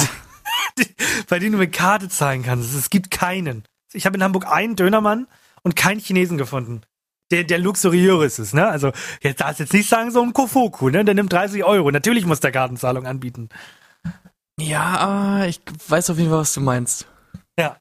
die- 0.83 0.95
bei 1.29 1.39
denen 1.39 1.53
du 1.53 1.57
mit 1.57 1.73
Karte 1.73 2.09
zahlen 2.09 2.43
kannst. 2.43 2.75
Es 2.75 2.89
gibt 2.91 3.09
keinen. 3.09 3.63
Ich 3.93 4.05
habe 4.05 4.15
in 4.17 4.23
Hamburg 4.23 4.45
einen 4.47 4.75
Dönermann 4.75 5.27
und 5.63 5.75
keinen 5.75 5.99
Chinesen 5.99 6.37
gefunden. 6.37 6.81
Der, 7.31 7.43
der 7.43 7.57
luxuriös 7.57 8.37
ist, 8.37 8.53
ne? 8.53 8.67
Also, 8.67 8.91
jetzt 9.21 9.41
darfst 9.41 9.59
jetzt 9.59 9.73
nicht 9.73 9.89
sagen, 9.89 10.11
so 10.11 10.21
ein 10.21 10.33
Kofoku, 10.33 10.89
ne? 10.89 11.03
Der 11.03 11.15
nimmt 11.15 11.33
30 11.33 11.63
Euro. 11.63 11.89
Natürlich 11.89 12.25
muss 12.27 12.41
der 12.41 12.51
Kartenzahlung 12.51 13.07
anbieten. 13.07 13.49
Ja, 14.59 15.45
ich 15.45 15.61
weiß 15.87 16.11
auf 16.11 16.17
jeden 16.17 16.29
Fall, 16.29 16.39
was 16.39 16.53
du 16.53 16.61
meinst. 16.61 17.07
Ja. 17.57 17.77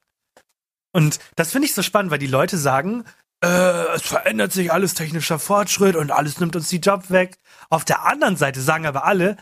Und 0.93 1.19
das 1.37 1.53
finde 1.53 1.67
ich 1.67 1.75
so 1.75 1.83
spannend, 1.83 2.11
weil 2.11 2.19
die 2.19 2.27
Leute 2.27 2.59
sagen, 2.59 3.05
äh, 3.43 3.95
es 3.95 4.03
verändert 4.03 4.53
sich 4.53 4.73
alles 4.73 4.95
technischer 4.95 5.39
Fortschritt 5.39 5.97
und 5.97 6.11
alles 6.11 6.39
nimmt 6.39 6.55
uns 6.55 6.69
die 6.69 6.79
Job 6.79 7.11
weg. 7.11 7.39
Auf 7.71 7.85
der 7.85 8.05
anderen 8.05 8.37
Seite 8.37 8.61
sagen 8.61 8.87
aber 8.87 9.05
alle, 9.05 9.37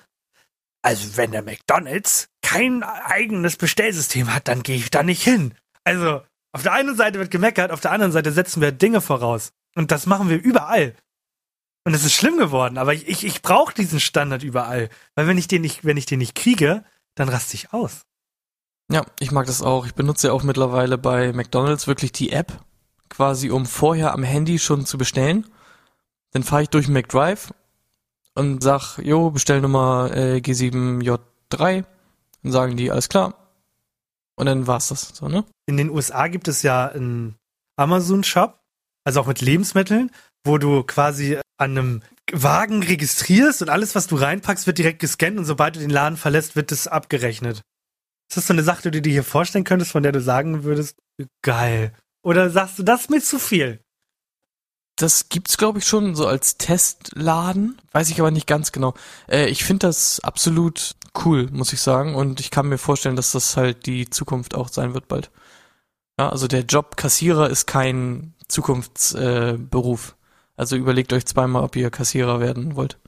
also 0.83 1.17
wenn 1.17 1.33
der 1.33 1.43
McDonald's 1.43 2.29
kein 2.43 2.83
eigenes 2.83 3.57
Bestellsystem 3.57 4.33
hat, 4.33 4.49
dann 4.49 4.63
gehe 4.63 4.77
ich 4.77 4.91
da 4.91 5.03
nicht 5.03 5.23
hin. 5.23 5.55
Also 5.85 6.23
auf 6.53 6.63
der 6.63 6.73
einen 6.73 6.97
Seite 6.97 7.19
wird 7.19 7.31
gemeckert, 7.31 7.71
auf 7.71 7.81
der 7.81 7.93
anderen 7.93 8.13
Seite 8.13 8.33
setzen 8.33 8.61
wir 8.61 8.73
Dinge 8.73 9.01
voraus. 9.01 9.53
Und 9.75 9.91
das 9.91 10.07
machen 10.07 10.29
wir 10.29 10.41
überall. 10.43 10.95
Und 11.85 11.95
es 11.95 12.05
ist 12.05 12.15
schlimm 12.15 12.37
geworden, 12.37 12.77
aber 12.77 12.93
ich, 12.93 13.09
ich, 13.09 13.25
ich 13.25 13.43
brauche 13.43 13.75
diesen 13.75 14.01
Standard 14.01 14.43
überall. 14.43 14.89
Weil 15.15 15.27
wenn 15.27 15.39
ich 15.39 15.49
den 15.49 15.63
nicht, 15.63 15.85
wenn 15.85 15.97
ich 15.97 16.07
den 16.07 16.19
nicht 16.19 16.35
kriege, 16.35 16.85
dann 17.15 17.29
raste 17.29 17.55
ich 17.55 17.73
aus. 17.73 18.03
Ja, 18.91 19.07
ich 19.21 19.31
mag 19.31 19.47
das 19.47 19.63
auch. 19.63 19.87
Ich 19.87 19.95
benutze 19.95 20.29
ja 20.29 20.33
auch 20.33 20.43
mittlerweile 20.43 20.99
bei 20.99 21.33
McDonald's 21.33 21.87
wirklich 21.87 22.13
die 22.13 22.33
App, 22.33 22.53
quasi 23.09 23.51
um 23.51 23.65
vorher 23.67 24.13
am 24.13 24.25
Handy 24.25 24.59
schon 24.59 24.85
zu 24.85 24.99
bestellen. 24.99 25.47
Dann 26.33 26.43
fahre 26.43 26.63
ich 26.63 26.71
durch 26.71 26.89
McDrive 26.89 27.53
und 28.35 28.63
sag, 28.63 28.99
jo, 28.99 29.31
Bestellnummer 29.31 30.11
äh, 30.13 30.37
G7J3. 30.39 31.85
Dann 32.43 32.53
sagen 32.53 32.77
die, 32.77 32.91
alles 32.91 33.09
klar. 33.09 33.35
Und 34.35 34.47
dann 34.47 34.67
war's 34.67 34.89
das, 34.89 35.13
so, 35.15 35.29
ne? 35.29 35.45
in 35.67 35.77
den 35.77 35.91
USA 35.91 36.29
gibt 36.29 36.49
es 36.49 36.63
ja 36.63 36.89
einen 36.89 37.37
Amazon-Shop, 37.77 38.59
also 39.05 39.21
auch 39.21 39.27
mit 39.27 39.41
Lebensmitteln, 39.41 40.11
wo 40.45 40.59
du 40.59 40.83
quasi 40.83 41.39
an 41.59 41.71
einem 41.71 42.03
Wagen 42.33 42.83
registrierst 42.83 43.63
und 43.63 43.69
alles, 43.69 43.95
was 43.95 44.07
du 44.07 44.17
reinpackst, 44.17 44.67
wird 44.67 44.79
direkt 44.79 44.99
gescannt 44.99 45.39
und 45.39 45.45
sobald 45.45 45.77
du 45.77 45.81
den 45.81 45.91
Laden 45.91 46.17
verlässt, 46.17 46.57
wird 46.57 46.73
es 46.73 46.89
abgerechnet. 46.89 47.63
Ist 48.31 48.37
das 48.37 48.47
so 48.47 48.53
eine 48.53 48.63
Sache, 48.63 48.83
die 48.83 48.91
du 48.93 49.03
dir 49.03 49.13
hier 49.13 49.25
vorstellen 49.25 49.65
könntest, 49.65 49.91
von 49.91 50.05
der 50.05 50.13
du 50.13 50.21
sagen 50.21 50.63
würdest, 50.63 50.97
geil? 51.43 51.93
Oder 52.23 52.49
sagst 52.49 52.79
du, 52.79 52.85
das 52.85 53.03
ist 53.03 53.11
mir 53.11 53.21
zu 53.21 53.41
viel? 53.41 53.81
Das 54.95 55.29
gibt's, 55.29 55.59
glaube 55.59 55.81
ich, 55.81 55.87
schon 55.87 56.15
so 56.15 56.29
als 56.29 56.57
Testladen. 56.57 57.81
Weiß 57.91 58.09
ich 58.09 58.21
aber 58.21 58.31
nicht 58.31 58.47
ganz 58.47 58.71
genau. 58.71 58.95
Äh, 59.29 59.47
ich 59.47 59.65
finde 59.65 59.89
das 59.89 60.21
absolut 60.21 60.95
cool, 61.25 61.49
muss 61.51 61.73
ich 61.73 61.81
sagen. 61.81 62.15
Und 62.15 62.39
ich 62.39 62.53
kann 62.53 62.69
mir 62.69 62.79
vorstellen, 62.79 63.17
dass 63.17 63.33
das 63.33 63.57
halt 63.57 63.87
die 63.87 64.09
Zukunft 64.09 64.55
auch 64.55 64.69
sein 64.69 64.95
wird 64.95 65.09
bald. 65.09 65.33
Ja, 66.17 66.29
also 66.29 66.47
der 66.47 66.61
Job 66.61 66.97
Kassierer 66.97 67.51
ist 67.51 67.67
kein 67.67 68.35
Zukunftsberuf. 68.47 70.09
Äh, 70.11 70.15
also 70.55 70.77
überlegt 70.77 71.13
euch 71.13 71.27
zweimal, 71.27 71.65
ob 71.65 71.75
ihr 71.75 71.91
Kassierer 71.91 72.39
werden 72.39 72.77
wollt. 72.77 73.01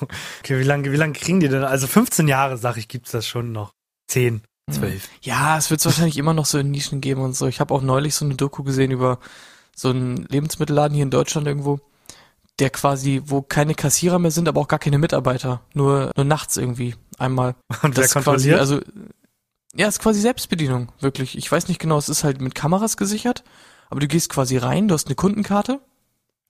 Okay, 0.00 0.58
wie 0.58 0.64
lange, 0.64 0.90
wie 0.92 0.96
lange 0.96 1.12
kriegen 1.12 1.40
die 1.40 1.48
denn? 1.48 1.64
Also 1.64 1.86
15 1.86 2.28
Jahre, 2.28 2.56
sag 2.56 2.76
ich, 2.76 2.88
gibt's 2.88 3.10
das 3.10 3.26
schon 3.26 3.52
noch. 3.52 3.74
10, 4.08 4.42
12. 4.70 5.08
Ja, 5.22 5.58
es 5.58 5.70
wird 5.70 5.84
wahrscheinlich 5.84 6.16
immer 6.16 6.34
noch 6.34 6.46
so 6.46 6.58
in 6.58 6.70
Nischen 6.70 7.00
geben 7.00 7.20
und 7.20 7.36
so. 7.36 7.46
Ich 7.46 7.60
habe 7.60 7.72
auch 7.74 7.82
neulich 7.82 8.14
so 8.14 8.24
eine 8.24 8.34
Doku 8.34 8.62
gesehen 8.62 8.90
über 8.90 9.18
so 9.76 9.90
einen 9.90 10.24
Lebensmittelladen 10.28 10.94
hier 10.94 11.04
in 11.04 11.10
Deutschland 11.10 11.46
irgendwo, 11.46 11.80
der 12.58 12.70
quasi, 12.70 13.22
wo 13.24 13.42
keine 13.42 13.74
Kassierer 13.74 14.18
mehr 14.18 14.30
sind, 14.30 14.48
aber 14.48 14.60
auch 14.60 14.68
gar 14.68 14.78
keine 14.78 14.98
Mitarbeiter. 14.98 15.62
Nur, 15.74 16.10
nur 16.16 16.24
nachts 16.24 16.56
irgendwie 16.56 16.94
einmal. 17.18 17.54
Und 17.82 17.96
wer 17.96 18.04
ist 18.04 18.12
quasi, 18.12 18.24
kontrolliert? 18.24 18.60
also, 18.60 18.80
ja, 19.74 19.86
ist 19.86 20.00
quasi 20.00 20.20
Selbstbedienung, 20.20 20.90
wirklich. 21.00 21.38
Ich 21.38 21.50
weiß 21.50 21.68
nicht 21.68 21.78
genau, 21.78 21.98
es 21.98 22.08
ist 22.08 22.24
halt 22.24 22.40
mit 22.40 22.54
Kameras 22.54 22.96
gesichert, 22.96 23.44
aber 23.88 24.00
du 24.00 24.08
gehst 24.08 24.28
quasi 24.28 24.56
rein, 24.56 24.88
du 24.88 24.94
hast 24.94 25.06
eine 25.06 25.14
Kundenkarte, 25.14 25.80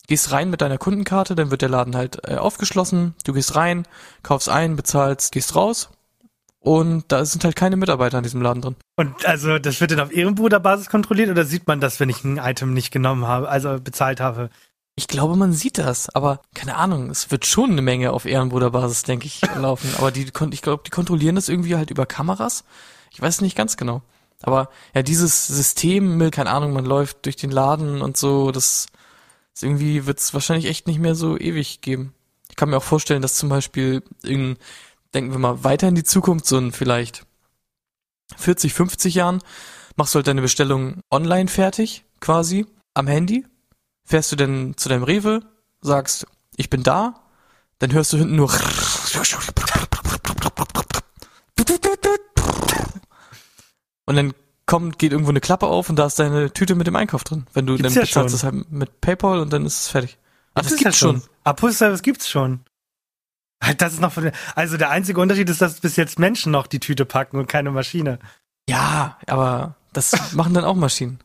gehst 0.07 0.33
rein 0.33 0.51
mit 0.51 0.61
deiner 0.61 0.79
Kundenkarte, 0.79 1.35
dann 1.35 1.51
wird 1.51 1.63
der 1.63 1.69
Laden 1.69 1.97
halt 1.97 2.21
äh, 2.29 2.37
aufgeschlossen, 2.37 3.15
du 3.25 3.33
gehst 3.33 3.55
rein, 3.57 3.87
kaufst 4.23 4.49
ein, 4.49 4.77
bezahlst, 4.77 5.33
gehst 5.33 5.55
raus 5.55 5.91
und 6.61 7.05
da 7.09 7.25
sind 7.25 7.45
halt 7.45 7.57
keine 7.57 7.77
Mitarbeiter 7.77 8.19
in 8.19 8.23
diesem 8.23 8.43
Laden 8.43 8.61
drin. 8.61 8.77
Und 8.97 9.25
also, 9.27 9.59
das 9.59 9.81
wird 9.81 9.93
dann 9.93 10.01
auf 10.01 10.13
Ehrenbruderbasis 10.13 10.91
kontrolliert 10.91 11.31
oder 11.31 11.45
sieht 11.45 11.67
man 11.67 11.81
das, 11.81 12.01
wenn 12.01 12.11
ich 12.11 12.23
ein 12.23 12.37
Item 12.37 12.75
nicht 12.75 12.91
genommen 12.91 13.27
habe, 13.27 13.49
also 13.49 13.79
bezahlt 13.81 14.21
habe? 14.21 14.51
Ich 14.95 15.09
glaube, 15.09 15.37
man 15.37 15.55
sieht 15.55 15.79
das, 15.79 16.15
aber 16.15 16.43
keine 16.55 16.77
Ahnung, 16.77 17.09
es 17.09 17.31
wird 17.31 17.47
schon 17.47 17.71
eine 17.71 17.81
Menge 17.81 18.13
auf 18.13 18.27
Ehrenbruderbasis, 18.27 19.05
denke 19.05 19.27
ich, 19.27 19.41
laufen. 19.57 19.91
Aber 19.97 20.11
die, 20.11 20.27
ich 20.51 20.63
glaube, 20.63 20.83
die 20.85 20.91
kontrollieren 20.91 21.37
das 21.37 21.49
irgendwie 21.49 21.77
halt 21.77 21.91
über 21.91 22.05
Kameras. 22.05 22.65
Ich 23.11 23.23
weiß 23.23 23.41
nicht 23.41 23.57
ganz 23.57 23.79
genau. 23.79 24.03
Aber 24.43 24.69
ja, 24.95 25.03
dieses 25.03 25.47
System 25.47 26.31
keine 26.31 26.51
Ahnung, 26.51 26.73
man 26.73 26.85
läuft 26.85 27.25
durch 27.25 27.37
den 27.37 27.51
Laden 27.51 28.03
und 28.03 28.17
so, 28.17 28.51
das 28.51 28.87
ist 29.55 29.63
irgendwie 29.63 30.07
wird 30.07 30.19
es 30.19 30.35
wahrscheinlich 30.35 30.67
echt 30.67 30.87
nicht 30.87 30.99
mehr 31.01 31.15
so 31.15 31.39
ewig 31.39 31.81
geben. 31.81 32.15
Ich 32.49 32.57
kann 32.57 32.71
mir 32.71 32.77
auch 32.77 32.83
vorstellen, 32.83 33.23
dass 33.23 33.35
zum 33.35 33.49
Beispiel 33.49 34.03
in, 34.23 34.57
denken 35.15 35.33
wir 35.33 35.39
mal 35.39 35.65
weiter 35.65 35.89
in 35.89 35.95
die 35.95 36.05
Zukunft, 36.05 36.47
so 36.47 36.59
in 36.59 36.73
vielleicht 36.73 37.27
40, 38.37 38.73
50 38.73 39.15
Jahren, 39.15 39.41
machst 39.97 40.15
du 40.15 40.17
halt 40.19 40.27
deine 40.27 40.43
Bestellung 40.43 41.01
online 41.11 41.49
fertig, 41.49 42.05
quasi, 42.21 42.67
am 42.95 43.07
Handy, 43.07 43.45
fährst 44.05 44.33
du 44.33 44.37
dann 44.37 44.77
zu 44.77 44.89
deinem 44.89 45.05
Rewe, 45.05 45.41
sagst, 45.81 46.27
ich 46.57 46.71
bin 46.71 46.83
da, 46.83 47.23
dann 47.79 47.93
hörst 47.93 48.13
du 48.13 48.19
hinten 48.19 48.37
nur 48.37 48.51
und 54.07 54.17
dann 54.17 54.35
kommt, 54.71 55.01
geht 55.01 55.11
irgendwo 55.11 55.31
eine 55.31 55.41
Klappe 55.41 55.67
auf 55.67 55.91
und 55.91 55.97
da 55.97 56.07
ist 56.07 56.21
deine 56.21 56.53
Tüte 56.53 56.77
mit 56.77 56.87
dem 56.87 56.95
Einkauf 56.95 57.25
drin. 57.25 57.45
Wenn 57.53 57.67
du 57.67 57.77
Gibt's 57.77 57.93
dann 57.93 58.03
ja 58.03 58.07
bezahlst 58.07 58.31
schon. 58.31 58.37
es 58.37 58.45
halt 58.45 58.71
mit 58.73 59.01
PayPal 59.01 59.41
und 59.41 59.53
dann 59.53 59.67
ist 59.67 59.81
es 59.81 59.89
fertig. 59.89 60.17
Ah, 60.55 60.63
das 60.63 60.69
Gibt's 60.69 60.85
ja 60.85 60.93
schon. 60.93 61.23
Apostel, 61.43 61.99
gibt's 61.99 62.29
schon. 62.31 62.61
Halt, 63.61 63.83
Das 63.83 63.95
ist 63.95 64.01
noch 64.01 64.13
von, 64.13 64.31
also 64.55 64.77
der 64.77 64.91
einzige 64.91 65.21
Unterschied 65.21 65.51
ist, 65.51 65.61
dass 65.61 65.81
bis 65.81 65.97
jetzt 65.97 66.21
Menschen 66.21 66.53
noch 66.53 66.69
die 66.69 66.79
Tüte 66.79 67.05
packen 67.05 67.37
und 67.39 67.49
keine 67.49 67.73
Maschine. 67.73 68.21
Ja, 68.69 69.19
aber 69.27 69.75
das 69.93 70.13
machen 70.35 70.55
dann 70.55 70.65
auch 70.65 70.77
Maschinen. 70.77 71.19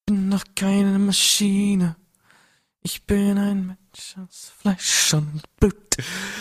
Ich 0.00 0.06
bin 0.14 0.30
noch 0.30 0.44
keine 0.56 0.98
Maschine. 0.98 1.96
Ich 2.82 3.04
bin 3.04 3.36
ein 3.36 3.66
Mensch 3.66 4.16
aus 4.24 4.52
Fleisch 4.58 5.12
und 5.12 5.42
Blut. 5.60 5.76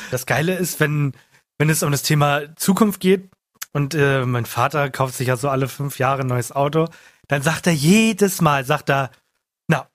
Das 0.10 0.26
Geile 0.26 0.56
ist, 0.56 0.80
wenn, 0.80 1.12
wenn 1.58 1.70
es 1.70 1.84
um 1.84 1.92
das 1.92 2.02
Thema 2.02 2.56
Zukunft 2.56 3.02
geht 3.02 3.30
und 3.74 3.94
äh, 3.96 4.26
mein 4.26 4.46
Vater 4.46 4.90
kauft 4.90 5.16
sich 5.16 5.28
ja 5.28 5.38
so 5.38 5.50
alle 5.50 5.68
fünf 5.68 5.98
Jahre 6.00 6.22
ein 6.22 6.28
neues 6.28 6.52
Auto, 6.52 6.88
dann 7.28 7.42
sagt 7.42 7.68
er 7.68 7.74
jedes 7.74 8.42
Mal, 8.42 8.66
sagt 8.66 8.90
er, 8.90 9.12
na, 9.68 9.88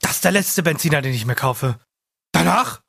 das 0.00 0.12
ist 0.12 0.24
der 0.24 0.32
letzte 0.32 0.62
Benziner, 0.62 1.02
den 1.02 1.12
ich 1.14 1.26
mir 1.26 1.34
kaufe. 1.34 1.78
Danach 2.32 2.80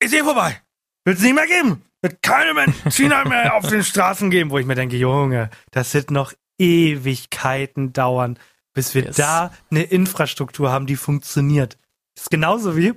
ist 0.00 0.14
eh 0.14 0.22
vorbei. 0.22 0.60
Wird's 1.04 1.20
nicht 1.22 1.34
mehr 1.34 1.46
geben. 1.46 1.82
Wird 2.00 2.22
keine 2.22 2.54
Benziner 2.54 3.24
mehr 3.28 3.54
auf 3.54 3.68
den 3.68 3.84
Straßen 3.84 4.30
geben, 4.30 4.50
wo 4.50 4.58
ich 4.58 4.66
mir 4.66 4.74
denke, 4.74 4.96
Junge, 4.96 5.50
das 5.70 5.92
wird 5.94 6.10
noch 6.10 6.32
Ewigkeiten 6.58 7.92
dauern, 7.92 8.38
bis 8.72 8.94
wir 8.94 9.04
Yes. 9.04 9.16
da 9.16 9.52
eine 9.70 9.82
Infrastruktur 9.82 10.70
haben, 10.70 10.86
die 10.86 10.96
funktioniert. 10.96 11.76
ist 12.16 12.30
genauso 12.30 12.76
wie, 12.76 12.94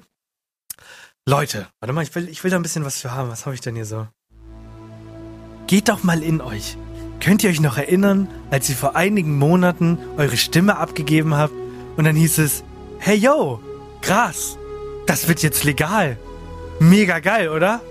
Leute, 1.27 1.67
warte 1.81 1.91
mal, 1.93 2.03
ich 2.03 2.15
will, 2.15 2.29
ich 2.29 2.43
will 2.43 2.51
da 2.51 2.57
ein 2.57 2.63
bisschen 2.63 2.85
was 2.85 3.01
für 3.01 3.11
haben. 3.11 3.29
Was 3.29 3.45
habe 3.45 3.53
ich 3.55 3.61
denn 3.61 3.75
hier 3.75 3.85
so? 3.85 4.07
Geht 5.67 5.89
doch 5.89 6.01
mal 6.03 6.23
in 6.23 6.39
euch. 6.39 6.77
Könnt 7.19 7.43
ihr 7.43 7.49
euch 7.49 7.59
noch 7.59 7.77
erinnern, 7.77 8.29
als 8.51 8.69
ihr 8.69 8.75
vor 8.75 8.95
einigen 8.95 9.37
Monaten 9.37 9.97
eure 10.15 10.37
Stimme 10.37 10.77
abgegeben 10.77 11.35
habt 11.35 11.53
und 11.97 12.05
dann 12.05 12.15
hieß 12.15 12.37
es, 12.37 12.63
hey 12.99 13.17
yo, 13.17 13.59
Gras, 14.01 14.57
das 15.07 15.27
wird 15.27 15.43
jetzt 15.43 15.65
legal. 15.65 16.17
Mega 16.79 17.19
geil, 17.19 17.49
oder? 17.49 17.81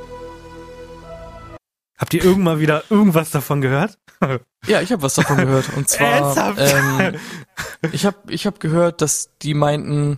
Habt 1.99 2.15
ihr 2.15 2.25
irgendwann 2.25 2.61
wieder 2.61 2.85
irgendwas 2.89 3.31
davon 3.31 3.61
gehört? 3.61 3.99
Ja, 4.67 4.81
ich 4.81 4.91
habe 4.91 5.03
was 5.03 5.15
davon 5.15 5.37
gehört. 5.37 5.77
Und 5.77 5.89
zwar, 5.89 6.59
ähm, 6.59 7.15
ich 7.93 8.05
habe 8.05 8.17
ich 8.29 8.47
hab 8.47 8.59
gehört, 8.59 9.01
dass 9.01 9.31
die 9.41 9.55
meinten, 9.55 10.17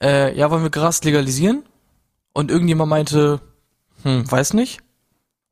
äh, 0.00 0.32
ja, 0.38 0.52
wollen 0.52 0.62
wir 0.62 0.70
Gras 0.70 1.02
legalisieren? 1.02 1.64
Und 2.32 2.52
irgendjemand 2.52 2.90
meinte, 2.90 3.40
hm, 4.04 4.30
weiß 4.30 4.54
nicht. 4.54 4.82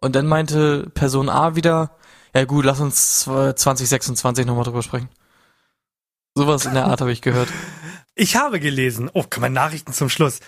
Und 0.01 0.16
dann 0.16 0.26
meinte 0.26 0.90
Person 0.94 1.28
A 1.28 1.57
wieder, 1.57 1.96
Ja 2.34 2.44
gut, 2.44 2.64
lass 2.64 2.80
uns 2.80 3.26
äh, 3.26 3.55
2026 3.55 4.46
nochmal 4.46 4.64
drüber 4.64 4.82
sprechen. 4.82 5.09
Sowas 6.34 6.64
in 6.64 6.74
der 6.74 6.86
Art 6.86 7.01
habe 7.01 7.12
ich 7.12 7.22
gehört. 7.22 7.48
Ich 8.16 8.36
habe 8.36 8.61
gelesen, 8.61 9.09
oh, 9.14 9.22
kann 9.22 9.40
man 9.40 9.55
Nachrichten 9.55 9.94
zum 9.94 10.11
Schluss. 10.11 10.40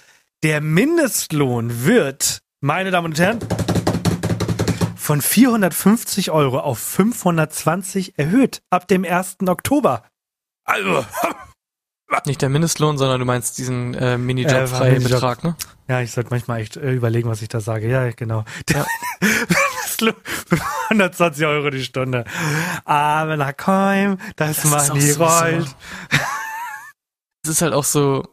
Der 0.43 0.61
Mindestlohn 0.61 1.87
wird, 1.87 2.43
meine 2.61 2.91
Damen 2.91 3.07
und 3.07 3.19
Herren, 3.19 3.39
von 4.97 5.23
450 5.23 6.33
Euro 6.33 6.59
auf 6.59 6.79
520 6.79 8.19
erhöht 8.19 8.63
ab 8.69 8.89
dem 8.89 9.05
1. 9.05 9.39
Oktober. 9.47 10.05
Also, 10.65 11.07
Nicht 12.27 12.43
der 12.43 12.49
Mindestlohn, 12.49 12.99
sondern 12.99 13.19
du 13.21 13.25
meinst 13.27 13.59
diesen 13.59 13.95
äh, 13.95 14.15
Äh, 14.15 14.19
Minijob-Freibetrag, 14.19 15.45
ne? 15.45 15.57
ja, 15.89 16.01
ich 16.01 16.13
sollte 16.13 16.31
manchmal 16.31 16.61
echt 16.61 16.77
äh, 16.77 16.93
überlegen, 16.93 17.29
was 17.29 17.43
ich 17.43 17.49
da 17.49 17.61
sage. 17.61 17.89
Ja, 17.89 18.11
genau. 18.11 18.45
Der 18.69 18.79
Ja. 18.79 18.87
Mindestlohn 19.21 20.15
120 20.91 21.47
Euro 21.47 21.71
die 21.71 21.85
Stunde. 21.85 22.25
Aber 22.85 23.37
na 23.37 23.53
komm, 23.53 24.19
das, 24.37 24.63
Das 24.63 24.89
Money 24.89 25.01
süß, 25.01 25.19
rollt. 25.21 25.77
Es 27.45 27.51
ist 27.51 27.63
halt 27.63 27.73
auch 27.73 27.85
so, 27.85 28.25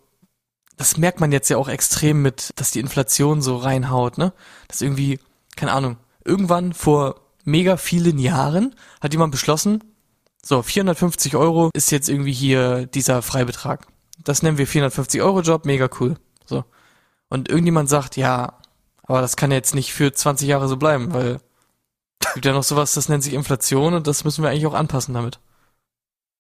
das 0.77 0.97
merkt 0.97 1.19
man 1.19 1.31
jetzt 1.31 1.49
ja 1.49 1.57
auch 1.57 1.67
extrem 1.67 2.21
mit, 2.21 2.51
dass 2.59 2.71
die 2.71 2.79
Inflation 2.79 3.41
so 3.41 3.57
reinhaut, 3.57 4.17
ne? 4.17 4.33
Dass 4.67 4.81
irgendwie, 4.81 5.19
keine 5.55 5.71
Ahnung, 5.71 5.97
irgendwann 6.23 6.73
vor 6.73 7.15
mega 7.43 7.77
vielen 7.77 8.19
Jahren 8.19 8.75
hat 9.01 9.13
jemand 9.13 9.31
beschlossen, 9.31 9.83
so 10.43 10.61
450 10.61 11.35
Euro 11.35 11.69
ist 11.73 11.91
jetzt 11.91 12.09
irgendwie 12.09 12.33
hier 12.33 12.85
dieser 12.87 13.21
Freibetrag. 13.21 13.85
Das 14.23 14.41
nennen 14.43 14.57
wir 14.57 14.67
450 14.67 15.21
Euro 15.21 15.41
Job, 15.41 15.65
mega 15.65 15.89
cool. 15.99 16.15
So. 16.45 16.65
Und 17.29 17.49
irgendjemand 17.49 17.89
sagt, 17.89 18.17
ja, 18.17 18.57
aber 19.03 19.21
das 19.21 19.35
kann 19.35 19.51
jetzt 19.51 19.75
nicht 19.75 19.93
für 19.93 20.11
20 20.11 20.47
Jahre 20.47 20.67
so 20.67 20.77
bleiben, 20.77 21.13
weil 21.13 21.39
es 22.23 22.33
gibt 22.33 22.45
ja 22.45 22.53
noch 22.53 22.63
sowas, 22.63 22.93
das 22.93 23.09
nennt 23.09 23.23
sich 23.23 23.33
Inflation 23.33 23.93
und 23.93 24.07
das 24.07 24.23
müssen 24.23 24.43
wir 24.43 24.49
eigentlich 24.49 24.67
auch 24.67 24.73
anpassen 24.73 25.13
damit. 25.13 25.39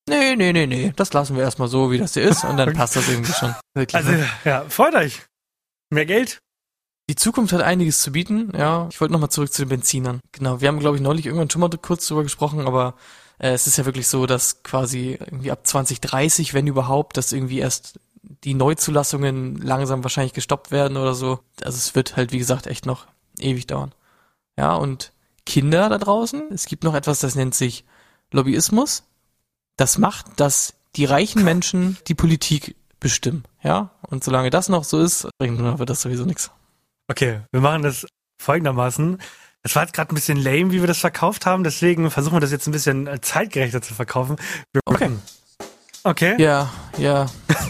Nee, 0.09 0.35
nee, 0.35 0.53
nee, 0.53 0.65
nee, 0.65 0.93
das 0.95 1.13
lassen 1.13 1.35
wir 1.35 1.43
erstmal 1.43 1.67
so, 1.67 1.91
wie 1.91 1.99
das 1.99 2.13
hier 2.13 2.23
ist 2.23 2.43
und 2.43 2.57
dann 2.57 2.73
passt 2.75 2.95
das 2.95 3.07
irgendwie 3.07 3.33
schon. 3.33 3.55
Wirklich, 3.75 3.95
Also, 3.95 4.11
ne? 4.11 4.27
ja, 4.43 4.65
freut 4.67 4.95
euch. 4.95 5.21
Mehr 5.91 6.05
Geld? 6.05 6.39
Die 7.09 7.15
Zukunft 7.15 7.53
hat 7.53 7.61
einiges 7.61 8.01
zu 8.01 8.11
bieten, 8.11 8.51
ja. 8.55 8.87
Ich 8.91 9.01
wollte 9.01 9.13
nochmal 9.13 9.29
zurück 9.29 9.51
zu 9.51 9.63
den 9.63 9.69
Benzinern. 9.69 10.19
Genau, 10.31 10.61
wir 10.61 10.67
haben, 10.67 10.79
glaube 10.79 10.95
ich, 10.97 11.01
neulich 11.01 11.25
irgendwann 11.25 11.49
schon 11.49 11.61
mal 11.61 11.69
kurz 11.69 12.07
drüber 12.07 12.23
gesprochen, 12.23 12.61
aber 12.67 12.95
äh, 13.39 13.51
es 13.51 13.67
ist 13.67 13.77
ja 13.77 13.85
wirklich 13.85 14.07
so, 14.07 14.25
dass 14.25 14.63
quasi 14.63 15.17
irgendwie 15.19 15.51
ab 15.51 15.65
2030, 15.65 16.53
wenn 16.53 16.67
überhaupt, 16.67 17.17
dass 17.17 17.33
irgendwie 17.33 17.59
erst 17.59 17.99
die 18.43 18.53
Neuzulassungen 18.53 19.57
langsam 19.57 20.03
wahrscheinlich 20.03 20.33
gestoppt 20.33 20.71
werden 20.71 20.97
oder 20.97 21.15
so. 21.15 21.39
Also 21.63 21.77
es 21.77 21.95
wird 21.95 22.15
halt, 22.15 22.31
wie 22.31 22.37
gesagt, 22.37 22.67
echt 22.67 22.85
noch 22.85 23.07
ewig 23.39 23.67
dauern. 23.67 23.93
Ja, 24.57 24.75
und 24.75 25.13
Kinder 25.45 25.89
da 25.89 25.97
draußen, 25.97 26.51
es 26.51 26.65
gibt 26.65 26.83
noch 26.83 26.93
etwas, 26.93 27.19
das 27.19 27.35
nennt 27.35 27.55
sich 27.55 27.85
Lobbyismus. 28.31 29.03
Das 29.77 29.97
macht, 29.97 30.39
dass 30.39 30.75
die 30.95 31.05
reichen 31.05 31.43
Menschen 31.43 31.97
die 32.07 32.15
Politik 32.15 32.75
bestimmen, 32.99 33.45
ja. 33.63 33.91
Und 34.01 34.23
solange 34.23 34.49
das 34.49 34.69
noch 34.69 34.83
so 34.83 34.99
ist, 34.99 35.27
wird 35.39 35.89
das 35.89 36.01
sowieso 36.01 36.25
nichts. 36.25 36.51
Okay, 37.07 37.41
wir 37.51 37.61
machen 37.61 37.83
das 37.83 38.05
folgendermaßen. 38.37 39.19
Es 39.63 39.75
war 39.75 39.83
jetzt 39.83 39.93
gerade 39.93 40.13
ein 40.13 40.15
bisschen 40.15 40.37
lame, 40.37 40.71
wie 40.71 40.79
wir 40.79 40.87
das 40.87 40.99
verkauft 40.99 41.45
haben, 41.45 41.63
deswegen 41.63 42.09
versuchen 42.11 42.35
wir 42.35 42.39
das 42.39 42.51
jetzt 42.51 42.67
ein 42.67 42.71
bisschen 42.71 43.07
äh, 43.07 43.19
zeitgerechter 43.19 43.81
zu 43.81 43.93
verkaufen. 43.93 44.37
Wir 44.71 44.81
Okay. 44.85 45.09
Okay. 46.03 46.41
Ja, 46.41 46.71
ja. 46.97 47.25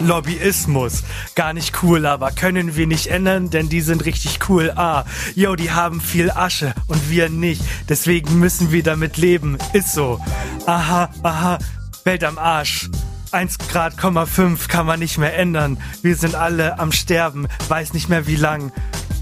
Lobbyismus. 0.00 1.02
Gar 1.34 1.54
nicht 1.54 1.82
cool, 1.82 2.04
aber 2.04 2.32
können 2.32 2.76
wir 2.76 2.86
nicht 2.86 3.06
ändern, 3.06 3.48
denn 3.48 3.70
die 3.70 3.80
sind 3.80 4.04
richtig 4.04 4.40
cool. 4.50 4.72
Ah, 4.76 5.04
yo, 5.34 5.56
die 5.56 5.70
haben 5.70 6.02
viel 6.02 6.30
Asche 6.30 6.74
und 6.86 7.08
wir 7.08 7.30
nicht. 7.30 7.62
Deswegen 7.88 8.38
müssen 8.38 8.72
wir 8.72 8.82
damit 8.82 9.16
leben. 9.16 9.56
Ist 9.72 9.94
so. 9.94 10.20
Aha, 10.66 11.08
aha. 11.22 11.58
Welt 12.04 12.24
am 12.24 12.36
Arsch. 12.36 12.90
1 13.32 13.58
Grad, 13.70 13.94
5 13.98 14.68
kann 14.68 14.86
man 14.86 14.98
nicht 14.98 15.18
mehr 15.18 15.36
ändern. 15.36 15.80
Wir 16.02 16.16
sind 16.16 16.34
alle 16.34 16.78
am 16.78 16.92
Sterben. 16.92 17.48
Weiß 17.68 17.92
nicht 17.94 18.08
mehr 18.08 18.26
wie 18.26 18.36
lang. 18.36 18.72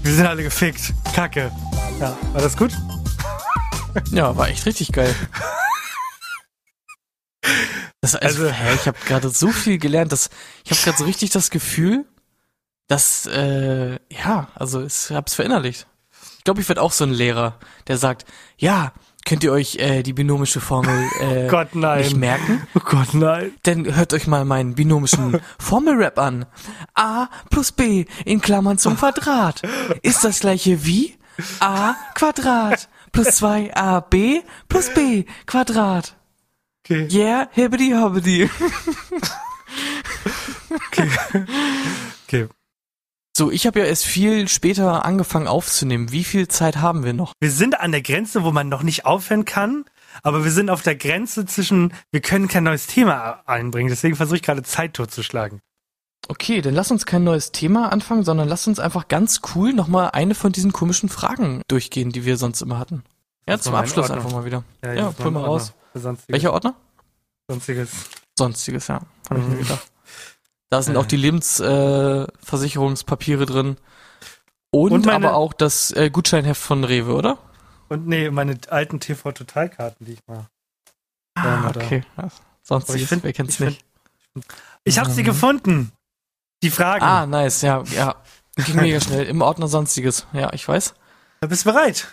Wir 0.03 0.13
sind 0.13 0.25
alle 0.25 0.43
gefickt. 0.43 0.93
Kacke. 1.13 1.51
Ja, 1.99 2.17
war 2.33 2.41
das 2.41 2.57
gut? 2.57 2.71
Ja, 4.11 4.37
war 4.37 4.47
echt 4.47 4.65
richtig 4.65 4.93
geil. 4.93 5.13
Das, 7.99 8.15
also, 8.15 8.43
Also- 8.47 8.51
hä, 8.53 8.73
ich 8.75 8.87
habe 8.87 8.97
gerade 9.05 9.29
so 9.29 9.49
viel 9.51 9.79
gelernt, 9.79 10.13
dass 10.13 10.29
ich 10.63 10.71
habe 10.71 10.81
gerade 10.81 10.97
so 10.97 11.03
richtig 11.03 11.31
das 11.31 11.49
Gefühl, 11.49 12.05
dass 12.87 13.25
äh, 13.25 13.99
ja, 14.09 14.47
also 14.55 14.85
ich 14.85 15.11
hab's 15.11 15.33
verinnerlicht. 15.35 15.87
Ich 16.37 16.45
glaube, 16.45 16.61
ich 16.61 16.69
werde 16.69 16.81
auch 16.81 16.93
so 16.93 17.03
ein 17.03 17.11
Lehrer, 17.11 17.59
der 17.87 17.97
sagt, 17.97 18.23
ja, 18.57 18.93
könnt 19.25 19.43
ihr 19.43 19.51
euch 19.51 19.77
äh, 19.77 20.03
die 20.03 20.13
binomische 20.13 20.59
Formel 20.61 21.07
äh, 21.19 21.47
Gott, 21.49 21.75
nein. 21.75 21.99
nicht 21.99 22.15
merken? 22.17 22.67
Oh 22.75 22.79
Gott, 22.83 23.13
nein. 23.13 23.51
Dann 23.63 23.95
hört 23.95 24.13
euch 24.13 24.27
mal 24.27 24.45
meinen 24.45 24.75
binomischen 24.75 25.39
Formelrap 25.59 26.17
an. 26.19 26.45
A 26.95 27.27
plus 27.49 27.71
B 27.71 28.05
in 28.25 28.41
Klammern 28.41 28.77
zum 28.77 28.97
Quadrat 28.97 29.61
ist 30.01 30.23
das 30.23 30.39
gleiche 30.39 30.85
wie 30.85 31.17
A 31.59 31.95
Quadrat 32.15 32.89
plus 33.11 33.27
2AB 33.41 34.41
plus 34.69 34.89
B 34.93 35.25
Quadrat. 35.45 36.15
Okay. 36.83 37.07
Yeah, 37.11 37.47
hibbidi 37.51 37.91
hobbidi. 37.91 38.49
okay. 42.27 42.47
So, 43.35 43.49
ich 43.49 43.65
habe 43.65 43.79
ja 43.79 43.85
erst 43.85 44.05
viel 44.05 44.47
später 44.49 45.05
angefangen 45.05 45.47
aufzunehmen. 45.47 46.11
Wie 46.11 46.23
viel 46.25 46.47
Zeit 46.49 46.77
haben 46.77 47.03
wir 47.03 47.13
noch? 47.13 47.33
Wir 47.39 47.51
sind 47.51 47.79
an 47.79 47.91
der 47.91 48.01
Grenze, 48.01 48.43
wo 48.43 48.51
man 48.51 48.67
noch 48.67 48.83
nicht 48.83 49.05
aufhören 49.05 49.45
kann, 49.45 49.85
aber 50.21 50.43
wir 50.43 50.51
sind 50.51 50.69
auf 50.69 50.81
der 50.81 50.95
Grenze 50.95 51.45
zwischen, 51.45 51.93
wir 52.11 52.19
können 52.21 52.49
kein 52.49 52.65
neues 52.65 52.87
Thema 52.87 53.41
einbringen, 53.45 53.89
deswegen 53.89 54.15
versuche 54.17 54.35
ich 54.37 54.43
gerade 54.43 54.63
Zeit 54.63 54.93
totzuschlagen. 54.95 55.59
Okay, 56.27 56.61
dann 56.61 56.73
lass 56.75 56.91
uns 56.91 57.05
kein 57.05 57.23
neues 57.23 57.51
Thema 57.51 57.91
anfangen, 57.91 58.23
sondern 58.23 58.47
lass 58.47 58.67
uns 58.67 58.79
einfach 58.79 59.07
ganz 59.07 59.41
cool 59.55 59.73
nochmal 59.73 60.11
eine 60.11 60.35
von 60.35 60.51
diesen 60.51 60.71
komischen 60.73 61.09
Fragen 61.09 61.61
durchgehen, 61.67 62.11
die 62.11 62.25
wir 62.25 62.37
sonst 62.37 62.61
immer 62.61 62.77
hatten. 62.79 63.03
Ja, 63.47 63.55
Das 63.55 63.63
zum 63.63 63.73
Abschluss 63.75 64.09
Ordner. 64.09 64.17
einfach 64.17 64.31
mal 64.31 64.45
wieder. 64.45 64.63
Ja, 64.83 65.05
muss 65.05 65.15
pull 65.15 65.31
mal 65.31 65.43
raus. 65.43 65.73
Welcher 66.27 66.53
Ordner? 66.53 66.75
Sonstiges. 67.49 67.89
Sonstiges, 68.37 68.87
ja. 68.87 69.01
Hab 69.29 69.37
ich 69.37 69.43
mir 69.45 69.55
Mhm. 69.55 69.59
gedacht. 69.59 69.90
Da 70.71 70.81
sind 70.81 70.95
auch 70.97 71.05
die 71.05 71.17
Lebensversicherungspapiere 71.17 73.43
äh, 73.43 73.45
drin. 73.45 73.77
Und, 74.71 74.91
Und 74.93 75.05
meine- 75.05 75.27
aber 75.27 75.35
auch 75.35 75.51
das 75.53 75.91
äh, 75.91 76.09
Gutscheinheft 76.09 76.61
von 76.61 76.83
Rewe, 76.85 77.13
oder? 77.13 77.37
Und 77.89 78.07
nee, 78.07 78.29
meine 78.31 78.57
alten 78.69 78.99
TV-Totalkarten, 79.01 80.05
die 80.05 80.13
ich 80.13 80.21
mal. 80.27 80.47
Ah, 81.35 81.69
okay. 81.69 82.03
Ja, 82.17 82.23
Aber 82.23 82.27
ich 82.27 82.33
Sonstiges, 82.67 83.09
find- 83.09 83.23
wer 83.23 83.33
kennt's 83.33 83.55
ich 83.55 83.59
nicht? 83.59 83.83
Ich 84.85 84.97
habe 84.97 85.09
sie 85.09 85.23
Mhm. 85.23 85.25
gefunden. 85.25 85.91
Die 86.63 86.69
Fragen. 86.71 87.03
Ah, 87.03 87.25
nice, 87.25 87.61
ja, 87.63 87.83
ja. 87.95 88.15
Ging 88.55 88.75
mega 88.77 89.01
schnell. 89.01 89.25
Im 89.25 89.41
Ordner 89.41 89.67
Sonstiges. 89.67 90.25
Ja, 90.31 90.53
ich 90.53 90.65
weiß. 90.67 90.93
Da 91.41 91.47
bist 91.47 91.65
du 91.65 91.71
bereit? 91.73 92.07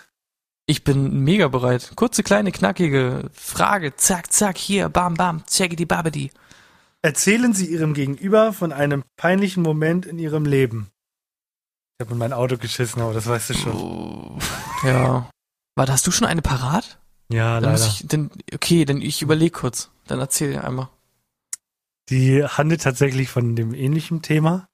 Ich 0.65 0.83
bin 0.83 1.23
mega 1.23 1.47
bereit. 1.47 1.93
Kurze, 1.95 2.23
kleine, 2.23 2.51
knackige 2.51 3.29
Frage. 3.33 3.95
Zack, 3.95 4.33
zack, 4.33 4.57
hier, 4.57 4.89
bam, 4.89 5.13
bam, 5.13 5.45
checkity 5.45 5.85
babidi. 5.85 6.31
Erzählen 7.01 7.53
Sie 7.53 7.67
Ihrem 7.67 7.93
Gegenüber 7.93 8.51
von 8.51 8.73
einem 8.73 9.05
peinlichen 9.15 9.63
Moment 9.63 10.05
in 10.05 10.19
Ihrem 10.19 10.45
Leben. 10.45 10.91
Ich 11.97 12.05
habe 12.05 12.11
in 12.13 12.19
mein 12.19 12.33
Auto 12.33 12.57
geschissen, 12.57 13.01
aber 13.01 13.13
das 13.13 13.25
weißt 13.25 13.51
du 13.51 13.53
schon. 13.53 13.73
Oh, 13.73 14.37
ja. 14.83 15.29
Warte, 15.75 15.93
hast 15.93 16.05
du 16.07 16.11
schon 16.11 16.27
eine 16.27 16.41
parat? 16.41 16.99
Ja, 17.31 17.61
Dann 17.61 17.71
leider. 17.71 17.85
muss 17.85 18.01
ich, 18.01 18.07
dann, 18.07 18.31
okay, 18.53 18.83
dann 18.83 19.01
ich 19.01 19.21
überlege 19.21 19.51
kurz. 19.51 19.91
Dann 20.07 20.19
erzähl 20.19 20.59
einmal. 20.59 20.89
Die 22.09 22.43
handelt 22.43 22.81
tatsächlich 22.81 23.29
von 23.29 23.55
dem 23.55 23.73
ähnlichen 23.73 24.21
Thema. 24.21 24.67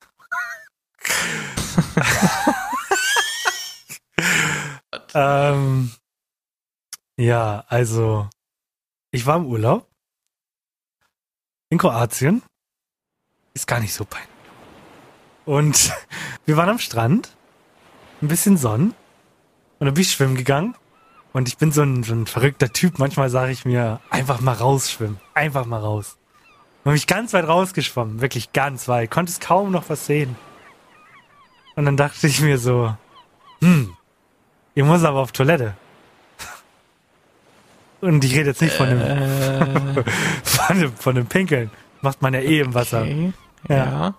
ähm, 5.13 5.91
ja, 7.17 7.65
also 7.67 8.28
ich 9.11 9.28
war 9.28 9.38
im 9.38 9.45
Urlaub 9.45 9.88
in 11.76 11.80
Kroatien. 11.80 12.41
Ist 13.53 13.67
gar 13.67 13.80
nicht 13.80 13.93
so 13.93 14.05
peinlich. 14.05 14.30
Und 15.45 15.93
wir 16.45 16.57
waren 16.57 16.69
am 16.69 16.80
Strand, 16.80 17.36
ein 18.21 18.30
bisschen 18.30 18.57
Sonnen 18.57 18.95
und 19.80 19.86
dann 19.86 19.93
bin 19.93 20.01
ich 20.01 20.11
schwimmen 20.11 20.36
gegangen. 20.36 20.76
Und 21.34 21.49
ich 21.49 21.57
bin 21.57 21.73
so 21.73 21.82
ein, 21.82 22.03
so 22.03 22.13
ein 22.13 22.28
verrückter 22.28 22.71
Typ. 22.71 22.97
Manchmal 22.97 23.30
sage 23.30 23.51
ich 23.51 23.65
mir, 23.65 23.99
einfach 24.09 24.39
mal 24.39 24.53
rausschwimmen. 24.53 25.19
Einfach 25.34 25.65
mal 25.65 25.82
raus. 25.82 26.17
Und 26.86 26.95
ich 26.95 27.07
ganz 27.07 27.34
weit 27.34 27.45
rausgeschwommen, 27.45 28.21
wirklich 28.21 28.53
ganz 28.53 28.88
weit, 28.88 29.11
konnte 29.11 29.32
es 29.32 29.41
kaum 29.41 29.71
noch 29.71 29.89
was 29.89 30.05
sehen. 30.05 30.38
Und 31.76 31.86
dann 31.86 31.97
dachte 31.97 32.28
ich 32.28 32.39
mir 32.39 32.57
so, 32.57 32.95
hm, 33.59 33.97
ich 34.76 34.84
muss 34.84 35.03
aber 35.03 35.19
auf 35.19 35.34
Toilette. 35.34 35.76
Und 38.06 38.24
ich 38.24 38.36
rede 38.36 38.49
jetzt 38.51 38.62
nicht 38.62 38.76
von 38.76 38.88
dem, 38.89 39.01
Äh, 39.01 40.03
von 40.43 40.80
dem, 40.80 40.93
von 40.95 41.16
dem 41.16 41.26
Pinkeln. 41.26 41.72
Macht 42.01 42.22
man 42.22 42.34
ja 42.34 42.39
eh 42.39 42.60
im 42.60 42.74
Wasser. 42.74 43.01
okay. 43.01 43.34
Ja. 43.68 43.76
Ja. 43.76 44.14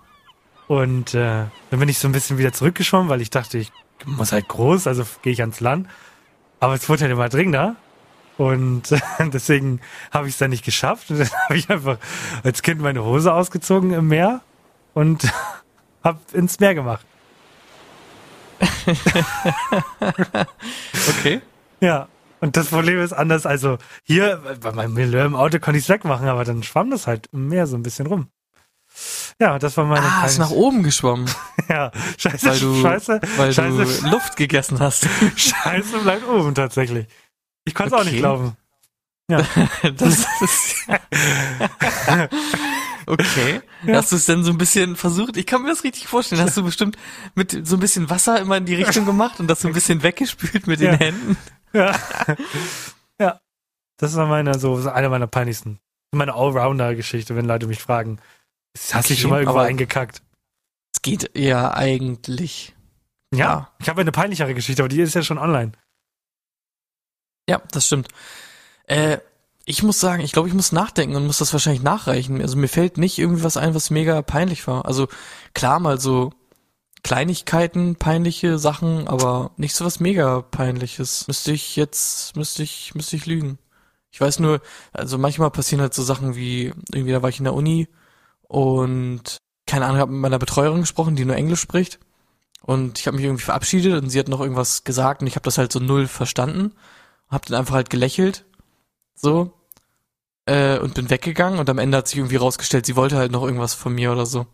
Und 0.66 1.14
äh, 1.14 1.44
dann 1.70 1.78
bin 1.80 1.88
ich 1.88 1.98
so 1.98 2.08
ein 2.08 2.12
bisschen 2.12 2.38
wieder 2.38 2.52
zurückgeschwommen, 2.52 3.08
weil 3.08 3.20
ich 3.20 3.30
dachte, 3.30 3.58
ich 3.58 3.70
muss 4.04 4.32
halt 4.32 4.48
groß, 4.48 4.88
also 4.88 5.04
gehe 5.22 5.32
ich 5.32 5.40
ans 5.40 5.60
Land. 5.60 5.88
Aber 6.58 6.74
es 6.74 6.88
wurde 6.88 7.02
halt 7.02 7.12
immer 7.12 7.28
dringender. 7.28 7.76
Und 8.38 8.82
deswegen 9.32 9.80
habe 10.12 10.26
ich 10.26 10.34
es 10.34 10.38
dann 10.38 10.50
nicht 10.50 10.64
geschafft. 10.64 11.10
Und 11.10 11.20
dann 11.20 11.30
habe 11.44 11.56
ich 11.56 11.70
einfach 11.70 11.98
als 12.42 12.62
Kind 12.62 12.80
meine 12.80 13.04
Hose 13.04 13.32
ausgezogen 13.32 13.92
im 13.92 14.08
Meer 14.08 14.40
und 14.94 15.32
habe 16.02 16.18
ins 16.32 16.58
Meer 16.58 16.74
gemacht. 16.74 17.06
Okay. 21.18 21.40
Ja. 21.80 22.08
Und 22.40 22.56
das 22.56 22.68
Problem 22.68 23.00
ist 23.00 23.12
anders. 23.12 23.46
Also 23.46 23.78
hier, 24.02 24.42
bei 24.60 24.72
meinem 24.72 24.94
Milleur 24.94 25.24
im 25.24 25.34
Auto 25.34 25.58
konnte 25.58 25.78
ich 25.78 25.84
es 25.84 25.88
wegmachen, 25.88 26.28
aber 26.28 26.44
dann 26.44 26.62
schwamm 26.62 26.90
das 26.90 27.06
halt 27.06 27.28
im 27.32 27.48
Meer 27.48 27.66
so 27.66 27.76
ein 27.76 27.82
bisschen 27.82 28.06
rum. 28.06 28.28
Ja, 29.40 29.58
das 29.58 29.76
war 29.76 29.84
meine 29.84 30.06
Ah, 30.06 30.24
ist 30.26 30.38
nach 30.38 30.50
oben 30.50 30.82
geschwommen, 30.82 31.28
Ja, 31.68 31.90
scheiße, 32.16 32.46
weil 32.48 32.58
du, 32.58 32.80
scheiße, 32.82 33.20
weil 33.36 33.52
scheiße, 33.52 34.02
du 34.02 34.08
Luft 34.08 34.36
gegessen 34.36 34.78
hast. 34.80 35.06
scheiße 35.36 35.98
bleibt 35.98 36.26
oben 36.26 36.54
tatsächlich. 36.54 37.06
Ich 37.66 37.74
konnte 37.74 37.94
es 37.94 38.00
auch 38.00 38.04
nicht 38.04 38.14
Okay. 38.14 38.20
glauben. 38.20 38.56
Das 39.96 40.24
ist 40.40 40.86
okay. 43.06 43.60
Hast 43.88 44.12
du 44.12 44.16
es 44.16 44.24
denn 44.26 44.44
so 44.44 44.50
ein 44.52 44.58
bisschen 44.58 44.96
versucht? 44.96 45.36
Ich 45.36 45.46
kann 45.46 45.62
mir 45.62 45.68
das 45.70 45.84
richtig 45.84 46.06
vorstellen. 46.08 46.40
Hast 46.42 46.56
du 46.56 46.62
bestimmt 46.62 46.96
mit 47.34 47.66
so 47.66 47.76
ein 47.76 47.80
bisschen 47.80 48.08
Wasser 48.08 48.40
immer 48.40 48.56
in 48.56 48.66
die 48.66 48.74
Richtung 48.74 49.04
gemacht 49.04 49.40
und 49.40 49.48
das 49.48 49.60
so 49.60 49.68
ein 49.68 49.74
bisschen 49.74 50.02
weggespült 50.02 50.66
mit 50.66 50.80
den 50.80 50.92
Ja. 50.92 50.98
Händen? 50.98 51.36
Ja. 51.76 51.94
ja. 53.20 53.40
Das 53.98 54.16
war 54.16 54.26
meine, 54.26 54.58
so, 54.58 54.76
eine 54.88 55.08
meiner 55.08 55.26
peinlichsten. 55.26 55.78
Meine 56.12 56.34
Allrounder-Geschichte, 56.34 57.36
wenn 57.36 57.46
Leute 57.46 57.66
mich 57.66 57.80
fragen. 57.80 58.20
Hast 58.76 58.92
du 58.92 59.14
dich 59.14 59.18
Okay, 59.18 59.20
schon 59.20 59.30
mal 59.30 59.40
irgendwo 59.40 59.58
eingekackt? 59.58 60.22
Es 60.94 61.02
geht 61.02 61.30
ja 61.36 61.74
eigentlich. 61.74 62.74
Ja. 63.32 63.38
Ja. 63.38 63.72
Ich 63.80 63.88
habe 63.88 64.00
eine 64.00 64.12
peinlichere 64.12 64.54
Geschichte, 64.54 64.82
aber 64.82 64.88
die 64.88 65.00
ist 65.00 65.14
ja 65.14 65.22
schon 65.22 65.38
online. 65.38 65.72
Ja, 67.48 67.62
das 67.70 67.86
stimmt. 67.86 68.08
Äh, 68.84 69.18
ich 69.64 69.82
muss 69.82 70.00
sagen, 70.00 70.22
ich 70.22 70.32
glaube, 70.32 70.48
ich 70.48 70.54
muss 70.54 70.72
nachdenken 70.72 71.16
und 71.16 71.26
muss 71.26 71.38
das 71.38 71.52
wahrscheinlich 71.52 71.82
nachreichen. 71.82 72.40
Also 72.40 72.56
mir 72.56 72.68
fällt 72.68 72.98
nicht 72.98 73.18
irgendwie 73.18 73.42
was 73.42 73.56
ein, 73.56 73.74
was 73.74 73.90
mega 73.90 74.22
peinlich 74.22 74.66
war. 74.66 74.86
Also 74.86 75.08
klar 75.54 75.80
mal 75.80 75.98
so 76.00 76.32
Kleinigkeiten, 77.06 77.94
peinliche 77.94 78.58
Sachen, 78.58 79.06
aber 79.06 79.52
nicht 79.56 79.76
so 79.76 79.84
was 79.84 80.00
mega 80.00 80.42
peinliches. 80.42 81.28
Müsste 81.28 81.52
ich 81.52 81.76
jetzt, 81.76 82.34
müsste 82.34 82.64
ich, 82.64 82.96
müsste 82.96 83.14
ich 83.14 83.26
lügen. 83.26 83.58
Ich 84.10 84.20
weiß 84.20 84.40
nur, 84.40 84.60
also 84.92 85.16
manchmal 85.16 85.52
passieren 85.52 85.82
halt 85.82 85.94
so 85.94 86.02
Sachen 86.02 86.34
wie, 86.34 86.72
irgendwie 86.92 87.12
da 87.12 87.22
war 87.22 87.28
ich 87.28 87.38
in 87.38 87.44
der 87.44 87.54
Uni 87.54 87.86
und 88.42 89.36
keine 89.68 89.86
Ahnung, 89.86 90.00
habe 90.00 90.10
mit 90.10 90.20
meiner 90.20 90.40
Betreuerin 90.40 90.80
gesprochen, 90.80 91.14
die 91.14 91.24
nur 91.24 91.36
Englisch 91.36 91.60
spricht. 91.60 92.00
Und 92.62 92.98
ich 92.98 93.06
habe 93.06 93.16
mich 93.18 93.24
irgendwie 93.24 93.44
verabschiedet 93.44 94.02
und 94.02 94.10
sie 94.10 94.18
hat 94.18 94.26
noch 94.26 94.40
irgendwas 94.40 94.82
gesagt 94.82 95.20
und 95.20 95.28
ich 95.28 95.36
habe 95.36 95.44
das 95.44 95.58
halt 95.58 95.72
so 95.72 95.78
null 95.78 96.08
verstanden. 96.08 96.72
Hab 97.28 97.46
dann 97.46 97.56
einfach 97.56 97.76
halt 97.76 97.88
gelächelt. 97.88 98.44
So. 99.14 99.52
Äh, 100.46 100.80
und 100.80 100.94
bin 100.94 101.08
weggegangen 101.08 101.60
und 101.60 101.70
am 101.70 101.78
Ende 101.78 101.98
hat 101.98 102.08
sich 102.08 102.18
irgendwie 102.18 102.34
rausgestellt, 102.34 102.84
sie 102.84 102.96
wollte 102.96 103.16
halt 103.16 103.30
noch 103.30 103.44
irgendwas 103.44 103.74
von 103.74 103.94
mir 103.94 104.10
oder 104.10 104.26
so. 104.26 104.46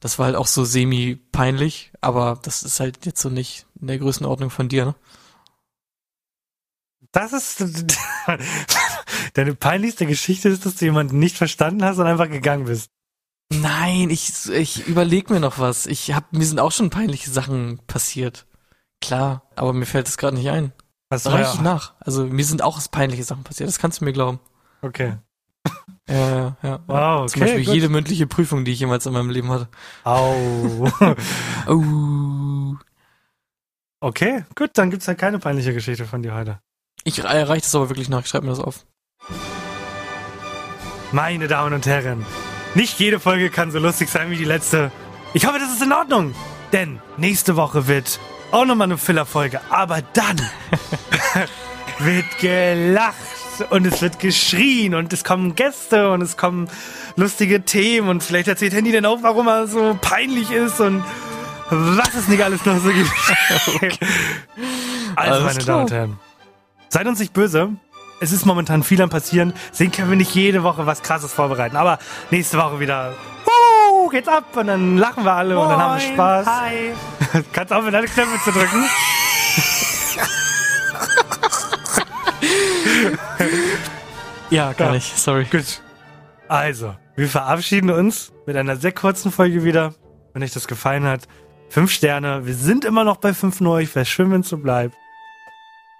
Das 0.00 0.18
war 0.18 0.26
halt 0.26 0.36
auch 0.36 0.46
so 0.46 0.64
semi-peinlich, 0.64 1.92
aber 2.00 2.38
das 2.42 2.62
ist 2.62 2.80
halt 2.80 3.04
jetzt 3.04 3.20
so 3.20 3.28
nicht 3.28 3.66
in 3.80 3.86
der 3.86 3.98
Größenordnung 3.98 4.50
von 4.50 4.68
dir, 4.68 4.86
ne? 4.86 4.94
Das 7.12 7.32
ist 7.32 7.64
deine 9.34 9.54
peinlichste 9.54 10.06
Geschichte 10.06 10.48
ist, 10.48 10.64
dass 10.64 10.76
du 10.76 10.84
jemanden 10.84 11.18
nicht 11.18 11.36
verstanden 11.36 11.84
hast 11.84 11.98
und 11.98 12.06
einfach 12.06 12.28
gegangen 12.28 12.66
bist. 12.66 12.90
Nein, 13.52 14.10
ich, 14.10 14.48
ich 14.48 14.86
überleg 14.86 15.28
mir 15.28 15.40
noch 15.40 15.58
was. 15.58 15.86
Ich 15.86 16.14
hab, 16.14 16.32
mir 16.32 16.46
sind 16.46 16.60
auch 16.60 16.70
schon 16.70 16.90
peinliche 16.90 17.30
Sachen 17.30 17.80
passiert. 17.88 18.46
Klar, 19.00 19.42
aber 19.56 19.72
mir 19.72 19.86
fällt 19.86 20.06
das 20.06 20.18
gerade 20.18 20.36
nicht 20.36 20.50
ein. 20.50 20.72
Was 21.08 21.24
war 21.24 21.34
reich 21.34 21.48
ich 21.48 21.56
ja, 21.56 21.62
nach. 21.62 21.94
Also 21.98 22.24
mir 22.24 22.44
sind 22.44 22.62
auch 22.62 22.80
peinliche 22.90 23.24
Sachen 23.24 23.42
passiert, 23.42 23.68
das 23.68 23.80
kannst 23.80 24.00
du 24.00 24.04
mir 24.04 24.12
glauben. 24.12 24.38
Okay. 24.82 25.18
Ja, 26.08 26.16
ja, 26.16 26.56
ja. 26.62 26.80
Wow, 26.86 27.30
Zum 27.30 27.40
okay. 27.42 27.50
Beispiel 27.50 27.64
gut. 27.66 27.74
jede 27.74 27.88
mündliche 27.88 28.26
Prüfung, 28.26 28.64
die 28.64 28.72
ich 28.72 28.80
jemals 28.80 29.06
in 29.06 29.12
meinem 29.12 29.30
Leben 29.30 29.50
hatte. 29.50 29.68
Au. 30.04 30.88
Oh. 31.66 32.76
Okay, 34.02 34.44
gut, 34.56 34.70
dann 34.74 34.90
gibt's 34.90 35.06
halt 35.06 35.18
keine 35.18 35.38
peinliche 35.38 35.74
Geschichte 35.74 36.06
von 36.06 36.22
dir 36.22 36.34
heute. 36.34 36.58
Ich 37.04 37.18
erreiche 37.18 37.62
das 37.62 37.74
aber 37.74 37.90
wirklich 37.90 38.08
nach, 38.08 38.22
ich 38.22 38.28
schreibe 38.28 38.46
mir 38.46 38.52
das 38.52 38.60
auf. 38.60 38.86
Meine 41.12 41.48
Damen 41.48 41.74
und 41.74 41.86
Herren, 41.86 42.24
nicht 42.74 42.98
jede 42.98 43.20
Folge 43.20 43.50
kann 43.50 43.70
so 43.70 43.78
lustig 43.78 44.08
sein 44.08 44.30
wie 44.30 44.36
die 44.36 44.44
letzte. 44.44 44.90
Ich 45.34 45.46
hoffe, 45.46 45.58
das 45.58 45.72
ist 45.72 45.82
in 45.82 45.92
Ordnung, 45.92 46.34
denn 46.72 47.00
nächste 47.18 47.56
Woche 47.56 47.86
wird 47.86 48.18
auch 48.52 48.64
nochmal 48.64 48.86
eine 48.86 48.98
Filler-Folge, 48.98 49.60
aber 49.70 50.02
dann 50.14 50.38
wird 51.98 52.38
gelacht 52.38 53.14
und 53.70 53.86
es 53.86 54.02
wird 54.02 54.18
geschrien 54.18 54.94
und 54.94 55.12
es 55.12 55.24
kommen 55.24 55.54
Gäste 55.54 56.10
und 56.10 56.22
es 56.22 56.36
kommen 56.36 56.68
lustige 57.16 57.64
Themen 57.64 58.08
und 58.08 58.22
vielleicht 58.22 58.48
erzählt 58.48 58.72
Handy 58.72 58.92
dann 58.92 59.06
auch, 59.06 59.22
warum 59.22 59.48
er 59.48 59.66
so 59.66 59.98
peinlich 60.00 60.50
ist 60.50 60.80
und 60.80 61.04
was 61.70 62.14
es 62.14 62.28
nicht 62.28 62.42
alles 62.42 62.64
noch 62.64 62.78
so 62.78 62.90
gibt. 62.90 63.10
Also, 65.16 65.32
Alles 65.32 65.44
meine 65.44 65.58
klar. 65.58 65.66
Damen 65.66 65.82
und 65.82 65.90
Herren, 65.92 66.18
seid 66.88 67.06
uns 67.06 67.18
nicht 67.18 67.32
böse. 67.32 67.70
Es 68.20 68.32
ist 68.32 68.46
momentan 68.46 68.82
viel 68.84 69.02
am 69.02 69.10
passieren. 69.10 69.52
Deswegen 69.72 69.90
können 69.90 70.08
wir 70.08 70.16
nicht 70.16 70.34
jede 70.34 70.62
Woche 70.62 70.86
was 70.86 71.02
krasses 71.02 71.32
vorbereiten. 71.32 71.76
Aber 71.76 71.98
nächste 72.30 72.58
Woche 72.58 72.78
wieder. 72.78 73.14
Uh, 73.44 74.08
geht's 74.08 74.28
ab 74.28 74.56
und 74.56 74.68
dann 74.68 74.96
lachen 74.96 75.24
wir 75.24 75.32
alle 75.32 75.58
und 75.58 75.68
dann 75.68 75.78
haben 75.78 76.00
wir 76.00 76.06
Moin. 76.06 76.14
Spaß. 76.14 76.46
Hi. 76.46 76.92
Kannst 77.52 77.74
mit 77.74 77.92
deine 77.92 78.06
Knöpfe 78.06 78.44
zu 78.44 78.52
drücken. 78.52 78.84
Ja, 84.50 84.74
kann 84.74 84.88
Ja. 84.90 84.94
ich, 84.96 85.04
sorry. 85.04 85.44
Gut. 85.44 85.80
Also, 86.48 86.96
wir 87.14 87.28
verabschieden 87.28 87.90
uns 87.90 88.32
mit 88.46 88.56
einer 88.56 88.76
sehr 88.76 88.90
kurzen 88.92 89.30
Folge 89.30 89.62
wieder. 89.62 89.94
Wenn 90.32 90.42
euch 90.42 90.52
das 90.52 90.66
gefallen 90.66 91.04
hat, 91.04 91.28
fünf 91.68 91.92
Sterne. 91.92 92.46
Wir 92.46 92.54
sind 92.54 92.84
immer 92.84 93.04
noch 93.04 93.18
bei 93.18 93.32
fünf 93.32 93.60
neu. 93.60 93.86
Wäre 93.92 94.04
schön, 94.04 94.30
wenn 94.32 94.40
es 94.40 94.48
so 94.48 94.58
bleibt. 94.58 94.96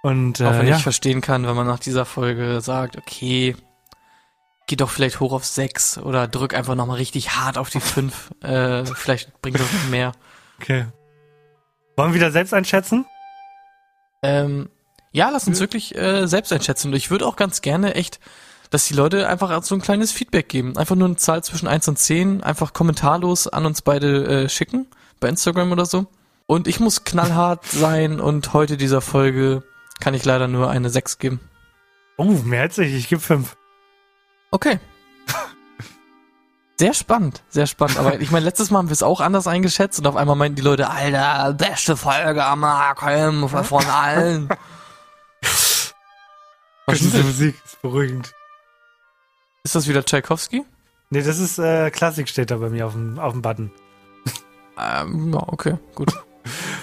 Und 0.03 0.41
Auch 0.41 0.51
äh, 0.53 0.59
wenn 0.59 0.67
ja, 0.67 0.75
ich 0.77 0.83
verstehen 0.83 1.21
kann, 1.21 1.47
wenn 1.47 1.55
man 1.55 1.67
nach 1.67 1.79
dieser 1.79 2.05
Folge 2.05 2.59
sagt, 2.59 2.97
okay, 2.97 3.55
geh 4.67 4.75
doch 4.75 4.89
vielleicht 4.89 5.19
hoch 5.19 5.31
auf 5.31 5.45
sechs 5.45 5.97
oder 5.97 6.27
drück 6.27 6.53
einfach 6.53 6.75
nochmal 6.75 6.97
richtig 6.97 7.31
hart 7.37 7.57
auf 7.57 7.69
die 7.69 7.79
fünf. 7.79 8.31
äh, 8.41 8.83
vielleicht 8.85 9.41
bringt 9.41 9.59
das 9.59 9.67
mehr. 9.89 10.11
okay. 10.59 10.87
Wollen 11.95 12.11
wir 12.11 12.15
wieder 12.15 12.31
selbst 12.31 12.53
einschätzen? 12.53 13.05
Ähm, 14.23 14.69
ja, 15.11 15.29
lass 15.29 15.47
uns 15.47 15.59
wirklich 15.59 15.95
äh, 15.95 16.27
selbst 16.27 16.53
einschätzen. 16.53 16.87
Und 16.87 16.93
ich 16.95 17.11
würde 17.11 17.25
auch 17.25 17.35
ganz 17.35 17.61
gerne 17.61 17.95
echt, 17.95 18.19
dass 18.69 18.85
die 18.85 18.93
Leute 18.93 19.27
einfach 19.27 19.63
so 19.63 19.75
ein 19.75 19.81
kleines 19.81 20.11
Feedback 20.11 20.47
geben. 20.47 20.77
Einfach 20.77 20.95
nur 20.95 21.07
eine 21.07 21.17
Zahl 21.17 21.43
zwischen 21.43 21.67
1 21.67 21.87
und 21.89 21.99
10, 21.99 22.43
einfach 22.43 22.73
kommentarlos 22.73 23.47
an 23.47 23.65
uns 23.65 23.81
beide 23.81 24.43
äh, 24.43 24.49
schicken, 24.49 24.87
bei 25.19 25.27
Instagram 25.27 25.71
oder 25.71 25.85
so. 25.85 26.07
Und 26.47 26.67
ich 26.67 26.79
muss 26.79 27.03
knallhart 27.03 27.65
sein 27.71 28.19
und 28.19 28.53
heute 28.53 28.77
dieser 28.77 29.01
Folge 29.01 29.63
kann 29.99 30.13
ich 30.13 30.23
leider 30.25 30.47
nur 30.47 30.69
eine 30.69 30.89
6 30.89 31.19
geben. 31.19 31.41
Oh, 32.17 32.23
mehr 32.23 32.63
als 32.63 32.77
ich. 32.77 32.93
Ich 32.93 33.09
gebe 33.09 33.21
fünf. 33.21 33.57
Okay. 34.51 34.79
Sehr 36.77 36.95
spannend, 36.95 37.43
sehr 37.49 37.67
spannend. 37.67 37.99
Aber 37.99 38.19
ich 38.19 38.31
meine, 38.31 38.43
letztes 38.43 38.71
Mal 38.71 38.79
haben 38.79 38.89
wir 38.89 38.93
es 38.93 39.03
auch 39.03 39.21
anders 39.21 39.45
eingeschätzt 39.45 39.99
und 39.99 40.07
auf 40.07 40.15
einmal 40.15 40.35
meinten 40.35 40.55
die 40.55 40.63
Leute, 40.63 40.89
Alter, 40.89 41.53
beste 41.53 41.95
Folge 41.95 42.43
am 42.43 42.61
Markham 42.61 43.47
von 43.47 43.85
allen. 43.85 44.49
Was 46.87 47.01
ist 47.01 47.13
das? 47.13 47.23
Musik. 47.23 47.55
Ist 47.63 47.81
beruhigend. 47.81 48.33
Ist 49.63 49.75
das 49.75 49.87
wieder 49.87 50.03
Tchaikovsky? 50.03 50.63
Nee, 51.09 51.21
das 51.21 51.37
ist 51.39 51.59
äh, 51.59 51.91
Klassik 51.91 52.27
steht 52.29 52.51
da 52.51 52.57
bei 52.57 52.69
mir 52.69 52.87
auf 52.87 52.93
dem, 52.93 53.19
auf 53.19 53.33
dem 53.33 53.41
Button. 53.41 53.71
Ähm, 54.79 55.33
okay, 55.33 55.77
gut. 55.93 56.11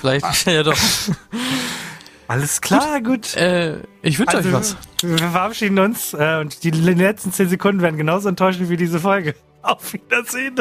Vielleicht 0.01 0.46
ja 0.46 0.62
doch. 0.62 0.76
Alles 2.28 2.61
klar, 2.61 3.01
gut. 3.01 3.34
Äh, 3.36 3.82
ich 4.03 4.18
wünsche 4.18 4.36
Also, 4.36 4.51
euch 4.51 4.55
was. 4.55 4.76
Wir 5.03 5.18
verabschieden 5.18 5.78
uns 5.78 6.12
äh, 6.12 6.38
und 6.40 6.62
die 6.62 6.70
letzten 6.70 7.32
zehn 7.32 7.49
Sekunden 7.49 7.80
werden 7.80 7.96
genauso 7.96 8.28
enttäuschend 8.28 8.68
wie 8.68 8.76
diese 8.76 9.01
Folge. 9.01 9.34
Auf 9.62 9.92
Wiedersehen. 9.94 10.57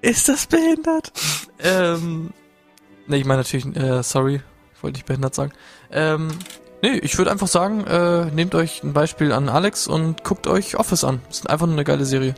Ist 0.00 0.28
das 0.28 0.46
behindert? 0.46 1.12
ähm, 1.58 2.30
nee, 3.06 3.16
ich 3.16 3.24
meine 3.24 3.40
natürlich, 3.40 3.66
äh, 3.76 4.02
sorry, 4.02 4.40
ich 4.74 4.82
wollte 4.82 4.96
nicht 4.96 5.06
behindert 5.06 5.34
sagen. 5.34 5.52
Ähm, 5.90 6.28
nee, 6.82 6.98
ich 6.98 7.16
würde 7.18 7.30
einfach 7.30 7.48
sagen, 7.48 7.84
äh, 7.84 8.26
nehmt 8.26 8.54
euch 8.54 8.82
ein 8.82 8.92
Beispiel 8.92 9.32
an 9.32 9.48
Alex 9.48 9.88
und 9.88 10.22
guckt 10.24 10.46
euch 10.46 10.76
Office 10.76 11.04
an. 11.04 11.20
Ist 11.28 11.50
einfach 11.50 11.66
nur 11.66 11.74
eine 11.74 11.84
geile 11.84 12.04
Serie. 12.04 12.34